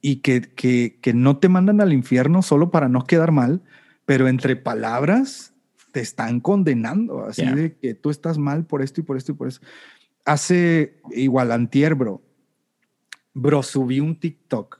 y 0.01 0.17
que, 0.17 0.41
que, 0.41 0.99
que, 1.01 1.13
no 1.13 1.37
te 1.37 1.47
mandan 1.47 1.79
al 1.79 1.93
infierno 1.93 2.41
solo 2.41 2.71
para 2.71 2.89
no 2.89 3.05
quedar 3.05 3.31
mal, 3.31 3.61
pero 4.05 4.27
entre 4.27 4.55
palabras 4.55 5.50
te 5.91 5.99
están 5.99 6.39
condenando, 6.39 7.25
así 7.25 7.45
de 7.45 7.75
que 7.75 7.93
tú 7.93 8.09
estás 8.09 8.37
mal 8.37 8.65
por 8.65 8.81
esto 8.81 9.01
y 9.01 9.03
por 9.03 9.17
esto 9.17 9.31
y 9.31 9.35
por 9.35 9.47
eso. 9.47 9.61
Hace 10.25 11.01
igual 11.11 11.51
antier, 11.51 11.95
bro. 11.95 12.21
Bro, 13.33 13.63
subí 13.63 13.99
un 13.99 14.15
TikTok 14.15 14.79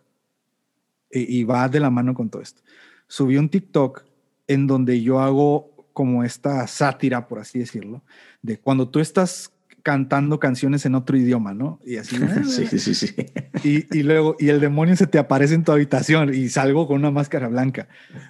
y, 1.12 1.40
y 1.40 1.44
va 1.44 1.70
de 1.70 1.80
la 1.80 1.90
mano 1.90 2.14
con 2.14 2.30
todo 2.30 2.42
esto. 2.42 2.62
Subí 3.08 3.38
un 3.38 3.50
TikTok 3.50 4.06
en 4.48 4.68
donde 4.68 5.02
yo 5.02 5.20
hago 5.20 5.72
como 5.94 6.24
esta 6.24 6.66
sátira, 6.68 7.28
por 7.28 7.40
así 7.40 7.60
decirlo, 7.60 8.04
de 8.42 8.58
cuando 8.58 8.90
tú 8.90 9.00
estás 9.00 9.52
cantando 9.84 10.40
canciones 10.40 10.86
en 10.86 10.96
otro 10.96 11.18
idioma, 11.18 11.54
¿no? 11.54 11.80
Y 11.86 11.98
así. 11.98 12.18
sí, 12.46 12.80
sí, 12.80 12.94
sí. 12.94 13.16
Y, 13.64 13.98
y, 13.98 14.04
luego, 14.04 14.36
y 14.40 14.50
el 14.50 14.60
demonio 14.60 14.96
se 14.96 15.08
te 15.08 15.18
aparece 15.18 15.56
en 15.56 15.64
tu 15.64 15.72
habitación 15.72 16.34
y 16.34 16.50
salgo 16.50 16.88
con 16.88 16.98
una 16.98 17.12
máscara 17.12 17.48
blanca. 17.48 17.88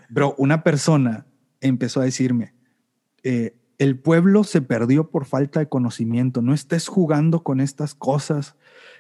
Bro, 0.09 0.35
una 0.37 0.63
persona 0.63 1.25
empezó 1.59 2.01
a 2.01 2.05
decirme, 2.05 2.53
eh, 3.23 3.55
el 3.77 3.97
pueblo 3.97 4.43
se 4.43 4.61
perdió 4.61 5.09
por 5.09 5.25
falta 5.25 5.59
de 5.59 5.67
conocimiento, 5.67 6.41
no 6.41 6.53
estés 6.53 6.87
jugando 6.87 7.43
con 7.43 7.59
estas 7.59 7.95
cosas, 7.95 8.55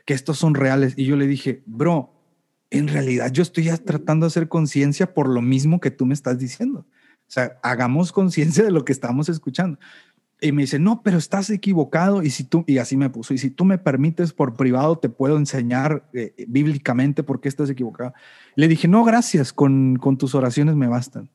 que 0.05 0.15
estos 0.15 0.39
son 0.39 0.55
reales. 0.55 0.93
Y 0.97 1.05
yo 1.05 1.15
le 1.15 1.27
dije, 1.27 1.61
bro, 1.67 2.13
en 2.71 2.87
realidad 2.87 3.31
yo 3.31 3.43
estoy 3.43 3.69
tratando 3.85 4.25
de 4.25 4.29
hacer 4.29 4.47
conciencia 4.47 5.13
por 5.13 5.29
lo 5.29 5.41
mismo 5.41 5.79
que 5.79 5.91
tú 5.91 6.05
me 6.05 6.15
estás 6.15 6.39
diciendo. 6.39 6.87
O 7.27 7.33
sea, 7.33 7.59
hagamos 7.61 8.11
conciencia 8.11 8.63
de 8.63 8.71
lo 8.71 8.83
que 8.83 8.91
estamos 8.91 9.29
escuchando. 9.29 9.77
Y 10.43 10.51
me 10.51 10.63
dice, 10.63 10.79
no, 10.79 11.03
pero 11.03 11.19
estás 11.19 11.51
equivocado. 11.51 12.23
Y 12.23 12.31
si 12.31 12.43
tú, 12.43 12.63
y 12.65 12.79
así 12.79 12.97
me 12.97 13.11
puso, 13.11 13.35
y 13.35 13.37
si 13.37 13.51
tú 13.51 13.63
me 13.63 13.77
permites 13.77 14.33
por 14.33 14.55
privado, 14.55 14.97
te 14.97 15.09
puedo 15.09 15.37
enseñar 15.37 16.09
eh, 16.13 16.33
bíblicamente 16.47 17.21
por 17.21 17.39
qué 17.39 17.49
estás 17.49 17.69
equivocado. 17.69 18.13
Le 18.55 18.67
dije, 18.67 18.87
no, 18.87 19.03
gracias, 19.03 19.53
con, 19.53 19.97
con 19.97 20.17
tus 20.17 20.33
oraciones 20.33 20.75
me 20.75 20.87
bastan. 20.87 21.29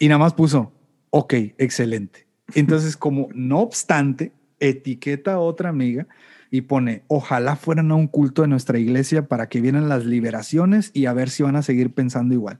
Y 0.00 0.08
nada 0.08 0.18
más 0.18 0.34
puso, 0.34 0.72
ok, 1.16 1.34
excelente. 1.58 2.26
Entonces, 2.56 2.96
como 2.96 3.28
no 3.34 3.60
obstante, 3.60 4.32
etiqueta 4.58 5.34
a 5.34 5.38
otra 5.38 5.68
amiga 5.68 6.08
y 6.50 6.62
pone, 6.62 7.04
ojalá 7.06 7.54
fueran 7.54 7.92
a 7.92 7.94
un 7.94 8.08
culto 8.08 8.42
de 8.42 8.48
nuestra 8.48 8.80
iglesia 8.80 9.28
para 9.28 9.48
que 9.48 9.60
vieran 9.60 9.88
las 9.88 10.04
liberaciones 10.04 10.90
y 10.92 11.06
a 11.06 11.12
ver 11.12 11.30
si 11.30 11.44
van 11.44 11.54
a 11.54 11.62
seguir 11.62 11.94
pensando 11.94 12.34
igual. 12.34 12.58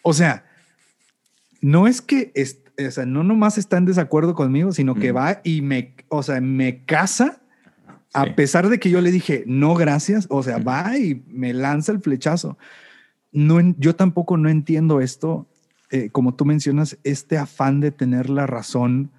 O 0.00 0.14
sea, 0.14 0.46
no 1.60 1.86
es 1.86 2.00
que 2.00 2.32
o 2.78 2.90
sea, 2.90 3.04
no 3.04 3.24
nomás 3.24 3.58
está 3.58 3.76
en 3.76 3.84
desacuerdo 3.84 4.34
conmigo, 4.34 4.72
sino 4.72 4.94
que 4.94 5.12
va 5.12 5.42
y 5.44 5.60
me, 5.60 5.94
o 6.08 6.22
sea, 6.22 6.40
me 6.40 6.86
casa 6.86 7.42
a 8.14 8.34
pesar 8.34 8.70
de 8.70 8.80
que 8.80 8.88
yo 8.88 9.02
le 9.02 9.10
dije, 9.10 9.44
no, 9.46 9.74
gracias, 9.74 10.26
o 10.30 10.42
sea, 10.42 10.56
va 10.56 10.96
y 10.96 11.22
me 11.26 11.52
lanza 11.52 11.92
el 11.92 12.00
flechazo. 12.00 12.56
No, 13.32 13.60
yo 13.76 13.94
tampoco 13.96 14.38
no 14.38 14.48
entiendo 14.48 15.02
esto, 15.02 15.46
eh, 15.92 16.08
como 16.10 16.34
tú 16.34 16.46
mencionas, 16.46 16.98
este 17.04 17.36
afán 17.36 17.80
de 17.80 17.90
tener 17.90 18.30
la 18.30 18.46
razón, 18.46 19.10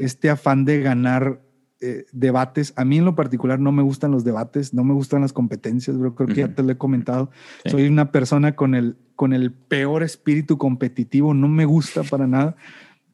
este 0.00 0.30
afán 0.30 0.64
de 0.64 0.80
ganar 0.80 1.42
eh, 1.80 2.04
debates. 2.12 2.72
A 2.76 2.84
mí 2.84 2.98
en 2.98 3.06
lo 3.06 3.14
particular 3.14 3.60
no 3.60 3.72
me 3.72 3.82
gustan 3.82 4.10
los 4.10 4.24
debates, 4.24 4.74
no 4.74 4.84
me 4.84 4.92
gustan 4.92 5.22
las 5.22 5.32
competencias, 5.32 5.96
creo 5.96 6.28
que 6.28 6.34
ya 6.34 6.54
te 6.54 6.62
lo 6.62 6.72
he 6.72 6.76
comentado. 6.76 7.30
Soy 7.64 7.86
una 7.86 8.12
persona 8.12 8.56
con 8.56 8.74
el, 8.74 8.96
con 9.16 9.32
el 9.32 9.52
peor 9.52 10.02
espíritu 10.02 10.58
competitivo, 10.58 11.32
no 11.32 11.48
me 11.48 11.64
gusta 11.64 12.02
para 12.02 12.26
nada. 12.26 12.56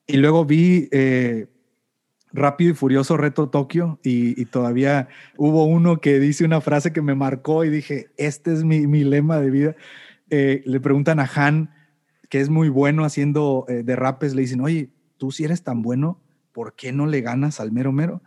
Y 0.08 0.16
luego 0.16 0.44
vi 0.44 0.88
eh, 0.90 1.46
Rápido 2.32 2.72
y 2.72 2.74
Furioso 2.74 3.16
Reto 3.16 3.48
Tokio 3.48 4.00
y, 4.02 4.44
todavía 4.46 5.08
hubo 5.36 5.66
uno 5.66 6.00
que 6.00 6.18
dice 6.18 6.44
una 6.44 6.60
frase 6.60 6.92
que 6.92 7.00
me 7.00 7.14
marcó 7.14 7.64
y 7.64 7.70
dije, 7.70 8.08
este 8.16 8.52
es 8.52 8.64
mi, 8.64 8.88
mi 8.88 9.04
lema 9.04 9.38
de 9.38 9.50
vida. 9.50 9.76
Eh, 10.30 10.62
le 10.66 10.80
preguntan 10.80 11.20
a 11.20 11.30
Han, 11.32 11.70
que 12.34 12.40
es 12.40 12.50
muy 12.50 12.68
bueno 12.68 13.04
haciendo 13.04 13.64
eh, 13.68 13.84
derrapes, 13.84 14.34
le 14.34 14.42
dicen, 14.42 14.60
oye, 14.60 14.90
tú 15.18 15.30
si 15.30 15.44
eres 15.44 15.62
tan 15.62 15.82
bueno, 15.82 16.20
¿por 16.50 16.74
qué 16.74 16.90
no 16.90 17.06
le 17.06 17.20
ganas 17.20 17.60
al 17.60 17.70
mero 17.70 17.92
mero? 17.92 18.24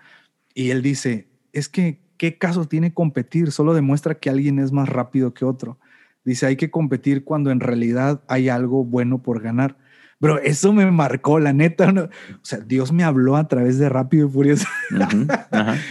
Y 0.53 0.69
él 0.69 0.81
dice, 0.81 1.27
es 1.51 1.67
que, 1.67 1.99
¿qué 2.15 2.37
caso 2.37 2.63
tiene 2.69 2.93
competir? 2.93 3.51
Solo 3.51 3.73
demuestra 3.73 4.15
que 4.15 4.29
alguien 4.29 4.59
es 4.59 4.71
más 4.71 4.87
rápido 4.87 5.33
que 5.33 5.43
otro. 5.43 5.77
Dice, 6.23 6.45
hay 6.45 6.55
que 6.55 6.71
competir 6.71 7.25
cuando 7.25 7.51
en 7.51 7.59
realidad 7.59 8.23
hay 8.29 8.47
algo 8.47 8.85
bueno 8.85 9.21
por 9.21 9.41
ganar. 9.41 9.77
Bro, 10.21 10.39
eso 10.39 10.71
me 10.71 10.89
marcó, 10.89 11.41
la 11.41 11.51
neta. 11.51 11.91
O 11.91 12.45
sea, 12.45 12.59
Dios 12.59 12.93
me 12.93 13.03
habló 13.03 13.35
a 13.35 13.49
través 13.49 13.77
de 13.77 13.89
Rápido 13.89 14.29
y 14.29 14.31
Furioso. 14.31 14.67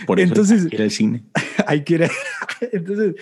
Por 0.06 0.20
eso 0.20 0.28
Entonces, 0.32 0.62
hay 0.62 0.70
que 0.70 0.76
ir 0.76 0.82
al 0.82 0.90
cine. 0.90 1.24
Hay 1.66 1.84
que 1.84 1.94
ir. 1.96 2.10
Entonces, 2.72 3.14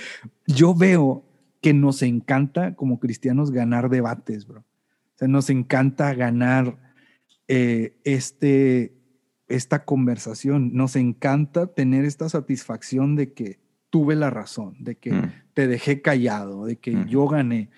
yo 0.47 0.72
veo 0.72 1.24
que 1.61 1.74
nos 1.74 2.01
encanta 2.03 2.76
como 2.76 3.01
cristianos 3.01 3.51
ganar 3.51 3.90
debates, 3.90 4.47
bro. 4.47 4.64
O 5.15 5.19
sea, 5.19 5.29
nos 5.29 5.51
encanta 5.51 6.12
ganar 6.15 6.79
eh, 7.47 7.99
este, 8.05 8.97
esta 9.49 9.85
conversación. 9.85 10.75
Nos 10.75 10.97
encanta 10.97 11.69
tener 11.69 12.05
esta 12.05 12.29
satisfacción 12.29 13.17
de 13.17 13.33
que 13.33 13.61
tuve 13.91 14.17
la 14.17 14.31
razón, 14.31 14.77
de 14.81 14.97
que 14.97 15.12
mm. 15.12 15.33
te 15.55 15.69
dejé 15.69 16.03
callado, 16.03 16.65
de 16.65 16.77
que 16.77 17.05
yo 17.07 17.29
gané. 17.29 17.71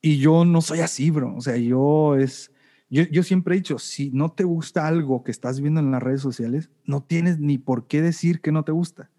Y 0.00 0.18
yo 0.18 0.44
no 0.44 0.60
soy 0.60 0.80
así, 0.80 1.10
bro. 1.10 1.34
O 1.34 1.40
sea, 1.40 1.56
yo 1.56 2.14
es, 2.14 2.52
yo, 2.88 3.02
yo, 3.04 3.22
siempre 3.22 3.54
he 3.54 3.58
dicho, 3.58 3.78
si 3.78 4.10
no 4.10 4.30
te 4.30 4.44
gusta 4.44 4.86
algo 4.86 5.24
que 5.24 5.32
estás 5.32 5.60
viendo 5.60 5.80
en 5.80 5.90
las 5.90 6.02
redes 6.02 6.20
sociales, 6.20 6.70
no 6.84 7.02
tienes 7.02 7.40
ni 7.40 7.58
por 7.58 7.88
qué 7.88 8.02
decir 8.02 8.40
que 8.40 8.52
no 8.52 8.64
te 8.64 8.72
gusta. 8.72 9.10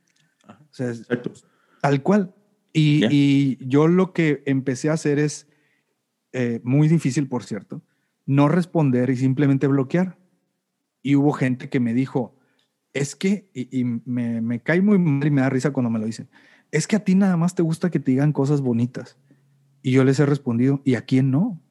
O 0.48 0.74
sea, 0.74 0.94
tal 1.82 2.02
cual. 2.04 2.34
Y, 2.72 3.06
y, 3.10 3.58
yo 3.68 3.88
lo 3.88 4.14
que 4.14 4.44
empecé 4.46 4.90
a 4.90 4.94
hacer 4.94 5.18
es 5.18 5.48
eh, 6.38 6.60
muy 6.66 6.90
difícil, 6.90 7.30
por 7.30 7.46
cierto, 7.46 7.82
no 8.26 8.50
responder 8.50 9.10
y 9.10 9.16
simplemente 9.16 9.68
bloquear. 9.68 10.18
Y 11.02 11.16
hubo 11.16 11.32
gente 11.32 11.70
que 11.70 11.80
me 11.80 11.94
dijo, 11.94 12.36
es 12.92 13.16
que, 13.16 13.50
y, 13.54 13.86
me, 13.86 14.42
me, 14.42 14.60
cae 14.60 14.82
muy 14.82 15.00
mal 15.00 15.26
y 15.26 15.32
me 15.32 15.40
da 15.40 15.50
risa 15.50 15.72
cuando 15.72 15.90
me 15.90 15.98
lo 15.98 16.06
dicen, 16.06 16.28
es 16.72 16.88
que 16.88 16.98
a 16.98 17.06
ti 17.06 17.16
nada 17.16 17.38
más 17.38 17.56
te 17.56 17.62
gusta 17.62 17.90
que 17.90 18.02
te 18.02 18.12
digan 18.12 18.34
cosas 18.34 18.60
bonitas. 18.60 19.18
Y 19.82 19.92
yo 19.92 20.04
les 20.04 20.20
he 20.20 20.26
respondido, 20.26 20.82
¿y 20.84 20.96
a 20.96 21.04
quién 21.04 21.32
no? 21.32 21.62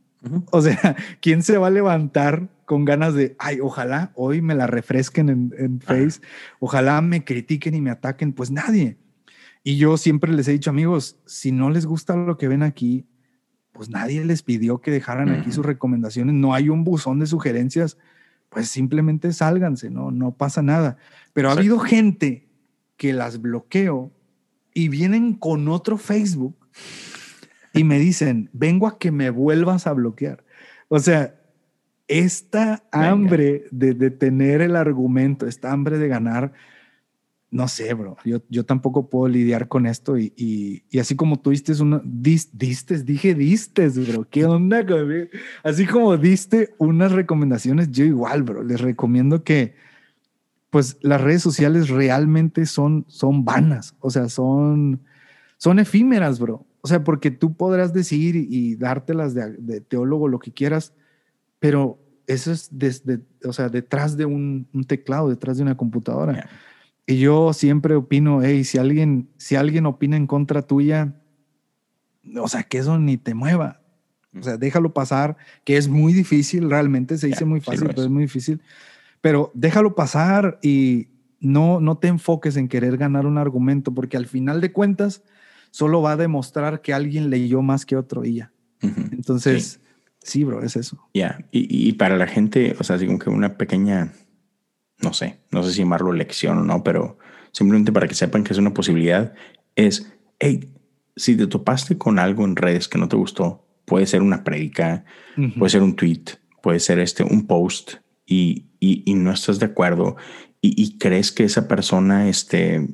O 0.50 0.62
sea, 0.62 0.96
¿quién 1.20 1.42
se 1.42 1.58
va 1.58 1.66
a 1.66 1.70
levantar 1.70 2.48
con 2.64 2.86
ganas 2.86 3.12
de, 3.12 3.36
ay, 3.38 3.58
ojalá 3.60 4.12
hoy 4.14 4.40
me 4.40 4.54
la 4.54 4.66
refresquen 4.66 5.28
en, 5.28 5.54
en 5.58 5.80
Face, 5.82 6.22
ojalá 6.58 7.02
me 7.02 7.22
critiquen 7.22 7.74
y 7.74 7.82
me 7.82 7.90
ataquen? 7.90 8.32
Pues 8.32 8.50
nadie. 8.50 8.96
Y 9.62 9.76
yo 9.76 9.98
siempre 9.98 10.32
les 10.32 10.48
he 10.48 10.52
dicho, 10.52 10.70
amigos, 10.70 11.18
si 11.26 11.52
no 11.52 11.68
les 11.68 11.84
gusta 11.84 12.16
lo 12.16 12.38
que 12.38 12.48
ven 12.48 12.62
aquí, 12.62 13.04
pues 13.74 13.90
nadie 13.90 14.24
les 14.24 14.42
pidió 14.42 14.80
que 14.80 14.92
dejaran 14.92 15.28
aquí 15.30 15.50
sus 15.50 15.66
recomendaciones. 15.66 16.34
No 16.34 16.54
hay 16.54 16.68
un 16.68 16.84
buzón 16.84 17.18
de 17.18 17.26
sugerencias, 17.26 17.98
pues 18.48 18.68
simplemente 18.68 19.32
sálganse, 19.32 19.90
no, 19.90 20.12
no 20.12 20.30
pasa 20.30 20.62
nada. 20.62 20.96
Pero 21.32 21.50
ha 21.50 21.52
habido 21.52 21.80
gente 21.80 22.46
que 22.96 23.12
las 23.12 23.42
bloqueo 23.42 24.12
y 24.72 24.88
vienen 24.88 25.34
con 25.34 25.68
otro 25.68 25.98
Facebook 25.98 26.56
y 27.72 27.82
me 27.82 27.98
dicen, 27.98 28.48
vengo 28.52 28.86
a 28.86 28.96
que 28.96 29.10
me 29.10 29.30
vuelvas 29.30 29.88
a 29.88 29.92
bloquear. 29.92 30.44
O 30.86 31.00
sea, 31.00 31.34
esta 32.06 32.84
hambre 32.92 33.64
de, 33.72 33.94
de, 33.94 34.10
tener 34.10 34.60
el 34.60 34.76
argumento, 34.76 35.48
esta 35.48 35.72
hambre 35.72 35.98
de 35.98 36.06
ganar, 36.06 36.52
no 37.54 37.68
sé, 37.68 37.94
bro, 37.94 38.16
yo, 38.24 38.42
yo 38.48 38.64
tampoco 38.64 39.08
puedo 39.08 39.28
lidiar 39.28 39.68
con 39.68 39.86
esto 39.86 40.18
y, 40.18 40.32
y, 40.36 40.98
así 40.98 41.14
como 41.14 41.38
tú 41.38 41.50
diste 41.50 41.80
una, 41.80 42.02
diste, 42.04 42.98
dije 43.04 43.32
diste, 43.36 43.88
bro, 43.90 44.26
¿qué 44.28 44.44
onda? 44.44 44.84
Así 45.62 45.86
como 45.86 46.16
diste 46.16 46.74
unas 46.78 47.12
recomendaciones, 47.12 47.92
yo 47.92 48.04
igual, 48.04 48.42
bro, 48.42 48.64
les 48.64 48.80
recomiendo 48.80 49.44
que, 49.44 49.76
pues 50.70 50.98
las 51.00 51.20
redes 51.20 51.42
sociales 51.42 51.90
realmente 51.90 52.66
son, 52.66 53.04
son 53.06 53.44
vanas, 53.44 53.94
o 54.00 54.10
sea, 54.10 54.28
son, 54.28 55.02
son 55.56 55.78
efímeras, 55.78 56.40
bro. 56.40 56.66
O 56.80 56.88
sea, 56.88 57.04
porque 57.04 57.30
tú 57.30 57.54
podrás 57.54 57.92
decir 57.92 58.34
y, 58.34 58.74
dártelas 58.74 59.32
de, 59.32 59.52
de, 59.58 59.80
teólogo 59.80 60.26
lo 60.26 60.40
que 60.40 60.50
quieras, 60.50 60.92
pero 61.60 62.00
eso 62.26 62.50
es 62.50 62.68
desde, 62.72 63.20
o 63.44 63.52
sea, 63.52 63.68
detrás 63.68 64.16
de 64.16 64.24
un 64.24 64.66
teclado, 64.88 65.28
detrás 65.28 65.56
de 65.56 65.62
una 65.62 65.76
computadora. 65.76 66.48
Y 67.06 67.18
yo 67.18 67.52
siempre 67.52 67.94
opino, 67.94 68.42
hey, 68.42 68.64
si 68.64 68.78
alguien, 68.78 69.28
si 69.36 69.56
alguien 69.56 69.86
opina 69.86 70.16
en 70.16 70.26
contra 70.26 70.62
tuya, 70.62 71.14
o 72.36 72.48
sea, 72.48 72.62
que 72.62 72.78
eso 72.78 72.98
ni 72.98 73.16
te 73.16 73.34
mueva. 73.34 73.80
O 74.38 74.42
sea, 74.42 74.56
déjalo 74.56 74.92
pasar, 74.92 75.36
que 75.64 75.76
es 75.76 75.88
muy 75.88 76.12
difícil, 76.12 76.70
realmente 76.70 77.18
se 77.18 77.28
dice 77.28 77.44
muy 77.44 77.60
fácil, 77.60 77.88
pero 77.88 78.02
es 78.02 78.08
muy 78.08 78.22
difícil. 78.24 78.62
Pero 79.20 79.52
déjalo 79.54 79.94
pasar 79.94 80.58
y 80.62 81.08
no, 81.40 81.80
no 81.80 81.98
te 81.98 82.08
enfoques 82.08 82.56
en 82.56 82.68
querer 82.68 82.96
ganar 82.96 83.26
un 83.26 83.38
argumento, 83.38 83.92
porque 83.92 84.16
al 84.16 84.26
final 84.26 84.60
de 84.60 84.72
cuentas 84.72 85.22
solo 85.70 86.02
va 86.02 86.12
a 86.12 86.16
demostrar 86.16 86.80
que 86.80 86.94
alguien 86.94 87.30
leyó 87.30 87.62
más 87.62 87.86
que 87.86 87.96
otro 87.96 88.24
y 88.24 88.36
ya. 88.36 88.52
Entonces, 88.80 89.80
sí. 90.22 90.44
bro, 90.44 90.62
es 90.62 90.76
eso. 90.76 91.08
Ya, 91.14 91.44
y, 91.52 91.88
y, 91.88 91.92
para 91.94 92.16
la 92.16 92.26
gente, 92.26 92.76
o 92.78 92.84
sea, 92.84 92.96
así 92.96 93.06
como 93.06 93.18
que 93.18 93.30
una 93.30 93.56
pequeña 93.56 94.12
no 95.00 95.12
sé, 95.12 95.40
no 95.50 95.62
sé 95.62 95.72
si 95.72 95.80
llamarlo 95.80 96.12
lección 96.12 96.58
o 96.58 96.64
no, 96.64 96.82
pero 96.82 97.18
simplemente 97.52 97.92
para 97.92 98.08
que 98.08 98.14
sepan 98.14 98.44
que 98.44 98.52
es 98.52 98.58
una 98.58 98.74
posibilidad, 98.74 99.34
es, 99.76 100.12
hey, 100.38 100.72
si 101.16 101.36
te 101.36 101.46
topaste 101.46 101.98
con 101.98 102.18
algo 102.18 102.44
en 102.44 102.56
redes 102.56 102.88
que 102.88 102.98
no 102.98 103.08
te 103.08 103.16
gustó, 103.16 103.66
puede 103.84 104.06
ser 104.06 104.22
una 104.22 104.44
prédica, 104.44 105.04
puede 105.58 105.70
ser 105.70 105.82
un 105.82 105.94
tweet, 105.94 106.24
puede 106.62 106.80
ser 106.80 106.98
este, 106.98 107.22
un 107.22 107.46
post 107.46 107.94
y, 108.26 108.66
y, 108.80 109.14
no 109.14 109.30
estás 109.30 109.58
de 109.58 109.66
acuerdo 109.66 110.16
y, 110.60 110.96
crees 110.98 111.30
que 111.30 111.44
esa 111.44 111.68
persona, 111.68 112.28
este, 112.28 112.88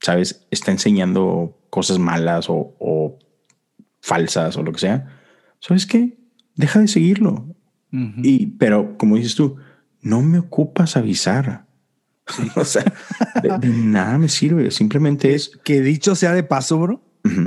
sabes, 0.00 0.46
está 0.50 0.70
enseñando 0.70 1.58
cosas 1.70 1.98
malas 1.98 2.50
o, 2.50 2.76
o 2.78 3.18
falsas 4.02 4.56
o 4.58 4.62
lo 4.62 4.72
que 4.72 4.80
sea, 4.80 5.22
¿sabes 5.60 5.86
qué? 5.86 6.18
Deja 6.56 6.80
de 6.80 6.88
seguirlo. 6.88 7.46
Y, 7.90 8.46
pero 8.58 8.98
como 8.98 9.16
dices 9.16 9.36
tú, 9.36 9.56
no 10.04 10.22
me 10.22 10.38
ocupas 10.38 10.96
avisar. 10.96 11.66
o 12.56 12.64
sea, 12.64 12.84
de, 13.42 13.68
nada 13.68 14.18
me 14.18 14.28
sirve. 14.28 14.70
Simplemente 14.70 15.34
es. 15.34 15.58
Que 15.64 15.80
dicho 15.80 16.14
sea 16.14 16.32
de 16.32 16.44
paso, 16.44 16.78
bro, 16.78 17.02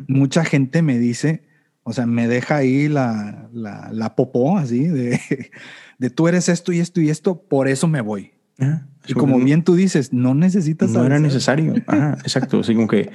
mucha 0.08 0.44
gente 0.44 0.82
me 0.82 0.98
dice, 1.00 1.48
o 1.84 1.94
sea, 1.94 2.06
me 2.06 2.28
deja 2.28 2.58
ahí 2.58 2.90
la, 2.90 3.48
la, 3.54 3.90
la 3.94 4.16
popó 4.16 4.58
así 4.58 4.86
de, 4.88 5.22
de, 6.00 6.10
tú 6.10 6.28
eres 6.28 6.50
esto 6.50 6.74
y 6.74 6.80
esto 6.80 7.00
y 7.00 7.10
esto, 7.10 7.42
por 7.42 7.68
eso 7.68 7.88
me 7.88 8.02
voy. 8.02 8.34
Ah, 8.60 8.88
y 9.08 9.14
como 9.14 9.40
bien 9.40 9.64
tú 9.64 9.76
dices, 9.76 10.12
no 10.12 10.34
necesitas. 10.34 10.90
No 10.90 11.06
era 11.06 11.20
necesario. 11.20 11.76
Ajá, 11.88 12.18
exacto. 12.22 12.60
Así 12.60 12.74
como 12.74 12.88
que, 12.88 13.12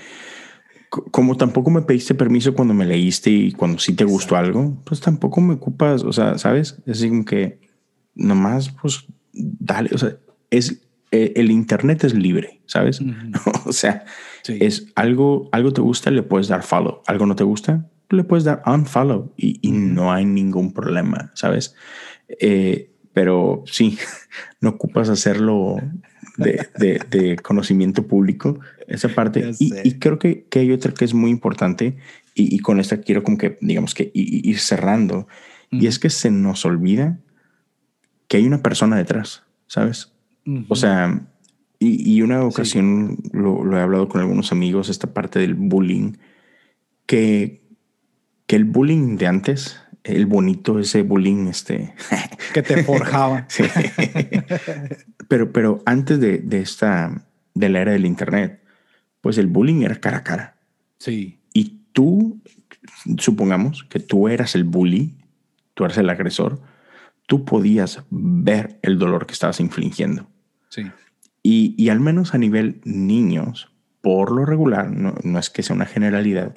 como 0.88 1.36
tampoco 1.36 1.70
me 1.70 1.82
pediste 1.82 2.14
permiso 2.14 2.54
cuando 2.54 2.74
me 2.74 2.86
leíste 2.86 3.30
y 3.30 3.52
cuando 3.52 3.78
sí 3.78 3.92
te 3.92 4.04
gustó 4.04 4.36
algo, 4.36 4.80
pues 4.84 5.00
tampoco 5.00 5.40
me 5.40 5.54
ocupas. 5.54 6.04
O 6.04 6.12
sea, 6.12 6.38
sabes, 6.38 6.80
es 6.86 7.04
como 7.04 7.24
que 7.24 7.60
nomás, 8.14 8.70
pues 8.70 9.04
dale, 9.32 9.90
o 9.92 9.98
sea, 9.98 10.16
es, 10.50 10.82
eh, 11.10 11.32
el 11.36 11.50
Internet 11.50 12.04
es 12.04 12.14
libre, 12.14 12.60
¿sabes? 12.66 13.00
o 13.64 13.72
sea, 13.72 14.04
es 14.46 14.86
algo, 14.94 15.48
algo 15.52 15.72
te 15.72 15.80
gusta, 15.80 16.10
le 16.10 16.22
puedes 16.22 16.48
dar 16.48 16.62
follow, 16.62 17.02
algo 17.06 17.26
no 17.26 17.36
te 17.36 17.44
gusta, 17.44 17.88
le 18.10 18.24
puedes 18.24 18.44
dar 18.44 18.62
unfollow 18.66 19.32
y, 19.36 19.58
y 19.62 19.72
no 19.72 20.12
hay 20.12 20.24
ningún 20.24 20.72
problema, 20.72 21.32
¿sabes? 21.34 21.74
Eh, 22.28 22.90
pero 23.12 23.62
sí, 23.66 23.98
no 24.60 24.70
ocupas 24.70 25.08
hacerlo 25.08 25.76
de, 26.36 26.66
de, 26.78 27.00
de 27.10 27.36
conocimiento 27.36 28.06
público, 28.06 28.60
esa 28.86 29.08
parte. 29.08 29.52
Y, 29.58 29.72
y, 29.84 29.98
creo 29.98 30.18
que, 30.18 30.44
que, 30.44 30.60
hay 30.60 30.72
otra 30.72 30.92
que 30.92 31.04
es 31.04 31.14
muy 31.14 31.30
importante 31.30 31.96
y, 32.34 32.54
y 32.54 32.58
con 32.60 32.80
esta 32.80 32.98
quiero 32.98 33.22
como 33.22 33.38
que, 33.38 33.58
digamos 33.60 33.94
que 33.94 34.10
ir 34.14 34.58
cerrando, 34.58 35.26
y 35.70 35.86
es 35.86 35.98
que 35.98 36.10
se 36.10 36.30
nos 36.30 36.66
olvida 36.66 37.18
que 38.28 38.36
hay 38.38 38.46
una 38.46 38.62
persona 38.62 38.96
detrás, 38.96 39.42
¿sabes? 39.66 40.12
O 40.68 40.76
sea, 40.76 41.22
y, 41.78 42.22
una 42.22 42.44
ocasión 42.44 43.18
lo, 43.32 43.76
he 43.76 43.80
hablado 43.80 44.08
con 44.08 44.20
algunos 44.20 44.52
amigos, 44.52 44.88
esta 44.88 45.12
parte 45.12 45.38
del 45.38 45.54
bullying, 45.54 46.12
que, 47.06 47.62
que 48.46 48.56
el 48.56 48.64
bullying 48.64 49.16
de 49.16 49.26
antes, 49.26 49.80
el 50.04 50.26
bonito, 50.26 50.78
ese 50.78 51.02
bullying, 51.02 51.46
este... 51.48 51.94
que 52.54 52.62
te 52.62 52.84
forjaba. 52.84 53.46
sí. 53.48 53.64
pero, 55.28 55.52
pero 55.52 55.82
antes 55.86 56.20
de, 56.20 56.38
de, 56.38 56.60
esta, 56.60 57.24
de 57.54 57.68
la 57.68 57.80
era 57.80 57.92
del 57.92 58.06
Internet, 58.06 58.62
pues 59.20 59.38
el 59.38 59.46
bullying 59.46 59.82
era 59.82 59.96
cara 59.96 60.18
a 60.18 60.24
cara. 60.24 60.56
Sí. 60.98 61.40
Y 61.52 61.80
tú, 61.92 62.40
supongamos 63.18 63.84
que 63.84 64.00
tú 64.00 64.28
eras 64.28 64.54
el 64.54 64.64
bully, 64.64 65.16
tú 65.74 65.84
eras 65.84 65.98
el 65.98 66.10
agresor, 66.10 66.60
tú 67.26 67.44
podías 67.44 68.02
ver 68.10 68.78
el 68.82 68.98
dolor 68.98 69.26
que 69.26 69.32
estabas 69.32 69.60
infligiendo. 69.60 70.26
Sí. 70.68 70.82
Y, 71.42 71.74
y 71.76 71.88
al 71.88 72.00
menos 72.00 72.34
a 72.34 72.38
nivel 72.38 72.80
niños, 72.84 73.72
por 74.00 74.32
lo 74.32 74.44
regular, 74.44 74.90
no, 74.90 75.14
no, 75.22 75.38
es 75.38 75.50
que 75.50 75.62
sea 75.62 75.74
una 75.74 75.86
generalidad, 75.86 76.56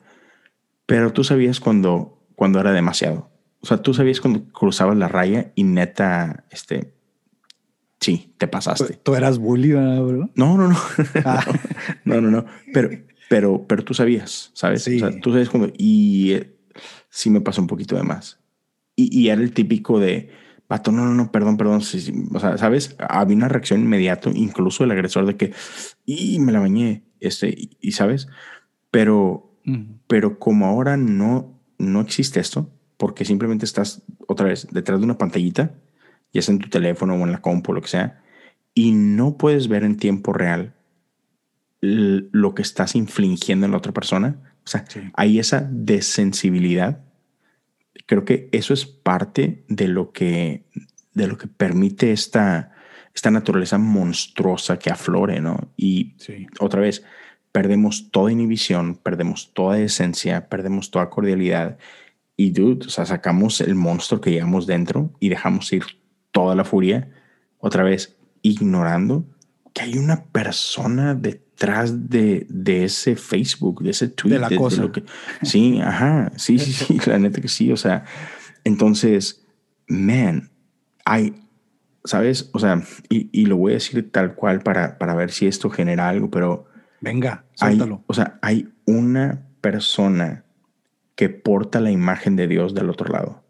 pero 0.86 1.14
tú 1.14 1.24
sabías 1.24 1.60
cuando, 1.60 2.22
cuando 2.36 2.60
era 2.60 2.72
demasiado. 2.72 3.30
O 3.62 3.68
sea, 3.68 3.78
tú 3.78 3.94
sabías 3.94 4.22
cuando 4.22 4.46
cruzabas 4.52 4.98
la 4.98 5.08
raya 5.08 5.52
y 5.56 5.64
neta, 5.64 6.46
este, 6.52 6.94
sí, 8.00 8.36
te 8.38 8.48
pasaste. 8.48 8.94
¿Tú 9.02 9.16
eras 9.16 9.40
bully, 9.40 9.72
bro? 9.72 10.30
No, 10.36 10.58
no, 10.58 10.68
no. 10.68 10.78
Ah. 11.24 11.44
no, 12.06 12.22
no, 12.22 12.30
no. 12.30 12.46
Pero, 12.74 12.90
pero, 13.28 13.66
pero 13.68 13.84
tú 13.84 13.96
sabías, 13.96 14.52
¿sabes? 14.54 14.84
Sí. 14.84 15.02
O 15.02 15.10
sea, 15.10 15.20
tú 15.20 15.32
sabes 15.32 15.50
cuando... 15.50 15.74
Y 15.78 16.34
eh, 16.34 16.56
sí 17.10 17.32
me 17.32 17.42
pasó 17.42 17.62
un 17.62 17.68
poquito 17.68 17.96
de 17.96 18.04
más. 18.04 18.40
Y, 18.96 19.20
y 19.20 19.30
era 19.30 19.42
el 19.42 19.52
típico 19.52 20.00
de 20.00 20.30
Pato, 20.68 20.92
no, 20.92 21.06
no, 21.06 21.14
no, 21.14 21.32
perdón, 21.32 21.58
perdón. 21.58 21.82
O 22.34 22.40
sea, 22.40 22.58
¿sabes? 22.58 22.96
Había 23.00 23.38
una 23.38 23.48
reacción 23.48 23.82
inmediata, 23.82 24.32
incluso 24.34 24.84
el 24.84 24.92
agresor 24.92 25.26
de 25.28 25.38
que, 25.38 25.54
y 26.06 26.40
me 26.40 26.52
la 26.52 26.60
bañé, 26.60 27.04
este, 27.20 27.54
y, 27.80 27.92
¿sabes? 27.92 28.28
Pero, 28.90 29.56
pero 30.08 30.40
como 30.40 30.66
ahora 30.66 30.98
no, 30.98 31.60
no 31.78 32.02
existe 32.02 32.40
esto, 32.40 32.72
porque 32.98 33.26
simplemente 33.26 33.66
estás 33.66 34.04
otra 34.28 34.48
vez 34.48 34.68
detrás 34.72 35.00
de 35.00 35.06
una 35.06 35.18
pantallita, 35.18 35.76
ya 36.34 36.42
sea 36.42 36.54
en 36.54 36.60
tu 36.60 36.70
teléfono 36.70 37.16
o 37.16 37.26
en 37.26 37.32
la 37.32 37.42
compu 37.42 37.74
lo 37.74 37.82
que 37.82 37.90
sea, 37.90 38.24
y 38.74 38.92
no 38.92 39.38
puedes 39.38 39.68
ver 39.68 39.84
en 39.84 39.98
tiempo 39.98 40.34
real 40.34 40.76
lo 41.82 42.56
que 42.56 42.64
estás 42.64 42.96
infligiendo 42.96 43.66
en 43.66 43.72
la 43.72 43.78
otra 43.78 43.94
persona. 43.94 44.56
O 44.66 44.68
sea, 44.68 44.86
hay 45.14 45.38
esa 45.38 45.68
desensibilidad 45.72 47.04
creo 48.06 48.26
que 48.26 48.50
eso 48.52 48.74
es 48.74 48.86
parte 48.86 49.64
de 49.68 49.88
lo 49.88 50.12
que, 50.12 50.66
de 51.14 51.28
lo 51.28 51.38
que 51.38 51.48
permite 51.48 52.12
esta, 52.12 52.74
esta 53.14 53.32
naturaleza 53.32 53.78
monstruosa 53.78 54.78
que 54.78 54.92
aflore, 54.92 55.40
¿no? 55.42 55.72
Y 55.78 56.16
otra 56.60 56.82
vez, 56.82 57.04
perdemos 57.52 58.12
toda 58.12 58.32
inhibición, 58.32 58.96
perdemos 58.96 59.54
toda 59.54 59.80
esencia, 59.80 60.50
perdemos 60.50 60.92
toda 60.92 61.10
cordialidad 61.10 61.78
y 62.36 62.52
dude, 62.52 62.88
o 62.88 62.90
sea, 62.90 63.06
sacamos 63.06 63.62
el 63.62 63.76
monstruo 63.76 64.20
que 64.20 64.32
llevamos 64.32 64.68
dentro 64.68 65.12
y 65.22 65.30
dejamos 65.30 65.72
ir 65.72 65.84
toda 66.32 66.54
la 66.56 66.66
furia, 66.66 67.10
otra 67.58 67.84
vez 67.84 68.18
ignorando 68.42 69.26
que 69.74 69.84
hay 69.84 69.98
una 69.98 70.26
persona 70.26 71.16
detrás 71.56 72.10
de, 72.10 72.46
de 72.50 72.84
ese 72.84 73.16
Facebook, 73.16 73.82
de 73.82 73.92
ese 73.92 74.10
tweet. 74.10 74.34
De 74.34 74.40
la 74.40 74.50
cosa. 74.50 74.82
lo 74.82 74.92
que, 74.92 75.04
sí, 75.42 75.80
ajá, 75.82 76.32
sí, 76.36 76.60
sí, 76.60 76.74
sí, 76.74 77.00
la 77.06 77.18
neta 77.18 77.42
que 77.42 77.48
sí, 77.48 77.72
o 77.72 77.78
sea, 77.78 78.04
entonces, 78.66 79.46
man, 79.88 80.52
hay, 81.06 81.34
¿sabes? 82.04 82.50
O 82.54 82.60
sea, 82.60 82.84
y, 83.10 83.30
y, 83.32 83.46
lo 83.46 83.56
voy 83.56 83.72
a 83.72 83.76
decir 83.76 84.12
tal 84.12 84.36
cual 84.36 84.62
para, 84.62 84.98
para 84.98 85.16
ver 85.16 85.32
si 85.32 85.48
esto 85.48 85.70
genera 85.70 86.10
algo, 86.10 86.30
pero... 86.30 86.66
Venga, 87.00 87.46
suéltalo. 87.54 87.96
Hay, 87.96 88.04
o 88.08 88.14
sea, 88.14 88.40
hay 88.42 88.70
una 88.86 89.48
persona 89.62 90.44
que 91.16 91.30
porta 91.30 91.80
la 91.80 91.92
imagen 91.92 92.36
de 92.36 92.48
Dios 92.48 92.74
del 92.74 92.90
otro 92.90 93.12
lado. 93.12 93.44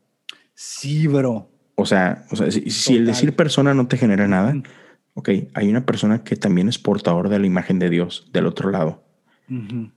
Sí, 0.54 1.08
bro. 1.08 1.50
O 1.74 1.86
sea, 1.86 2.26
o 2.30 2.36
sea 2.36 2.52
si, 2.52 2.70
si 2.70 2.96
el 2.98 3.06
decir 3.06 3.36
persona 3.36 3.74
no 3.74 3.88
te 3.88 3.98
genera 3.98 4.28
nada, 4.28 4.54
ok, 5.16 5.30
hay 5.54 5.70
una 5.70 5.86
persona 5.86 6.24
que 6.24 6.36
también 6.36 6.70
es 6.70 6.78
portador 6.78 7.30
de 7.30 7.40
la 7.40 7.48
imagen 7.48 7.80
de 7.80 7.90
Dios 7.90 8.30
del 8.32 8.46
otro 8.46 8.70
lado. 8.70 9.04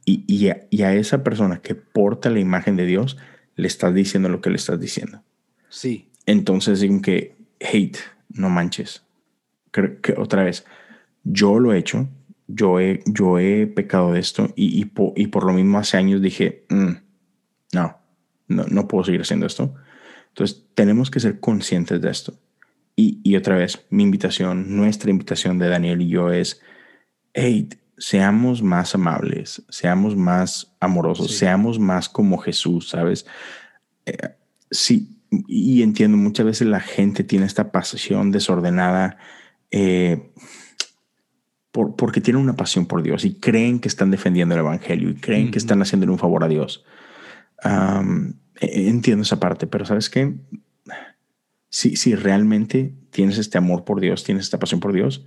y, 0.05 0.25
y, 0.27 0.49
a, 0.49 0.67
y, 0.71 0.83
a, 0.83 0.95
esa 0.95 1.25
persona 1.25 1.61
que 1.61 1.75
porta 1.75 2.29
la 2.29 2.39
imagen 2.39 2.77
de 2.77 2.85
Dios 2.85 3.17
le 3.57 3.67
estás 3.67 3.95
diciendo 3.95 4.29
lo 4.29 4.41
que 4.41 4.51
le 4.51 4.57
estás 4.57 4.79
diciendo. 4.79 5.23
Sí. 5.69 6.11
Entonces, 6.27 6.81
digo 6.81 7.01
que 7.01 7.37
hate, 7.61 7.99
no 8.29 8.51
manches. 8.51 9.03
Creo 9.71 10.01
que 10.01 10.15
otra 10.19 10.45
vez, 10.45 10.65
yo 11.25 11.59
lo 11.59 11.73
he 11.73 11.79
hecho, 11.79 12.09
yo 12.47 12.79
he, 12.79 13.03
yo 13.07 13.39
he 13.39 13.67
pecado 13.67 14.13
de 14.13 14.21
esto 14.21 14.53
y, 14.55 14.81
y, 14.81 14.85
po, 14.85 15.15
y 15.17 15.29
por 15.29 15.45
lo 15.45 15.53
mismo 15.53 15.79
hace 15.79 15.97
años 15.97 16.23
dije, 16.23 16.65
mm, 16.69 16.93
no, 17.73 17.99
no, 18.49 18.65
no 18.69 18.89
puedo 18.89 19.05
seguir 19.05 19.23
haciendo 19.23 19.47
esto. 19.47 19.75
Entonces, 20.29 20.65
tenemos 20.75 21.11
que 21.11 21.21
ser 21.21 21.41
conscientes 21.41 22.01
de 22.01 22.11
esto. 22.11 22.35
Y, 23.01 23.21
y, 23.23 23.37
otra 23.37 23.55
vez, 23.55 23.87
mi 23.91 24.03
invitación, 24.03 24.77
nuestra 24.77 25.13
invitación 25.13 25.57
de 25.61 25.69
Daniel 25.69 26.03
y 26.03 26.09
yo 26.09 26.33
es, 26.33 26.61
hey, 27.33 27.69
seamos 27.97 28.61
más 28.61 28.93
amables, 28.93 29.63
seamos 29.69 30.17
más 30.17 30.75
amorosos, 30.81 31.29
sí. 31.29 31.37
seamos 31.37 31.79
más 31.79 32.09
como 32.09 32.39
Jesús, 32.39 32.89
¿sabes? 32.89 33.25
Eh, 34.05 34.17
sí, 34.73 35.17
y 35.47 35.83
entiendo, 35.83 36.17
muchas 36.17 36.45
veces 36.45 36.67
la 36.67 36.81
gente 36.81 37.23
tiene 37.23 37.47
esta 37.47 37.71
pasión 37.71 38.33
desordenada 38.33 39.17
eh, 39.71 40.33
por, 41.71 41.95
porque 41.95 42.21
tienen 42.21 42.43
una 42.43 42.57
pasión 42.57 42.87
por 42.87 43.05
Dios 43.05 43.25
y 43.25 43.35
creen 43.35 43.79
que 43.79 43.87
están 43.87 44.11
defendiendo 44.11 44.57
el 44.57 44.63
Evangelio 44.63 45.11
y 45.11 45.15
creen 45.15 45.53
que 45.53 45.59
están 45.59 45.81
haciendo 45.83 46.11
un 46.11 46.19
favor 46.19 46.43
a 46.43 46.49
Dios. 46.49 46.85
Um, 47.65 48.33
entiendo 48.61 49.23
esa 49.23 49.39
parte, 49.39 49.69
pero 49.69 49.85
¿sabes 49.85 50.11
qué? 50.11 50.35
Si, 51.71 51.97
si 51.97 52.15
realmente 52.15 52.95
tienes 53.11 53.39
este 53.39 53.59
amor 53.59 53.85
por 53.85 54.01
Dios, 54.01 54.25
tienes 54.25 54.45
esta 54.45 54.59
pasión 54.59 54.81
por 54.81 54.93
Dios, 54.93 55.27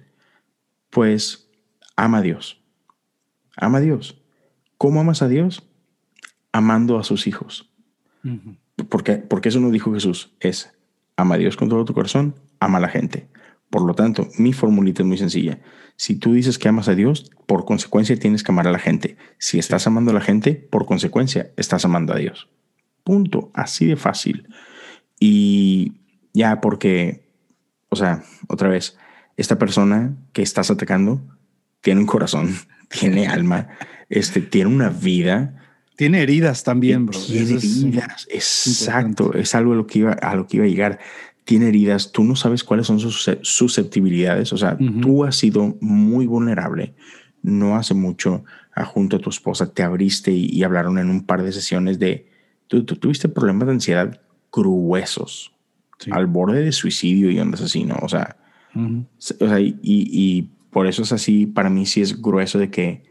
pues 0.89 1.49
ama 1.95 2.19
a 2.19 2.21
Dios. 2.21 2.61
Ama 3.55 3.79
a 3.79 3.81
Dios. 3.81 4.21
¿Cómo 4.77 5.01
amas 5.01 5.21
a 5.21 5.27
Dios? 5.27 5.63
Amando 6.51 6.97
a 6.97 7.03
sus 7.03 7.27
hijos. 7.27 7.69
Uh 8.23 8.29
-huh. 8.29 8.57
porque, 8.89 9.17
porque 9.17 9.49
eso 9.49 9.59
no 9.59 9.71
dijo 9.71 9.93
Jesús, 9.93 10.31
es 10.39 10.71
ama 11.15 11.35
a 11.35 11.37
Dios 11.37 11.57
con 11.57 11.69
todo 11.69 11.85
tu 11.85 11.93
corazón, 11.93 12.35
ama 12.59 12.77
a 12.77 12.81
la 12.81 12.89
gente. 12.89 13.27
Por 13.69 13.83
lo 13.83 13.93
tanto, 13.93 14.27
mi 14.37 14.51
formulita 14.51 15.01
es 15.01 15.07
muy 15.07 15.17
sencilla. 15.17 15.59
Si 15.95 16.15
tú 16.15 16.33
dices 16.33 16.59
que 16.59 16.67
amas 16.67 16.89
a 16.89 16.95
Dios, 16.95 17.31
por 17.45 17.63
consecuencia 17.63 18.17
tienes 18.17 18.43
que 18.43 18.51
amar 18.51 18.67
a 18.67 18.71
la 18.71 18.79
gente. 18.79 19.15
Si 19.37 19.59
estás 19.59 19.87
amando 19.87 20.11
a 20.11 20.13
la 20.13 20.21
gente, 20.21 20.55
por 20.55 20.85
consecuencia 20.85 21.51
estás 21.55 21.85
amando 21.85 22.13
a 22.13 22.17
Dios. 22.17 22.49
Punto. 23.03 23.49
Así 23.53 23.85
de 23.85 23.95
fácil. 23.95 24.47
Y 25.19 25.93
ya 26.33 26.61
porque, 26.61 27.23
o 27.89 27.95
sea, 27.95 28.23
otra 28.47 28.69
vez, 28.69 28.97
esta 29.37 29.57
persona 29.57 30.15
que 30.33 30.41
estás 30.41 30.71
atacando 30.71 31.21
tiene 31.81 32.01
un 32.01 32.07
corazón, 32.07 32.55
tiene 32.89 33.27
alma, 33.27 33.69
este, 34.09 34.41
tiene 34.41 34.69
una 34.69 34.89
vida. 34.89 35.57
Tiene 35.95 36.21
heridas 36.21 36.63
también, 36.63 37.05
bro. 37.05 37.19
Tiene 37.19 37.53
heridas, 37.53 38.27
es 38.29 38.67
exacto. 38.67 39.23
Importante. 39.23 39.41
Es 39.41 39.55
algo 39.55 39.73
a 39.73 39.75
lo, 39.75 39.87
que 39.87 39.99
iba, 39.99 40.13
a 40.13 40.35
lo 40.35 40.47
que 40.47 40.57
iba 40.57 40.65
a 40.65 40.69
llegar. 40.69 40.99
Tiene 41.43 41.67
heridas, 41.67 42.11
tú 42.11 42.23
no 42.23 42.35
sabes 42.35 42.63
cuáles 42.63 42.87
son 42.87 42.99
sus 42.99 43.29
susceptibilidades. 43.41 44.51
O 44.53 44.57
sea, 44.57 44.77
uh 44.79 44.83
-huh. 44.83 45.01
tú 45.01 45.25
has 45.25 45.35
sido 45.35 45.77
muy 45.79 46.25
vulnerable. 46.25 46.95
No 47.43 47.75
hace 47.75 47.93
mucho, 47.93 48.43
junto 48.85 49.17
a 49.17 49.19
tu 49.19 49.29
esposa, 49.29 49.73
te 49.73 49.83
abriste 49.83 50.31
y, 50.31 50.45
y 50.45 50.63
hablaron 50.63 50.97
en 50.97 51.09
un 51.09 51.25
par 51.25 51.43
de 51.43 51.51
sesiones 51.51 51.99
de. 51.99 52.27
Tú, 52.67 52.83
tú 52.85 52.95
tuviste 52.95 53.27
problemas 53.27 53.67
de 53.67 53.73
ansiedad 53.73 54.21
gruesos, 54.51 55.53
sí. 56.01 56.11
al 56.13 56.27
borde 56.27 56.61
de 56.61 56.73
suicidio 56.73 57.31
y 57.31 57.39
ondas 57.39 57.61
así, 57.61 57.85
¿no? 57.85 57.95
O 58.01 58.09
sea, 58.09 58.35
uh 58.75 58.79
-huh. 58.79 59.05
o 59.39 59.47
sea 59.47 59.59
y, 59.59 59.79
y 59.81 60.49
por 60.69 60.87
eso 60.87 61.03
es 61.03 61.11
así, 61.11 61.45
para 61.45 61.69
mí 61.69 61.85
sí 61.85 62.01
es 62.01 62.21
grueso 62.21 62.59
de 62.59 62.69
que 62.69 63.03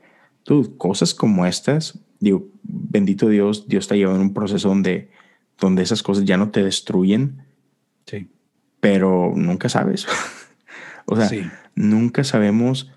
tú, 0.42 0.76
cosas 0.76 1.14
como 1.14 1.46
estas, 1.46 1.98
digo, 2.18 2.48
bendito 2.62 3.28
Dios, 3.28 3.68
Dios 3.68 3.88
llevado 3.90 4.16
en 4.16 4.22
un 4.22 4.34
proceso 4.34 4.68
donde, 4.68 5.10
donde 5.58 5.82
esas 5.82 6.02
cosas 6.02 6.24
ya 6.24 6.36
no 6.36 6.50
te 6.50 6.62
destruyen, 6.62 7.42
sí. 8.06 8.28
pero 8.80 9.32
nunca 9.36 9.68
sabes. 9.68 10.06
o 11.06 11.16
sea, 11.16 11.28
sí. 11.28 11.42
nunca 11.74 12.24
sabemos 12.24 12.90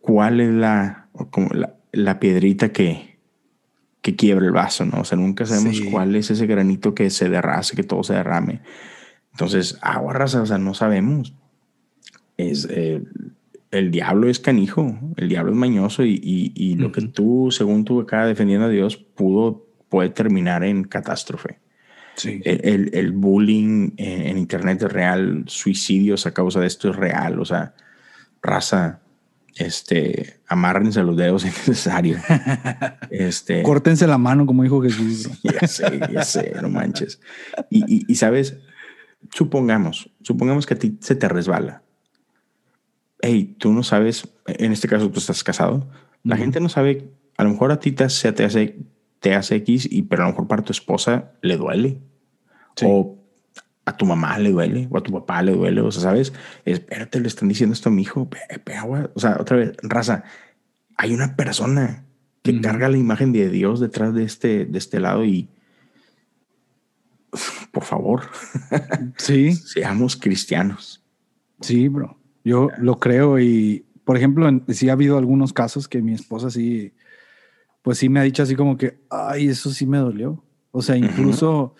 cuál 0.00 0.40
es 0.40 0.50
la, 0.50 1.08
como 1.30 1.50
la, 1.50 1.76
la, 1.92 2.18
piedrita 2.18 2.72
que, 2.72 3.09
que 4.02 4.16
quiebra 4.16 4.46
el 4.46 4.52
vaso, 4.52 4.84
¿no? 4.84 5.00
O 5.00 5.04
sea, 5.04 5.18
nunca 5.18 5.44
sabemos 5.46 5.76
sí. 5.76 5.90
cuál 5.90 6.16
es 6.16 6.30
ese 6.30 6.46
granito 6.46 6.94
que 6.94 7.10
se 7.10 7.28
derrase, 7.28 7.76
que 7.76 7.82
todo 7.82 8.02
se 8.02 8.14
derrame. 8.14 8.60
Entonces, 9.32 9.78
agua 9.82 10.12
raza, 10.12 10.42
o 10.42 10.46
sea, 10.46 10.58
no 10.58 10.74
sabemos. 10.74 11.34
Es, 12.36 12.66
eh, 12.70 13.02
el 13.70 13.90
diablo 13.90 14.28
es 14.28 14.40
canijo, 14.40 14.98
el 15.16 15.28
diablo 15.28 15.52
es 15.52 15.58
mañoso 15.58 16.04
y, 16.04 16.18
y, 16.22 16.52
y 16.54 16.74
lo 16.76 16.86
uh 16.86 16.90
-huh. 16.90 16.92
que 16.92 17.02
tú, 17.02 17.48
según 17.50 17.84
tú 17.84 18.00
acá 18.00 18.26
defendiendo 18.26 18.66
a 18.66 18.70
Dios, 18.70 18.96
pudo, 18.96 19.66
puede 19.88 20.08
terminar 20.08 20.64
en 20.64 20.84
catástrofe. 20.84 21.58
Sí. 22.16 22.40
El, 22.44 22.60
el, 22.64 22.90
el, 22.94 23.12
bullying 23.12 23.92
en, 23.96 24.22
en, 24.22 24.38
Internet 24.38 24.82
es 24.82 24.92
real, 24.92 25.44
suicidios 25.46 26.26
a 26.26 26.34
causa 26.34 26.60
de 26.60 26.66
esto 26.66 26.90
es 26.90 26.96
real, 26.96 27.38
o 27.38 27.44
sea, 27.44 27.74
raza, 28.42 28.99
este, 29.56 30.40
amárrense 30.46 31.02
los 31.02 31.16
dedos 31.16 31.44
es 31.46 31.56
necesario. 31.56 32.18
este, 33.10 33.62
Córtense 33.62 34.06
la 34.06 34.18
mano, 34.18 34.46
como 34.46 34.62
dijo 34.62 34.82
Jesús. 34.82 35.28
ya 35.42 35.66
sé, 35.66 36.00
ya 36.12 36.24
sé, 36.24 36.52
no 36.60 36.68
manches. 36.68 37.20
Y, 37.68 37.84
y, 37.86 38.04
y 38.08 38.14
sabes, 38.16 38.56
supongamos, 39.32 40.10
supongamos 40.22 40.66
que 40.66 40.74
a 40.74 40.78
ti 40.78 40.98
se 41.00 41.14
te 41.14 41.28
resbala 41.28 41.82
hey, 43.22 43.56
tú 43.58 43.72
no 43.72 43.82
sabes, 43.82 44.28
en 44.46 44.72
este 44.72 44.88
caso 44.88 45.10
tú 45.10 45.18
estás 45.18 45.44
casado, 45.44 45.86
la 46.22 46.34
uh 46.34 46.38
-huh. 46.38 46.40
gente 46.40 46.60
no 46.60 46.68
sabe, 46.68 47.10
a 47.36 47.44
lo 47.44 47.50
mejor 47.50 47.72
a 47.72 47.80
ti 47.80 47.92
te 47.92 48.04
hace, 48.04 48.32
te 48.32 48.44
hace, 48.44 48.78
te 49.20 49.34
hace 49.34 49.56
X, 49.56 49.88
y, 49.90 50.02
pero 50.02 50.22
a 50.22 50.26
lo 50.26 50.32
mejor 50.32 50.48
para 50.48 50.62
tu 50.62 50.72
esposa 50.72 51.32
le 51.42 51.56
duele. 51.56 51.98
Sí. 52.76 52.86
O 52.88 53.18
a 53.84 53.96
tu 53.96 54.06
mamá 54.06 54.38
le 54.38 54.50
duele, 54.50 54.88
o 54.90 54.98
a 54.98 55.02
tu 55.02 55.12
papá 55.12 55.42
le 55.42 55.52
duele, 55.52 55.80
o 55.80 55.90
sea, 55.90 56.02
¿sabes? 56.02 56.32
Espérate, 56.64 57.20
le 57.20 57.28
están 57.28 57.48
diciendo 57.48 57.74
esto 57.74 57.88
a 57.88 57.92
mi 57.92 58.02
hijo, 58.02 58.28
o 59.14 59.20
sea, 59.20 59.36
otra 59.40 59.56
vez, 59.56 59.72
raza, 59.82 60.24
hay 60.96 61.12
una 61.14 61.34
persona 61.36 62.04
que 62.42 62.52
uh 62.52 62.54
-huh. 62.54 62.62
carga 62.62 62.88
la 62.88 62.98
imagen 62.98 63.32
de 63.32 63.48
Dios 63.50 63.80
detrás 63.80 64.14
de 64.14 64.24
este, 64.24 64.64
de 64.66 64.78
este 64.78 65.00
lado 65.00 65.24
y 65.24 65.48
por 67.72 67.84
favor, 67.84 68.22
sí. 69.16 69.52
seamos 69.52 70.16
cristianos. 70.16 71.02
Sí, 71.60 71.88
bro. 71.88 72.18
Yo 72.44 72.68
lo 72.78 72.98
creo 72.98 73.38
y, 73.38 73.84
por 74.04 74.16
ejemplo, 74.16 74.48
sí 74.68 74.88
ha 74.88 74.92
habido 74.94 75.18
algunos 75.18 75.52
casos 75.52 75.88
que 75.88 76.02
mi 76.02 76.14
esposa 76.14 76.50
sí, 76.50 76.94
pues 77.82 77.98
sí 77.98 78.08
me 78.08 78.20
ha 78.20 78.24
dicho 78.24 78.42
así 78.42 78.56
como 78.56 78.76
que, 78.76 79.00
ay, 79.10 79.48
eso 79.48 79.70
sí 79.70 79.86
me 79.86 79.98
dolió. 79.98 80.42
O 80.72 80.82
sea, 80.82 80.96
incluso, 80.96 81.62
uh 81.62 81.68
-huh. 81.68 81.74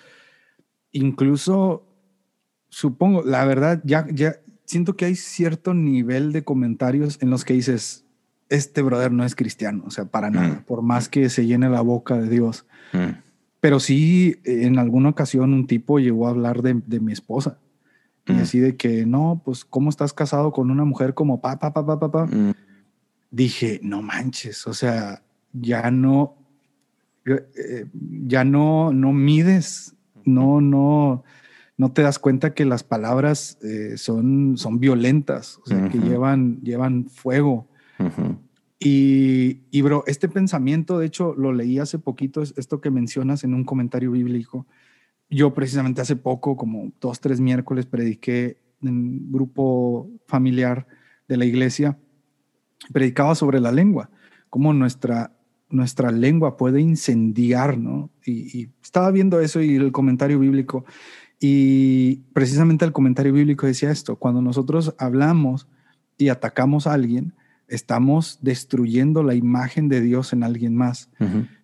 incluso, 0.92 1.89
supongo, 2.70 3.22
la 3.22 3.44
verdad, 3.44 3.82
ya, 3.84 4.06
ya 4.10 4.36
siento 4.64 4.96
que 4.96 5.04
hay 5.04 5.16
cierto 5.16 5.74
nivel 5.74 6.32
de 6.32 6.42
comentarios 6.42 7.18
en 7.20 7.28
los 7.28 7.44
que 7.44 7.52
dices, 7.54 8.04
este 8.48 8.82
brother 8.82 9.12
no 9.12 9.24
es 9.24 9.34
cristiano, 9.34 9.84
o 9.86 9.90
sea, 9.90 10.06
para 10.06 10.28
-huh. 10.28 10.34
nada, 10.34 10.64
por 10.66 10.82
más 10.82 11.08
que 11.08 11.28
se 11.28 11.44
llene 11.44 11.68
la 11.68 11.82
boca 11.82 12.16
de 12.16 12.28
Dios. 12.28 12.66
-huh. 12.92 13.20
Pero 13.60 13.78
sí, 13.78 14.36
en 14.44 14.78
alguna 14.78 15.10
ocasión 15.10 15.52
un 15.52 15.66
tipo 15.66 15.98
llegó 15.98 16.26
a 16.26 16.30
hablar 16.30 16.62
de, 16.62 16.80
de 16.86 16.98
mi 16.98 17.12
esposa. 17.12 17.58
Y 18.26 18.32
así 18.34 18.60
de 18.60 18.76
que, 18.76 19.06
no, 19.06 19.42
pues, 19.44 19.64
¿cómo 19.64 19.90
estás 19.90 20.12
casado 20.12 20.52
con 20.52 20.70
una 20.70 20.84
mujer 20.84 21.14
como 21.14 21.40
pa, 21.40 21.58
pa, 21.58 21.72
pa, 21.72 21.84
pa, 21.84 21.98
pa, 21.98 22.12
pa? 22.12 22.26
Mm. 22.26 22.54
Dije, 23.32 23.80
no 23.82 24.02
manches, 24.02 24.68
o 24.68 24.74
sea, 24.74 25.22
ya 25.52 25.90
no, 25.90 26.36
eh, 27.24 27.86
ya 28.26 28.44
no, 28.44 28.92
no 28.92 29.12
mides, 29.12 29.96
no, 30.24 30.60
no, 30.60 31.24
no 31.80 31.92
te 31.92 32.02
das 32.02 32.18
cuenta 32.18 32.52
que 32.52 32.66
las 32.66 32.84
palabras 32.84 33.56
eh, 33.62 33.96
son, 33.96 34.58
son 34.58 34.80
violentas, 34.80 35.58
o 35.64 35.66
sea, 35.66 35.78
uh 35.78 35.80
-huh. 35.80 35.90
que 35.90 35.98
llevan, 35.98 36.60
llevan 36.60 37.06
fuego. 37.08 37.68
Uh 37.98 38.04
-huh. 38.04 38.36
Y, 38.78 39.62
y, 39.70 39.80
bro, 39.80 40.04
este 40.06 40.28
pensamiento, 40.28 40.98
de 40.98 41.06
hecho, 41.06 41.34
lo 41.34 41.54
leí 41.54 41.78
hace 41.78 41.98
poquito, 41.98 42.42
esto 42.42 42.82
que 42.82 42.90
mencionas 42.90 43.44
en 43.44 43.54
un 43.54 43.64
comentario 43.64 44.10
bíblico. 44.10 44.66
Yo 45.30 45.54
precisamente 45.54 46.02
hace 46.02 46.16
poco, 46.16 46.54
como 46.54 46.92
dos, 47.00 47.18
tres 47.18 47.40
miércoles, 47.40 47.86
prediqué 47.86 48.58
en 48.82 48.88
un 48.90 49.32
grupo 49.32 50.06
familiar 50.26 50.86
de 51.28 51.38
la 51.38 51.46
iglesia, 51.46 51.96
predicaba 52.92 53.34
sobre 53.34 53.58
la 53.58 53.72
lengua, 53.72 54.10
cómo 54.50 54.74
nuestra, 54.74 55.32
nuestra 55.70 56.10
lengua 56.10 56.58
puede 56.58 56.82
incendiar, 56.82 57.78
¿no? 57.78 58.10
Y, 58.26 58.32
y 58.58 58.68
estaba 58.82 59.10
viendo 59.10 59.40
eso 59.40 59.62
y 59.62 59.76
el 59.76 59.92
comentario 59.92 60.38
bíblico, 60.38 60.84
y 61.40 62.16
precisamente 62.34 62.84
el 62.84 62.92
comentario 62.92 63.32
bíblico 63.32 63.66
decía 63.66 63.90
esto, 63.90 64.16
cuando 64.16 64.42
nosotros 64.42 64.94
hablamos 64.98 65.66
y 66.18 66.28
atacamos 66.28 66.86
a 66.86 66.92
alguien, 66.92 67.32
estamos 67.66 68.38
destruyendo 68.42 69.22
la 69.22 69.34
imagen 69.34 69.88
de 69.88 70.02
Dios 70.02 70.34
en 70.34 70.42
alguien 70.42 70.76
más. 70.76 71.08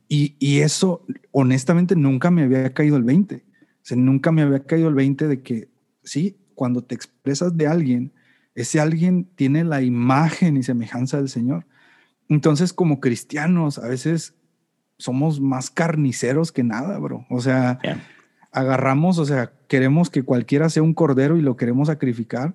y, 0.08 0.34
y, 0.38 0.60
eso, 0.60 1.04
honestamente, 1.30 1.94
nunca 1.94 2.30
me 2.30 2.44
había 2.44 2.72
caído 2.72 2.96
el 2.96 3.04
20. 3.04 3.36
O 3.36 3.40
sea, 3.82 3.96
nunca 3.98 4.32
me 4.32 4.42
había 4.42 4.64
caído 4.64 4.88
el 4.88 4.94
20 4.94 5.28
de 5.28 5.42
que, 5.42 5.68
sí, 6.02 6.36
cuando 6.54 6.82
te 6.82 6.94
expresas 6.94 7.56
de 7.56 7.66
alguien, 7.66 8.12
ese 8.54 8.80
alguien 8.80 9.28
tiene 9.36 9.62
la 9.62 9.82
imagen 9.82 10.56
y 10.56 10.62
semejanza 10.62 11.18
del 11.18 11.28
Señor. 11.28 11.66
Entonces, 12.28 12.72
como 12.72 13.00
cristianos, 13.00 13.78
a 13.78 13.88
veces 13.88 14.34
somos 14.98 15.40
más 15.40 15.70
carniceros 15.70 16.50
que 16.50 16.64
nada, 16.64 16.98
bro. 16.98 17.26
O 17.28 17.40
sea, 17.40 17.78
agarramos, 18.57 19.18
o 19.18 19.26
sea, 19.26 19.52
queremos 19.68 20.09
que 20.09 20.22
cualquiera 20.22 20.70
sea 20.70 20.82
un 20.82 20.94
cordero 20.94 21.36
y 21.36 21.42
lo 21.42 21.57
queremos 21.57 21.88
sacrificar. 21.88 22.54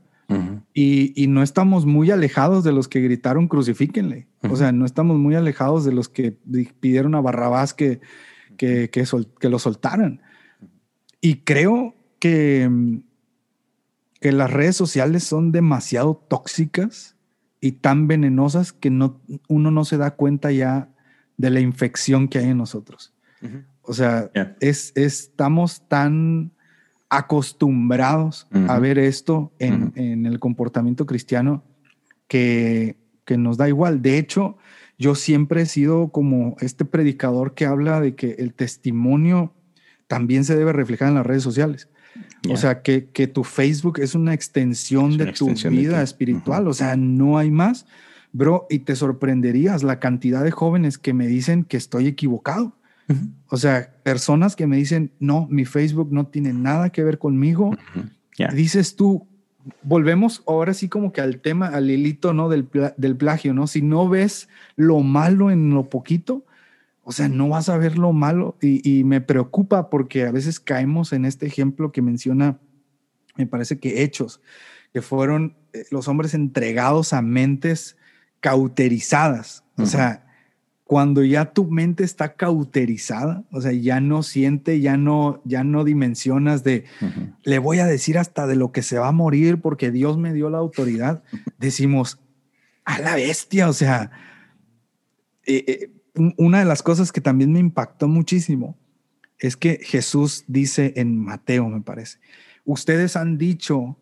y, 0.74 1.28
no 1.28 1.43
estamos 1.43 1.86
muy 1.86 2.10
alejados 2.10 2.64
de 2.64 2.72
los 2.72 2.88
que 2.88 3.02
gritaron 3.02 3.47
crucifíquenle. 3.47 4.28
O 4.49 4.56
sea, 4.56 4.72
no 4.72 4.86
estamos 4.86 5.20
muy 5.20 5.36
alejados 5.36 5.86
de 5.86 5.91
los 5.91 6.10
que 6.10 6.32
pidieron 6.80 7.16
a 7.16 7.22
Barrabás 7.22 7.74
que, 7.74 7.99
que, 8.58 8.89
que, 8.89 9.06
que 9.39 9.49
lo 9.49 9.60
soltaran. 9.60 10.22
Y 11.20 11.41
creo 11.43 11.93
que, 12.20 12.70
que 14.20 14.32
las 14.32 14.52
redes 14.52 14.76
sociales 14.76 15.24
son 15.24 15.52
demasiado 15.52 16.16
tóxicas 16.16 17.16
y 17.60 17.74
tan 17.74 18.08
venenosas 18.08 18.74
que 18.74 18.89
no, 18.89 19.22
uno 19.47 19.70
no 19.70 19.86
se 19.86 19.97
da 19.97 20.12
cuenta 20.16 20.52
ya 20.52 20.89
de 21.38 21.49
la 21.52 21.60
infección 21.60 22.28
que 22.28 22.39
hay 22.39 22.49
en 22.49 22.58
nosotros. 22.58 23.14
O 23.84 23.94
sea, 23.94 24.32
es, 24.60 24.92
estamos 24.96 25.88
tan 25.88 26.52
acostumbrados 27.10 28.48
a 28.68 28.80
ver 28.80 28.98
esto 28.98 29.52
en, 29.60 29.92
en, 29.96 30.26
el 30.26 30.40
comportamiento 30.40 31.06
cristiano 31.06 31.64
que, 32.28 32.96
que 33.26 33.38
nos 33.38 33.58
da 33.58 33.68
igual. 33.68 34.02
De 34.02 34.18
hecho, 34.18 34.58
yo 34.98 35.16
siempre 35.16 35.64
he 35.64 35.66
sido 35.66 36.10
como 36.10 36.56
este 36.62 36.86
predicador 36.86 37.54
que 37.54 37.66
habla 37.66 38.00
de 38.00 38.16
que 38.16 38.36
el 38.40 38.54
testimonio 38.54 39.54
también 40.08 40.46
se 40.46 40.56
debe 40.56 40.74
reflejar 40.74 41.10
en 41.10 41.16
las 41.16 41.26
redes 41.26 41.44
sociales. 41.44 41.90
O 42.50 42.58
sea, 42.58 42.82
que, 42.82 43.10
que, 43.10 43.28
tu 43.28 43.44
Facebook 43.44 44.00
es 44.00 44.16
una 44.16 44.34
extensión 44.34 45.18
de 45.18 45.32
tu 45.32 45.48
vida 45.70 46.02
espiritual. 46.02 46.68
O 46.68 46.74
sea, 46.74 46.96
no 46.98 47.38
hay 47.38 47.52
más. 47.52 47.86
Bro, 48.34 48.68
y 48.70 48.80
te 48.80 48.96
sorprenderías 48.96 49.84
la 49.84 50.00
cantidad 50.00 50.44
de 50.44 50.52
jóvenes 50.52 50.98
que 50.98 51.14
me 51.14 51.28
dicen 51.28 51.64
que 51.64 51.78
estoy 51.78 52.08
equivocado. 52.08 52.76
O 53.47 53.57
sea, 53.57 53.93
personas 54.03 54.55
que 54.55 54.68
me 54.68 54.78
dicen, 54.78 55.12
no, 55.20 55.47
mi 55.49 55.66
Facebook 55.66 56.09
no 56.12 56.28
tiene 56.28 56.53
nada 56.53 56.89
que 56.89 57.03
ver 57.03 57.18
conmigo. 57.18 57.78
Dices 58.53 58.95
tú, 58.95 59.28
volvemos 59.84 60.43
ahora 60.47 60.74
sí 60.74 60.89
como 60.89 61.12
que 61.12 61.22
al 61.22 61.41
tema, 61.41 61.68
al 61.68 61.89
hilito, 61.89 62.34
¿no? 62.34 62.49
Del, 62.49 62.68
del 62.97 63.16
plagio, 63.16 63.53
¿no? 63.53 63.68
Si 63.68 63.82
no 63.82 64.09
ves 64.09 64.49
lo 64.76 65.01
malo 65.01 65.51
en 65.51 65.72
lo 65.72 65.89
poquito, 65.89 66.45
o 67.03 67.12
sea, 67.12 67.28
no 67.28 67.49
vas 67.49 67.68
a 67.70 67.78
ver 67.78 67.97
lo 67.97 68.14
malo 68.14 68.57
y, 68.62 69.03
me 69.03 69.22
preocupa 69.22 69.89
porque 69.89 70.26
a 70.26 70.32
veces 70.32 70.59
caemos 70.59 71.14
en 71.14 71.26
este 71.26 71.47
ejemplo 71.47 71.91
que 71.91 72.01
menciona, 72.01 72.59
me 73.36 73.47
parece 73.47 73.80
que 73.80 74.03
hechos, 74.03 74.39
que 74.93 75.01
fueron 75.01 75.57
eh, 75.74 75.84
los 75.89 76.07
hombres 76.07 76.34
entregados 76.34 77.14
a 77.14 77.22
mentes 77.22 77.97
cauterizadas. 78.39 79.64
O 79.78 79.86
sea, 79.88 80.28
cuando 80.92 81.24
ya 81.24 81.54
tu 81.54 81.68
mente 81.68 82.04
está 82.04 82.34
cauterizada, 82.34 83.46
o 83.50 83.62
sea, 83.62 83.72
ya 83.72 84.02
no 84.02 84.24
siente, 84.24 84.82
ya 84.82 84.98
no, 84.98 85.42
ya 85.46 85.64
no 85.64 85.86
dimensionas 85.86 86.66
de, 86.66 86.84
le 87.44 87.60
voy 87.60 87.80
a 87.80 87.86
decir 87.86 88.18
hasta 88.18 88.46
de 88.46 88.58
lo 88.58 88.74
que 88.74 88.84
se 88.84 89.00
va 89.00 89.08
a 89.08 89.14
morir 89.14 89.62
porque 89.62 89.89
Dios 89.89 90.18
me 90.18 90.34
dio 90.34 90.50
la 90.50 90.58
autoridad, 90.58 91.24
decimos, 91.60 92.20
a 92.84 93.00
la 93.00 93.16
bestia, 93.16 93.70
o 93.70 93.74
sea, 93.74 94.12
eh, 95.46 95.64
eh, 95.66 96.34
una 96.36 96.60
de 96.60 96.66
las 96.66 96.84
cosas 96.84 97.14
que 97.14 97.22
también 97.22 97.54
me 97.54 97.60
impactó 97.62 98.10
muchísimo 98.10 98.78
es 99.39 99.56
que 99.56 99.80
Jesús 99.82 100.44
dice 100.50 100.92
en 100.98 101.18
Mateo, 101.18 101.70
me 101.70 101.80
parece, 101.80 102.20
ustedes 102.66 103.16
han 103.16 103.38
dicho 103.38 103.98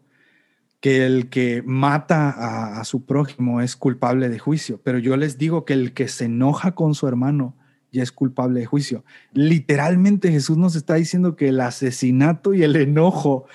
que 0.80 1.06
el 1.06 1.30
que 1.30 1.62
mata 1.66 2.80
a, 2.80 2.84
su 2.86 3.06
prójimo 3.06 3.62
es 3.62 3.76
culpable 3.76 4.30
de 4.30 4.40
juicio, 4.40 4.80
pero 4.82 4.98
yo 4.98 5.18
les 5.18 5.38
digo 5.38 5.66
que 5.66 5.74
el 5.74 5.94
que 5.94 6.08
se 6.08 6.26
enoja 6.26 6.74
con 6.74 6.96
su 6.96 7.08
hermano 7.08 7.58
ya 7.92 8.04
es 8.04 8.12
culpable 8.12 8.62
de 8.62 8.66
juicio. 8.66 9.04
Literalmente 9.34 10.32
Jesús 10.32 10.58
nos 10.58 10.76
está 10.76 10.96
diciendo 10.96 11.36
que 11.36 11.50
el 11.50 11.60
asesinato 11.60 12.54
y 12.54 12.64
el 12.64 12.76
enojo 12.76 13.46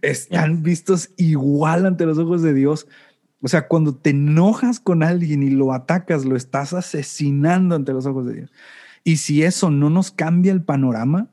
están 0.00 0.62
vistos 0.62 1.10
igual 1.16 1.84
ante 1.84 2.06
los 2.06 2.18
ojos 2.18 2.42
de 2.42 2.54
Dios. 2.54 2.86
O 3.42 3.48
sea, 3.48 3.68
cuando 3.68 3.94
te 3.94 4.10
enojas 4.10 4.80
con 4.80 5.02
alguien 5.02 5.42
y 5.42 5.50
lo 5.50 5.72
atacas, 5.72 6.24
lo 6.24 6.36
estás 6.36 6.72
asesinando 6.72 7.74
ante 7.74 7.92
los 7.92 8.06
ojos 8.06 8.26
de 8.26 8.34
Dios. 8.34 8.52
Y 9.04 9.18
si 9.18 9.42
eso 9.42 9.70
no 9.70 9.90
nos 9.90 10.10
cambia 10.10 10.52
el 10.52 10.62
panorama, 10.62 11.28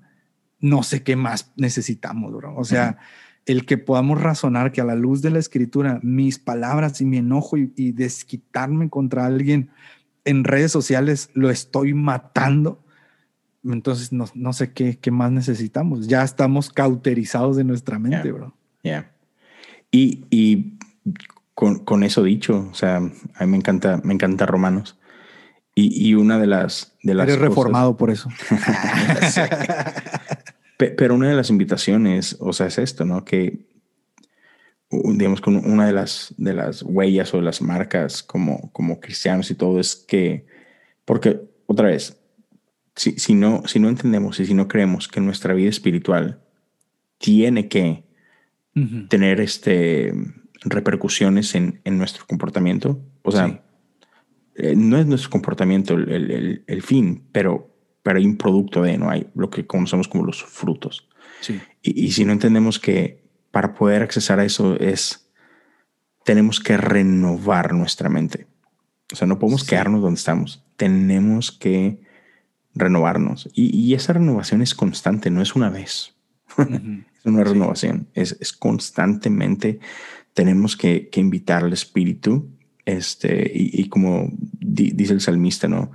no 0.60 0.84
sé 0.84 1.04
qué 1.04 1.16
más 1.16 1.54
necesitamos, 1.56 2.34
bro. 2.34 2.56
O 2.56 2.64
sea, 2.64 2.98
el 3.46 3.66
que 3.66 3.78
podamos 3.78 4.22
razonar 4.22 4.72
que 4.72 4.82
a 4.82 4.86
la 4.86 4.96
luz 4.96 5.22
de 5.22 5.30
la 5.30 5.39
escritura 5.39 6.00
mis 6.02 6.39
palabras 6.39 7.02
y 7.02 7.06
mi 7.06 7.18
enojo 7.18 7.58
y, 7.58 7.91
desquitarme 7.91 8.89
contra 8.89 9.26
alguien 9.26 9.70
en 10.26 10.44
redes 10.44 10.72
sociales 10.72 11.30
lo 11.34 11.50
estoy 11.50 11.94
matando, 11.94 12.82
entonces 13.66 14.12
no, 14.14 14.54
sé 14.54 14.72
qué, 14.72 14.98
qué, 14.98 15.12
más 15.12 15.32
necesitamos. 15.32 16.08
Ya 16.08 16.24
estamos 16.24 16.70
cauterizados 16.70 17.58
de 17.58 17.66
nuestra 17.66 18.00
mente, 18.00 18.32
bro. 18.32 18.56
Ya. 18.84 19.12
Y, 19.91 20.26
y 20.30 20.78
con, 21.54 21.80
con, 21.80 22.04
eso 22.04 22.24
dicho, 22.24 22.70
o 22.72 22.74
sea, 22.74 22.98
a 22.98 23.46
mí 23.46 23.52
me 23.52 23.58
encanta, 23.58 24.00
me 24.04 24.14
encanta 24.14 24.46
Romanos. 24.46 24.98
Y, 25.76 26.08
y 26.08 26.14
una 26.14 26.39
de 26.39 26.48
las... 26.48 26.96
De 27.04 27.14
las 27.14 27.28
Eres 27.28 27.39
reformado 27.39 27.98
por 27.98 28.12
eso. 28.12 28.30
Pero 30.78 31.16
una 31.16 31.30
de 31.30 31.36
las 31.36 31.50
invitaciones, 31.50 32.38
o 32.40 32.52
sea, 32.52 32.68
es 32.68 32.78
esto, 32.78 33.06
¿no? 33.06 33.24
Que, 33.24 33.60
digamos, 34.90 35.40
con 35.40 35.56
una 35.56 35.86
de 35.86 35.94
las, 35.94 36.34
de 36.38 36.54
las 36.54 36.82
huellas 36.82 37.34
o 37.34 37.38
de 37.38 37.44
las 37.44 37.62
marcas 37.62 38.24
como, 38.24 38.72
como 38.72 39.00
cristianos 39.00 39.50
y 39.52 39.56
todo 39.56 39.80
es 39.80 39.96
que, 39.96 40.46
porque, 41.06 41.42
otra 41.68 41.88
vez, 41.88 42.20
si, 42.96 43.12
si, 43.20 43.34
no, 43.34 43.64
si 43.66 43.80
no 43.80 43.90
entendemos 43.90 44.40
y 44.40 44.46
si 44.46 44.54
no 44.54 44.68
creemos 44.68 45.08
que 45.08 45.22
nuestra 45.22 45.54
vida 45.54 45.70
espiritual 45.70 46.42
tiene 47.18 47.68
que 47.68 48.04
tener 49.08 49.40
este, 49.40 50.14
repercusiones 50.62 51.54
en, 51.54 51.82
en, 51.84 52.00
nuestro 52.00 52.26
comportamiento, 52.26 53.00
o 53.22 53.32
sea, 53.32 53.64
eh, 54.56 54.74
no 54.76 54.98
es 54.98 55.06
nuestro 55.06 55.30
comportamiento 55.30 55.94
el, 55.94 56.10
el, 56.10 56.64
el 56.66 56.82
fin, 56.82 57.24
pero 57.32 57.73
pero 58.04 58.20
hay 58.20 58.26
un 58.26 58.38
producto 58.38 58.84
de, 58.84 58.97
no 58.97 59.10
hay 59.10 59.28
lo 59.34 59.49
que 59.49 59.66
conocemos 59.66 60.08
como 60.08 60.26
los 60.26 60.43
frutos. 60.43 61.08
Sí. 61.39 61.60
Y, 61.82 62.12
si 62.12 62.26
no 62.26 62.32
entendemos 62.32 62.80
que 62.80 63.24
para 63.51 63.74
poder 63.74 64.04
accesar 64.04 64.39
a 64.39 64.45
eso 64.45 64.80
es, 64.80 65.30
tenemos 66.24 66.60
que 66.60 66.78
renovar 66.78 67.74
nuestra 67.74 68.10
mente. 68.10 68.47
O 69.12 69.16
sea, 69.16 69.28
no 69.28 69.39
podemos 69.39 69.64
quedarnos 69.64 70.01
donde 70.01 70.18
estamos, 70.18 70.64
tenemos 70.78 71.51
que 71.51 72.01
renovarnos. 72.74 73.49
Y, 73.54 73.93
esa 73.93 74.14
renovación 74.14 74.62
es 74.62 74.76
constante, 74.76 75.30
no 75.30 75.41
es 75.41 75.56
una 75.56 75.70
vez. 75.70 76.16
es 76.58 77.26
una 77.26 77.43
renovación, 77.43 78.08
es, 78.14 78.38
es, 78.39 78.54
constantemente, 78.54 79.80
tenemos 80.34 80.78
que, 80.78 81.10
que, 81.10 81.20
invitar 81.20 81.64
al 81.64 81.74
espíritu, 81.74 82.49
este, 82.86 83.51
y, 83.54 83.88
como 83.89 84.30
dice 84.60 85.14
el 85.14 85.22
salmista, 85.22 85.68
¿no? 85.68 85.91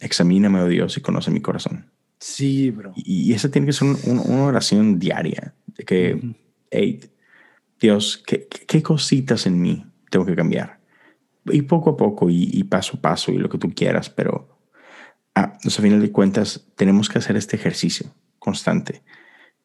Examíname, 0.00 0.60
oh 0.60 0.68
Dios, 0.68 0.96
y 0.96 1.00
conoce 1.00 1.30
mi 1.30 1.40
corazón. 1.40 1.90
Sí, 2.18 2.70
bro. 2.70 2.92
Y, 2.94 3.32
esa 3.32 3.50
tiene 3.50 3.66
que 3.66 3.72
ser 3.72 3.88
una 4.04 4.44
oración 4.44 4.98
diaria, 4.98 5.54
de 5.66 5.84
que, 5.84 6.34
hey, 6.70 7.00
Dios, 7.80 8.22
¿qué, 8.24 8.46
¿qué, 8.46 8.82
cositas 8.82 9.46
en 9.46 9.60
mí 9.60 9.84
tengo 10.10 10.24
que 10.24 10.36
cambiar? 10.36 10.78
Y 11.46 11.62
poco 11.62 11.90
a 11.90 11.96
poco, 11.96 12.28
y, 12.30 12.62
paso 12.64 12.98
a 12.98 13.00
paso, 13.00 13.32
y 13.32 13.38
lo 13.38 13.48
que 13.48 13.58
tú 13.58 13.74
quieras, 13.74 14.08
pero 14.08 14.56
ah, 15.34 15.58
a 15.64 15.70
final 15.70 16.00
de 16.00 16.12
cuentas 16.12 16.68
tenemos 16.76 17.08
que 17.08 17.18
hacer 17.18 17.36
este 17.36 17.56
ejercicio 17.56 18.14
constante. 18.38 19.02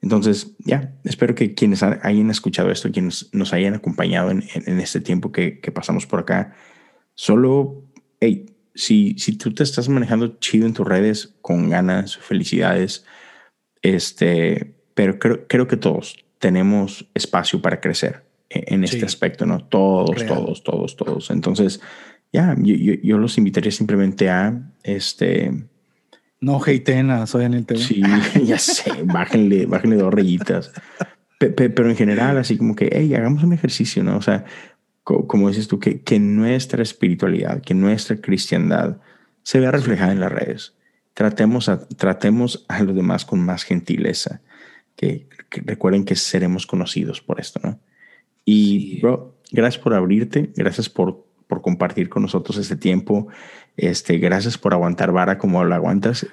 Entonces, 0.01 0.55
ya, 0.59 0.95
espero 1.03 1.35
que 1.35 1.53
quienes 1.53 1.83
hayan 1.83 2.29
escuchado 2.29 2.71
esto, 2.71 2.91
quienes 2.91 3.29
nos 3.33 3.53
hayan 3.53 3.73
acompañado 3.73 4.31
en, 4.31 4.43
en 4.53 4.79
este 4.79 5.01
tiempo 5.01 5.31
que, 5.31 5.59
que 5.59 5.71
pasamos 5.71 6.05
por 6.05 6.19
acá, 6.19 6.55
solo 7.13 7.83
hey, 8.19 8.56
si, 8.77 9.15
si 9.17 9.35
tú 9.35 9.53
te 9.53 9.63
estás 9.63 9.89
manejando 9.89 10.37
chido 10.39 10.67
en 10.67 10.73
tus 10.73 10.87
redes, 10.87 11.33
con 11.41 11.69
ganas, 11.69 12.15
felicidades, 12.17 13.05
este, 13.81 14.75
pero 14.93 15.17
creo, 15.17 15.47
creo 15.47 15.67
que 15.67 15.77
todos 15.77 16.23
tenemos 16.37 17.09
espacio 17.15 17.59
para 17.61 17.81
crecer 17.81 18.23
en, 18.49 18.83
este 18.83 19.03
aspecto, 19.03 19.45
¿no? 19.45 19.59
Todos, 19.65 20.25
todos, 20.25 20.63
todos, 20.63 20.95
todos. 20.95 21.31
Entonces, 21.31 21.81
ya, 22.31 22.55
yo, 22.59 22.75
yo, 22.75 23.17
los 23.17 23.37
invitaría 23.37 23.71
simplemente 23.71 24.29
a, 24.29 24.71
este... 24.83 25.51
No 26.39 26.61
hateen 26.61 27.09
a 27.09 27.25
Soy 27.25 27.45
en 27.45 27.55
el 27.55 27.65
TV. 27.65 27.79
Sí, 27.79 28.03
ya 28.45 28.59
sé, 28.59 28.91
bájenle, 29.03 29.65
bájenle 29.65 29.95
dos 29.95 30.13
rayitas. 30.13 30.71
pero 31.39 31.89
en 31.89 31.95
general, 31.95 32.37
así 32.37 32.57
como 32.57 32.75
que, 32.75 32.89
hey, 32.91 33.15
hagamos 33.15 33.43
un 33.43 33.53
ejercicio, 33.53 34.03
¿no? 34.03 34.17
O 34.17 34.21
sea, 34.21 34.45
como 35.07 35.47
dices 35.47 35.67
tú, 35.67 35.79
que, 35.79 36.01
que 36.01 36.19
nuestra 36.19 36.83
espiritualidad, 36.83 37.61
que 37.61 37.73
nuestra 37.73 38.17
cristiandad 38.17 38.97
se 39.41 39.59
vea 39.61 39.71
reflejada 39.71 40.11
en 40.11 40.19
las 40.19 40.31
redes. 40.31 40.73
Tratemos 41.13 41.69
a, 41.69 41.87
tratemos 41.87 42.65
a 42.67 42.83
los 42.83 42.93
demás 42.93 43.23
con 43.23 43.39
más 43.39 43.63
gentileza, 43.63 44.41
que, 44.97 45.27
recuerden 45.49 46.03
que 46.03 46.15
seremos 46.15 46.67
conocidos 46.67 47.21
por 47.21 47.39
esto, 47.39 47.61
¿no? 47.63 47.79
Y, 48.43 48.99
bro, 48.99 49.37
gracias 49.51 49.81
por 49.81 49.93
abrirte, 49.93 50.51
gracias 50.55 50.89
por, 50.89 51.25
por 51.47 51.61
compartir 51.61 52.09
con 52.09 52.23
nosotros 52.23 52.57
este 52.57 52.75
tiempo. 52.75 53.29
Este, 53.77 54.17
gracias 54.17 54.57
por 54.57 54.73
aguantar 54.73 55.11
vara 55.11 55.37
como 55.37 55.63
la 55.63 55.75
aguantas. 55.75 56.27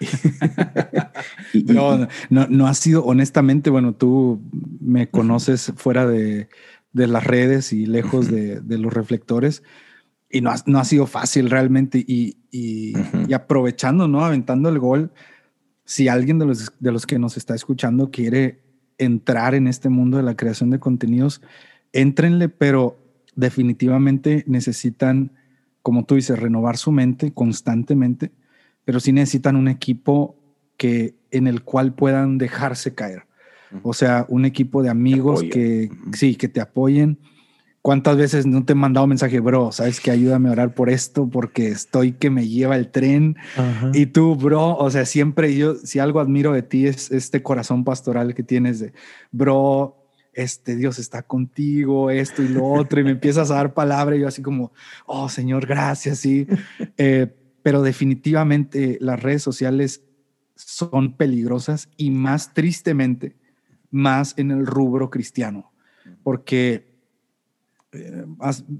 no, 1.66 2.08
no, 2.30 2.46
no 2.48 2.66
ha 2.66 2.74
sido, 2.74 3.04
honestamente, 3.04 3.70
bueno, 3.70 3.94
tú 3.94 4.40
me 4.80 5.08
conoces 5.08 5.72
fuera 5.76 6.06
de, 6.06 6.48
de 6.94 7.08
las 7.08 7.24
redes 7.24 7.74
y 7.74 7.84
lejos 7.84 8.30
de, 8.30 8.62
los 8.78 8.94
reflectores. 8.94 9.62
Y 10.30 10.40
no 10.40 10.50
ha, 10.50 10.56
no 10.64 10.78
ha 10.78 10.84
sido 10.84 11.06
fácil 11.06 11.50
realmente. 11.50 11.98
Y, 11.98 12.38
y, 12.50 12.94
aprovechando, 13.34 14.08
¿no? 14.08 14.24
Aventando 14.24 14.70
el 14.70 14.78
gol, 14.78 15.12
si 15.84 16.08
alguien 16.08 16.38
de 16.38 16.46
los, 16.46 16.72
de 16.80 16.92
los 16.92 17.04
que 17.04 17.18
nos 17.18 17.36
está 17.36 17.54
escuchando 17.54 18.10
quiere 18.10 18.62
entrar 18.96 19.54
en 19.54 19.66
este 19.66 19.88
mundo 19.88 20.16
de 20.16 20.22
la 20.22 20.36
creación 20.36 20.70
de 20.70 20.78
contenidos, 20.78 21.42
éntrenle, 21.92 22.48
pero 22.48 22.96
definitivamente 23.34 24.44
necesitan, 24.46 25.32
como 25.82 26.04
tú 26.04 26.14
dices, 26.14 26.38
renovar 26.38 26.76
su 26.76 26.92
mente 26.92 27.32
constantemente, 27.34 28.30
pero 28.84 29.00
sí 29.00 29.12
necesitan 29.12 29.56
un 29.56 29.66
equipo 29.66 30.38
que, 30.76 31.16
en 31.32 31.48
el 31.48 31.62
cual 31.64 31.92
puedan 31.94 32.38
dejarse 32.38 32.94
caer. 32.94 33.26
O 33.82 33.92
sea, 33.92 34.26
un 34.28 34.44
equipo 34.44 34.82
de 34.82 34.88
amigos 34.88 35.42
que 35.42 35.90
sí, 36.12 36.36
que 36.36 36.48
te 36.48 36.60
apoyen. 36.60 37.18
¿Cuántas 37.82 38.16
veces 38.16 38.46
no 38.46 38.64
te 38.64 38.72
he 38.72 38.76
mandado 38.76 39.06
mensaje, 39.06 39.40
bro? 39.40 39.70
Sabes 39.70 40.00
que 40.00 40.10
ayúdame 40.10 40.48
a 40.48 40.52
orar 40.52 40.74
por 40.74 40.88
esto 40.88 41.28
porque 41.28 41.68
estoy 41.68 42.12
que 42.12 42.30
me 42.30 42.48
lleva 42.48 42.76
el 42.76 42.90
tren. 42.90 43.36
Y 43.92 44.06
tú, 44.06 44.36
bro, 44.36 44.74
o 44.76 44.90
sea, 44.90 45.04
siempre 45.04 45.54
yo, 45.54 45.74
si 45.74 45.98
algo 45.98 46.20
admiro 46.20 46.52
de 46.52 46.62
ti 46.62 46.86
es 46.86 47.10
este 47.10 47.42
corazón 47.42 47.84
pastoral 47.84 48.34
que 48.34 48.42
tienes 48.42 48.80
de, 48.80 48.94
bro, 49.32 49.98
este 50.32 50.76
Dios 50.76 50.98
está 50.98 51.22
contigo, 51.24 52.10
esto 52.10 52.42
y 52.42 52.48
lo 52.48 52.64
otro, 52.66 53.00
y 53.00 53.04
me 53.04 53.10
empiezas 53.10 53.50
a 53.50 53.56
dar 53.56 53.74
palabra 53.74 54.16
y 54.16 54.20
yo 54.20 54.28
así 54.28 54.40
como, 54.40 54.72
oh 55.04 55.28
Señor, 55.28 55.66
gracias, 55.66 56.18
sí. 56.18 56.46
Eh, 56.96 57.34
pero 57.62 57.82
definitivamente 57.82 58.98
las 59.00 59.22
redes 59.22 59.42
sociales 59.42 60.02
son 60.54 61.16
peligrosas 61.16 61.88
y 61.96 62.10
más 62.10 62.54
tristemente 62.54 63.36
más 63.94 64.34
en 64.36 64.50
el 64.50 64.66
rubro 64.66 65.08
cristiano, 65.08 65.70
porque 66.24 66.92
eh, 67.92 68.24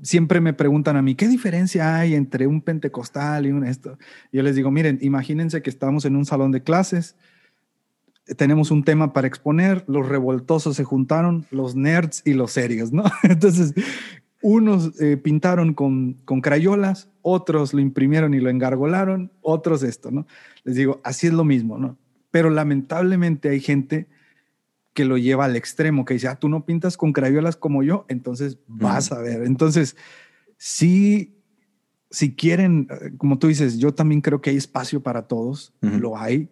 siempre 0.02 0.40
me 0.40 0.52
preguntan 0.52 0.96
a 0.96 1.02
mí, 1.02 1.14
¿qué 1.14 1.28
diferencia 1.28 1.96
hay 1.96 2.14
entre 2.14 2.48
un 2.48 2.60
pentecostal 2.60 3.46
y 3.46 3.52
un 3.52 3.64
esto? 3.64 3.96
Yo 4.32 4.42
les 4.42 4.56
digo, 4.56 4.72
miren, 4.72 4.98
imagínense 5.02 5.62
que 5.62 5.70
estamos 5.70 6.04
en 6.04 6.16
un 6.16 6.26
salón 6.26 6.50
de 6.50 6.64
clases, 6.64 7.16
tenemos 8.36 8.72
un 8.72 8.82
tema 8.82 9.12
para 9.12 9.28
exponer, 9.28 9.84
los 9.86 10.08
revoltosos 10.08 10.74
se 10.74 10.82
juntaron, 10.82 11.46
los 11.52 11.76
nerds 11.76 12.22
y 12.24 12.32
los 12.32 12.50
serios, 12.50 12.92
¿no? 12.92 13.04
Entonces, 13.22 13.72
unos 14.42 15.00
eh, 15.00 15.16
pintaron 15.16 15.74
con, 15.74 16.14
con 16.24 16.40
crayolas, 16.40 17.08
otros 17.22 17.72
lo 17.72 17.80
imprimieron 17.80 18.34
y 18.34 18.40
lo 18.40 18.50
engargolaron, 18.50 19.30
otros 19.42 19.84
esto, 19.84 20.10
¿no? 20.10 20.26
Les 20.64 20.74
digo, 20.74 21.00
así 21.04 21.28
es 21.28 21.32
lo 21.32 21.44
mismo, 21.44 21.78
¿no? 21.78 21.98
Pero 22.32 22.50
lamentablemente 22.50 23.50
hay 23.50 23.60
gente 23.60 24.08
que 24.95 25.05
lo 25.05 25.18
lleva 25.18 25.45
al 25.45 25.57
extremo, 25.57 26.05
que 26.05 26.14
dice, 26.14 26.28
ah, 26.28 26.36
tú 26.36 26.49
no 26.49 26.64
pintas 26.64 26.97
con 26.97 27.12
crayolas 27.12 27.57
como 27.57 27.82
yo, 27.82 28.07
entonces 28.09 28.59
vas 28.66 29.11
a 29.12 29.18
ver. 29.18 29.42
Entonces, 29.42 29.97
sí, 30.57 31.36
si 32.11 32.34
quieren, 32.34 32.88
como 33.18 33.38
tú 33.38 33.49
dices, 33.49 33.78
yo 33.78 33.92
también 33.92 34.20
creo 34.20 34.40
que 34.40 34.51
hay 34.51 34.57
espacio 34.57 35.03
para 35.03 35.26
todos, 35.26 35.74
lo 35.80 36.16
hay, 36.16 36.49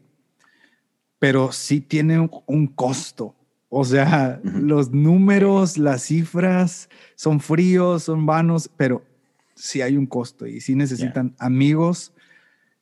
pero 1.21 1.53
sí 1.53 1.81
tiene 1.81 2.29
un, 2.47 2.67
costo. 2.67 3.37
O 3.69 3.85
sea, 3.85 4.41
los 4.43 4.91
números, 4.91 5.79
las 5.79 6.03
cifras 6.03 6.89
son 7.15 7.39
fríos, 7.39 8.03
son 8.03 8.27
vanos, 8.27 8.69
pero 8.77 9.05
sí 9.55 9.81
hay 9.83 9.97
un 9.97 10.07
costo 10.07 10.49
y 10.49 10.61
sí 10.61 10.75
necesitan 10.75 11.37
amigos 11.39 12.13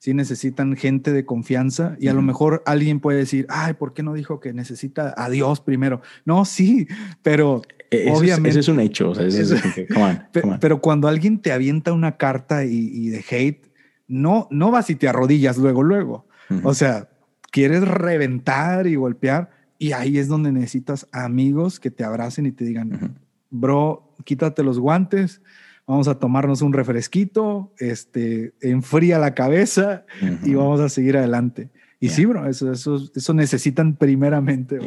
sí 0.00 0.14
necesitan 0.14 0.76
gente 0.76 1.12
de 1.12 1.26
confianza 1.26 1.94
y 2.00 2.08
a 2.08 2.14
lo 2.14 2.22
mejor 2.22 2.62
alguien 2.64 3.00
puede 3.00 3.18
decir, 3.18 3.46
ay, 3.50 3.74
¿por 3.74 3.92
qué 3.92 4.02
no 4.02 4.14
dijo 4.14 4.40
que 4.40 4.54
necesita 4.54 5.14
a 5.14 5.28
Dios 5.28 5.60
primero? 5.60 6.00
No, 6.24 6.46
sí, 6.46 6.88
pero 7.22 7.60
e-, 7.90 8.10
obviamente... 8.10 8.48
Es, 8.48 8.56
ese 8.56 8.60
es 8.60 8.68
un 8.68 8.80
hecho, 8.80 9.10
o 9.10 9.14
sea, 9.14 10.30
Pero 10.58 10.80
cuando 10.80 11.06
alguien 11.06 11.38
te 11.38 11.52
avienta 11.52 11.92
una 11.92 12.16
carta 12.16 12.64
y, 12.64 13.10
de 13.10 13.22
hate, 13.30 13.70
no, 14.08 14.48
no 14.50 14.70
vas 14.70 14.88
y 14.88 14.94
te 14.94 15.06
arrodillas 15.06 15.58
luego, 15.58 15.82
luego. 15.82 16.26
O 16.64 16.72
sea, 16.72 17.10
quieres 17.52 17.86
reventar 17.86 18.86
y 18.86 18.94
golpear 18.94 19.50
y 19.78 19.92
ahí 19.92 20.16
es 20.16 20.28
donde 20.28 20.50
necesitas 20.50 21.08
amigos 21.12 21.78
que 21.78 21.90
te 21.90 22.04
abracen 22.04 22.46
y 22.46 22.52
te 22.52 22.64
digan, 22.64 23.18
bro, 23.50 24.14
quítate 24.24 24.62
los 24.62 24.78
guantes, 24.78 25.42
vamos 25.90 26.06
a 26.06 26.20
tomarnos 26.20 26.62
un 26.62 26.72
refresquito, 26.72 27.72
este, 27.78 28.54
enfría 28.60 29.18
la 29.18 29.34
cabeza 29.34 30.04
y 30.44 30.54
vamos 30.54 30.78
a 30.78 30.88
seguir 30.88 31.16
adelante. 31.16 31.68
Y 31.98 32.10
sí, 32.10 32.24
bro, 32.26 32.48
eso, 32.48 32.70
eso, 32.70 33.10
eso 33.14 33.34
necesitan 33.34 33.96
primeramente. 33.96 34.78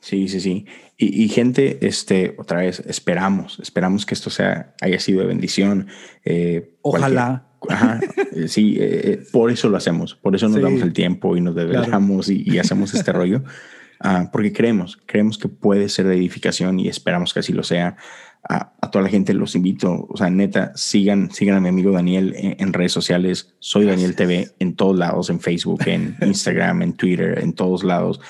Sí, 0.00 0.26
sí, 0.28 0.40
sí. 0.40 0.66
Y, 0.96 1.28
gente, 1.28 1.86
este, 1.86 2.34
otra 2.38 2.60
vez, 2.60 2.82
esperamos, 2.86 3.60
esperamos 3.60 4.06
que 4.06 4.14
esto 4.14 4.30
sea, 4.30 4.74
haya 4.80 4.98
sido 4.98 5.20
de 5.20 5.26
bendición. 5.26 5.88
Eh, 6.24 6.76
Ojalá. 6.80 7.44
Ajá, 7.68 8.00
eh, 8.34 8.48
sí, 8.48 8.76
eh, 8.80 9.20
por 9.32 9.50
eso 9.50 9.68
lo 9.68 9.76
hacemos, 9.76 10.14
por 10.14 10.34
eso 10.34 10.48
nos 10.48 10.62
damos 10.62 10.80
el 10.80 10.92
tiempo 10.92 11.36
y 11.36 11.40
nos 11.40 11.56
desvelamos 11.56 12.30
y, 12.30 12.58
hacemos 12.58 12.94
este 12.94 13.12
rollo, 13.12 13.42
ah, 14.00 14.30
porque 14.32 14.52
creemos, 14.52 14.96
creemos 15.04 15.36
que 15.38 15.48
puede 15.48 15.88
ser 15.88 16.06
de 16.06 16.14
edificación 16.14 16.78
y 16.78 16.86
esperamos 16.88 17.34
que 17.34 17.40
así 17.40 17.52
lo 17.52 17.64
sea 17.64 17.96
a, 18.48 18.72
toda 18.90 19.04
la 19.04 19.10
gente 19.10 19.34
los 19.34 19.54
invito, 19.54 20.06
o 20.08 20.16
sea, 20.16 20.30
neta, 20.30 20.72
sigan, 20.74 21.30
sigan 21.30 21.56
a 21.56 21.60
mi 21.60 21.68
amigo 21.68 21.92
Daniel 21.92 22.34
en, 22.36 22.72
redes 22.72 22.92
sociales. 22.92 23.54
Soy 23.58 23.84
Daniel 23.84 24.16
TV 24.16 24.50
en 24.58 24.74
todos 24.74 24.96
lados, 24.96 25.30
en 25.30 25.40
Facebook, 25.40 25.82
en 25.86 26.16
Instagram, 26.22 26.82
en 26.82 26.92
Twitter, 26.94 27.38
en 27.38 27.52
todos 27.52 27.84
lados. 27.84 28.20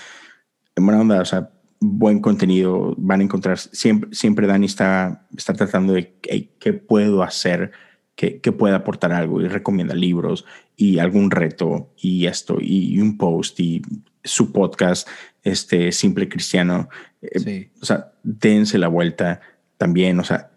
En 0.74 0.84
buena 0.84 1.00
onda, 1.00 1.20
o 1.20 1.24
sea, 1.24 1.50
buen 1.80 2.20
contenido 2.20 2.94
van 2.98 3.20
a 3.20 3.24
encontrar. 3.24 3.58
Siempre, 3.58 4.10
siempre 4.12 4.46
Dani 4.46 4.66
está, 4.66 5.26
está 5.36 5.54
tratando 5.54 5.92
de 5.92 6.14
qué 6.58 6.72
puedo 6.72 7.22
hacer 7.22 7.70
que, 8.16 8.40
que, 8.40 8.50
pueda 8.50 8.76
aportar 8.76 9.12
algo 9.12 9.40
y 9.40 9.46
recomienda 9.46 9.94
libros 9.94 10.44
y 10.76 10.98
algún 10.98 11.30
reto 11.30 11.92
y 11.96 12.26
esto 12.26 12.58
y, 12.60 13.00
un 13.00 13.16
post 13.16 13.60
y 13.60 13.80
su 14.24 14.52
podcast, 14.52 15.08
este 15.44 15.92
Simple 15.92 16.28
Cristiano. 16.28 16.88
Eh, 17.22 17.70
o 17.80 17.84
sea, 17.84 18.12
dense 18.24 18.76
la 18.78 18.88
vuelta 18.88 19.40
también, 19.78 20.20
o 20.20 20.24
sea, 20.24 20.50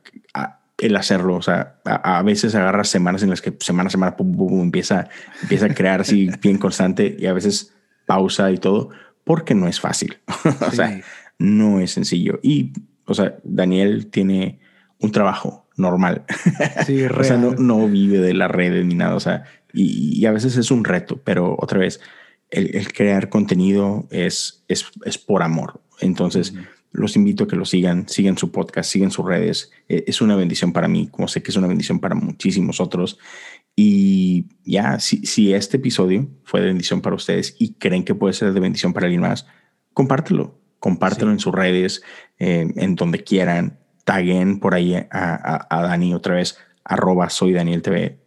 el 0.81 0.95
hacerlo, 0.95 1.35
o 1.35 1.41
sea, 1.41 1.75
a, 1.85 2.21
veces 2.23 2.55
agarras 2.55 2.89
semanas 2.89 3.21
en 3.21 3.29
las 3.29 3.41
que 3.41 3.55
semana 3.59 3.87
a 3.87 3.91
semana 3.91 4.15
empieza, 4.17 5.07
empieza 5.43 5.67
a 5.67 5.73
crear 5.73 6.01
así 6.01 6.29
bien 6.41 6.57
constante 6.57 7.15
y 7.17 7.27
a 7.27 7.33
veces 7.33 7.73
pausa 8.07 8.51
y 8.51 8.57
todo, 8.57 8.89
porque 9.23 9.53
no 9.53 9.67
es 9.67 9.79
fácil. 9.79 10.17
o 10.67 10.71
sea, 10.71 10.99
no 11.37 11.79
es 11.79 11.91
sencillo. 11.91 12.39
Y, 12.41 12.73
o 13.05 13.13
sea, 13.13 13.35
Daniel 13.43 14.07
tiene 14.07 14.59
un 14.99 15.11
trabajo 15.11 15.67
normal. 15.77 16.23
Sí, 16.85 17.03
o 17.03 17.23
sea, 17.23 17.37
no, 17.37 17.51
no, 17.51 17.87
vive 17.87 18.19
de 18.19 18.33
la 18.33 18.47
red 18.47 18.83
ni 18.83 18.95
nada. 18.95 19.15
O 19.15 19.19
sea, 19.19 19.43
y, 19.73 20.25
a 20.25 20.31
veces 20.31 20.57
es 20.57 20.71
un 20.71 20.83
reto, 20.83 21.21
pero 21.23 21.55
otra 21.59 21.79
vez, 21.79 21.99
el, 22.49 22.91
crear 22.91 23.29
contenido 23.29 24.07
es, 24.09 24.63
es, 24.67 24.85
es, 25.05 25.17
por 25.17 25.43
amor. 25.43 25.79
Entonces, 25.99 26.53
los 26.91 27.15
invito 27.15 27.45
a 27.45 27.47
que 27.47 27.55
lo 27.55 27.65
sigan, 27.65 28.07
sigan 28.07 28.37
su 28.37 28.51
podcast, 28.51 28.91
sigan 28.91 29.11
sus 29.11 29.25
redes. 29.25 29.71
E, 29.87 30.03
es 30.07 30.21
una 30.21 30.35
bendición 30.35 30.73
para 30.73 30.87
mí, 30.87 31.07
como 31.09 31.27
sé 31.27 31.41
que 31.41 31.51
es 31.51 31.57
una 31.57 31.67
bendición 31.67 31.99
para 31.99 32.15
muchísimos 32.15 32.79
otros. 32.79 33.17
Y 33.75 34.47
ya, 34.65 34.99
si, 34.99 35.25
si 35.25 35.53
este 35.53 35.77
episodio 35.77 36.27
fue 36.43 36.61
de 36.61 36.67
bendición 36.67 37.01
para 37.01 37.15
ustedes 37.15 37.55
y 37.57 37.73
creen 37.73 38.03
que 38.03 38.15
puede 38.15 38.33
ser 38.33 38.53
de 38.53 38.59
bendición 38.59 38.93
para 38.93 39.05
alguien 39.05 39.21
más, 39.21 39.47
compártelo, 39.93 40.59
compártelo 40.79 41.31
en 41.31 41.39
sus 41.39 41.53
redes, 41.53 42.01
en 42.37 42.95
donde 42.95 43.23
quieran, 43.23 43.79
taguen 44.03 44.59
por 44.59 44.73
ahí 44.73 44.95
a, 44.95 45.67
a, 45.69 45.81
Dani 45.83 46.13
otra 46.13 46.35
vez, 46.35 46.57
arroba 46.83 47.29
soy 47.29 47.53
Daniel 47.53 47.81
TV, 47.81 48.19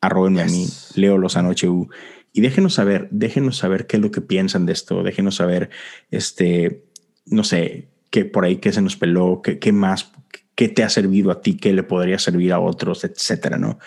arrobenme 0.00 0.42
a 0.42 0.46
mí, 0.46 0.66
Leo 0.94 1.18
Lozano 1.18 1.50
HU. 1.50 1.88
Y 2.32 2.40
déjenos 2.40 2.74
saber, 2.74 3.08
déjenos 3.10 3.58
saber 3.58 3.86
qué 3.86 3.96
es 3.96 4.02
lo 4.02 4.10
que 4.10 4.20
piensan 4.20 4.66
de 4.66 4.72
esto. 4.72 5.02
Déjenos 5.02 5.36
saber, 5.36 5.70
este, 6.10 6.84
no 7.26 7.42
sé, 7.42 7.88
qué 8.10 8.24
por 8.24 8.44
ahí 8.44 8.56
qué 8.56 8.72
se 8.72 8.82
nos 8.82 8.96
peló, 8.96 9.40
qué, 9.42 9.58
qué 9.58 9.72
más, 9.72 10.12
qué 10.54 10.68
te 10.68 10.82
ha 10.82 10.88
servido 10.88 11.30
a 11.30 11.40
ti, 11.40 11.56
qué 11.56 11.72
le 11.72 11.82
podría 11.82 12.18
servir 12.18 12.52
a 12.52 12.60
otros, 12.60 13.04
etcétera, 13.04 13.58
¿no? 13.58 13.78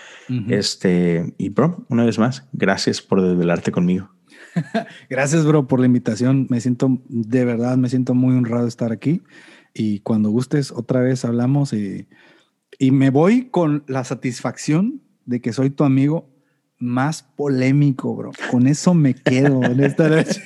Este, 0.48 1.34
y 1.38 1.50
bro, 1.50 1.86
una 1.90 2.06
vez 2.06 2.18
más, 2.18 2.48
gracias 2.54 3.02
por 3.02 3.22
desvelarte 3.22 3.72
conmigo. 3.72 4.10
gracias, 5.10 5.46
bro, 5.46 5.68
por 5.68 5.80
la 5.80 5.86
invitación. 5.86 6.48
Me 6.50 6.62
siento, 6.62 7.02
de 7.10 7.46
verdad, 7.46 7.78
me 7.78 7.90
siento 7.90 8.14
muy 8.14 8.36
honrado 8.36 8.64
de 8.64 8.70
estar 8.70 8.92
aquí. 8.92 9.22
Y 9.74 10.00
cuando 10.00 10.30
gustes, 10.30 10.72
otra 10.72 11.02
vez 11.02 11.26
hablamos 11.26 11.74
y, 11.74 12.08
y 12.80 12.92
me 12.92 13.10
voy 13.10 13.50
con 13.50 13.84
la 13.88 14.04
satisfacción 14.04 15.02
de 15.26 15.42
que 15.42 15.54
soy 15.54 15.70
tu 15.70 15.84
amigo 15.84 16.30
más 16.82 17.24
polémico, 17.24 18.16
bro. 18.16 18.32
Con 18.50 18.68
eso 18.68 18.94
me 18.94 19.14
quedo 19.14 19.64
en 19.64 19.80
esta 19.82 20.10
noche. 20.10 20.42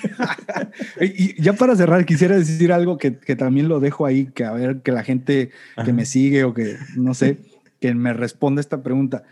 y 1.02 1.42
ya 1.42 1.54
para 1.54 1.76
cerrar, 1.76 2.06
quisiera 2.06 2.38
decir 2.38 2.72
algo 2.72 2.98
que, 2.98 3.18
que, 3.18 3.36
también 3.36 3.68
lo 3.68 3.80
dejo 3.80 4.06
ahí, 4.06 4.28
que 4.28 4.44
a 4.44 4.52
ver, 4.52 4.82
que 4.82 4.92
la 4.92 5.04
gente 5.04 5.52
que 5.84 5.94
me 5.94 6.06
sigue 6.06 6.44
o 6.44 6.54
que, 6.54 6.78
no 6.96 7.14
sé, 7.14 7.40
que 7.80 7.94
me 7.94 8.14
responda 8.14 8.62
esta 8.62 8.84
pregunta. 8.84 9.24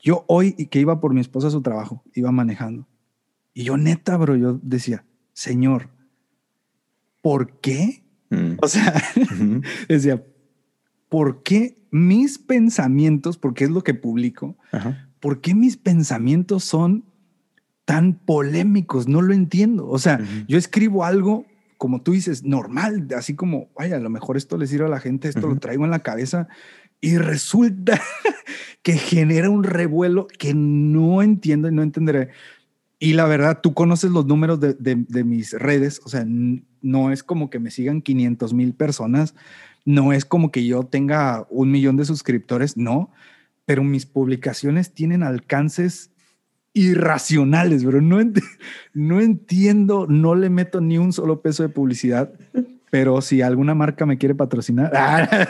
Yo 0.00 0.24
hoy, 0.28 0.52
que 0.52 0.80
iba 0.80 1.00
por 1.00 1.14
mi 1.14 1.20
esposa 1.20 1.48
a 1.48 1.50
su 1.50 1.62
trabajo, 1.62 2.02
iba 2.14 2.30
manejando. 2.30 2.86
Y 3.52 3.64
yo 3.64 3.76
neta, 3.76 4.16
bro, 4.16 4.36
yo 4.36 4.58
decía, 4.62 5.04
Señor, 5.32 5.88
¿por 7.22 7.58
qué? 7.60 8.02
Mm. 8.30 8.56
O 8.60 8.68
sea, 8.68 8.94
decía, 9.88 10.22
¿por 11.08 11.42
qué 11.42 11.78
mis 11.90 12.38
pensamientos, 12.38 13.38
porque 13.38 13.64
es 13.64 13.70
lo 13.70 13.82
que 13.82 13.94
publico, 13.94 14.56
Ajá 14.72 15.08
¿por 15.24 15.40
qué 15.40 15.54
mis 15.54 15.78
pensamientos 15.78 16.64
son 16.64 17.02
tan 17.84 18.14
polémicos? 18.14 19.08
No 19.08 19.22
lo 19.22 19.34
entiendo. 19.34 19.88
O 19.88 19.98
sea, 19.98 20.20
yo 20.48 20.58
escribo 20.58 21.04
algo, 21.04 21.46
como 21.78 22.02
tú 22.02 22.12
dices, 22.12 22.44
normal, 22.44 23.08
así 23.16 23.34
como, 23.34 23.68
vaya, 23.76 23.96
a 23.96 24.00
lo 24.00 24.10
mejor 24.10 24.36
esto 24.36 24.56
le 24.56 24.66
sirve 24.66 24.86
a 24.86 24.90
la 24.90 25.00
gente, 25.00 25.28
esto 25.28 25.46
lo 25.48 25.56
traigo 25.56 25.84
en 25.84 25.90
la 25.90 26.00
cabeza 26.00 26.48
y 27.00 27.18
resulta 27.18 28.00
que 28.82 28.94
genera 28.94 29.50
un 29.50 29.64
revuelo 29.64 30.26
que 30.26 30.54
no 30.54 31.22
entiendo 31.22 31.68
y 31.68 31.72
no 31.72 31.82
entenderé. 31.82 32.30
Y 32.98 33.12
la 33.12 33.26
verdad, 33.26 33.60
tú 33.62 33.74
conoces 33.74 34.10
los 34.10 34.26
números 34.26 34.60
de, 34.60 34.74
de 34.78 35.24
mis 35.24 35.52
redes, 35.52 36.00
o 36.04 36.08
sea, 36.08 36.24
no 36.26 37.12
es 37.12 37.22
como 37.22 37.50
que 37.50 37.58
me 37.58 37.70
sigan 37.70 38.00
500 38.00 38.54
mil 38.54 38.72
personas, 38.72 39.34
no 39.84 40.12
es 40.12 40.24
como 40.24 40.50
que 40.50 40.64
yo 40.64 40.84
tenga 40.84 41.46
un 41.50 41.70
millón 41.70 41.96
de 41.96 42.06
suscriptores, 42.06 42.76
no 42.76 43.10
pero 43.64 43.82
mis 43.82 44.06
publicaciones 44.06 44.92
tienen 44.92 45.22
alcances 45.22 46.10
irracionales, 46.74 47.84
bro. 47.84 48.02
No, 48.02 48.18
no 48.94 49.20
entiendo, 49.20 50.06
no 50.08 50.34
le 50.34 50.50
meto 50.50 50.80
ni 50.80 50.98
un 50.98 51.12
solo 51.12 51.40
peso 51.40 51.62
de 51.62 51.70
publicidad, 51.70 52.34
pero 52.90 53.22
si 53.22 53.40
alguna 53.40 53.74
marca 53.74 54.04
me 54.04 54.18
quiere 54.18 54.34
patrocinar, 54.34 54.92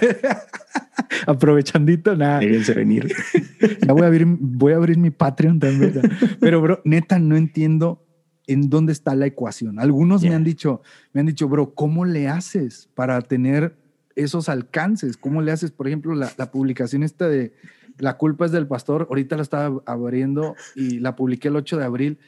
aprovechandito, 1.26 2.14
nada. 2.14 2.38
Déjense 2.38 2.74
venir. 2.74 3.12
ya 3.86 3.92
voy 3.92 4.02
a, 4.02 4.06
abrir, 4.06 4.26
voy 4.26 4.74
a 4.74 4.76
abrir 4.76 4.98
mi 4.98 5.10
Patreon 5.10 5.58
también. 5.58 6.00
Pero, 6.40 6.60
bro, 6.60 6.80
neta, 6.84 7.18
no 7.18 7.36
entiendo 7.36 8.06
en 8.46 8.68
dónde 8.68 8.92
está 8.92 9.14
la 9.14 9.26
ecuación. 9.26 9.80
Algunos 9.80 10.22
me 10.22 10.34
han 10.34 10.44
dicho, 10.44 10.82
me 11.14 11.20
han 11.20 11.26
dicho, 11.26 11.48
bro, 11.48 11.74
¿cómo 11.74 12.04
le 12.04 12.28
haces 12.28 12.90
para 12.94 13.20
tener 13.22 13.74
esos 14.16 14.50
alcances? 14.50 15.16
¿Cómo 15.16 15.40
le 15.40 15.50
haces, 15.50 15.70
por 15.70 15.86
ejemplo, 15.86 16.14
la, 16.14 16.30
la 16.36 16.50
publicación 16.50 17.02
esta 17.02 17.26
de 17.26 17.54
la 17.99 18.16
culpa 18.16 18.47
es 18.47 18.53
del 18.53 18.66
pastor. 18.66 19.07
Ahorita 19.09 19.36
la 19.36 19.42
estaba 19.42 19.82
abriendo 19.86 20.55
y 20.74 21.01
la 21.01 21.16
publiqué 21.16 21.49
el 21.49 21.57
8 21.57 21.78
de 21.78 21.84
abril. 21.84 22.18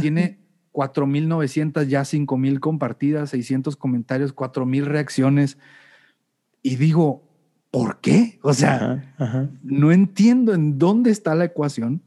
Tiene 0.00 0.38
4.900, 0.72 1.86
ya 1.86 2.02
5.000 2.02 2.60
compartidas, 2.60 3.30
600 3.30 3.76
comentarios, 3.76 4.34
4.000 4.34 4.84
reacciones. 4.84 5.58
Y 6.62 6.76
digo, 6.76 7.24
¿por 7.70 8.00
qué? 8.00 8.38
O 8.42 8.54
sea, 8.54 9.14
no 9.62 9.92
entiendo 9.92 10.54
en 10.54 10.78
dónde 10.78 11.10
está 11.10 11.34
la 11.34 11.46
ecuación, 11.46 12.02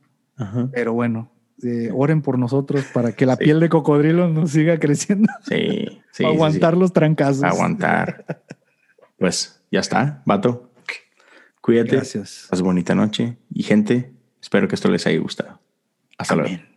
pero 0.71 0.93
bueno, 0.93 1.31
eh, 1.63 1.89
oren 1.93 2.21
por 2.21 2.39
nosotros 2.39 2.85
para 2.93 3.11
que 3.11 3.25
la 3.25 3.35
piel 3.35 3.59
de 3.59 3.69
cocodrilo 3.69 4.27
nos 4.29 4.51
siga 4.51 4.79
creciendo. 4.79 5.31
Sí, 5.47 6.01
sí. 6.11 6.25
aguantar 6.25 6.77
los 6.77 6.93
trancazos. 6.93 7.43
Aguantar. 7.43 8.25
Pues 9.17 9.61
ya 9.71 9.81
está, 9.81 10.23
vato. 10.25 10.70
Cuídate. 11.61 11.95
Gracias. 11.95 12.47
Haz 12.51 12.61
bonita 12.61 12.95
noche. 12.95 13.37
Y 13.53 13.63
gente, 13.63 14.11
espero 14.41 14.67
que 14.67 14.75
esto 14.75 14.89
les 14.89 15.05
haya 15.07 15.19
gustado. 15.19 15.59
Hasta 16.17 16.35
luego. 16.35 16.70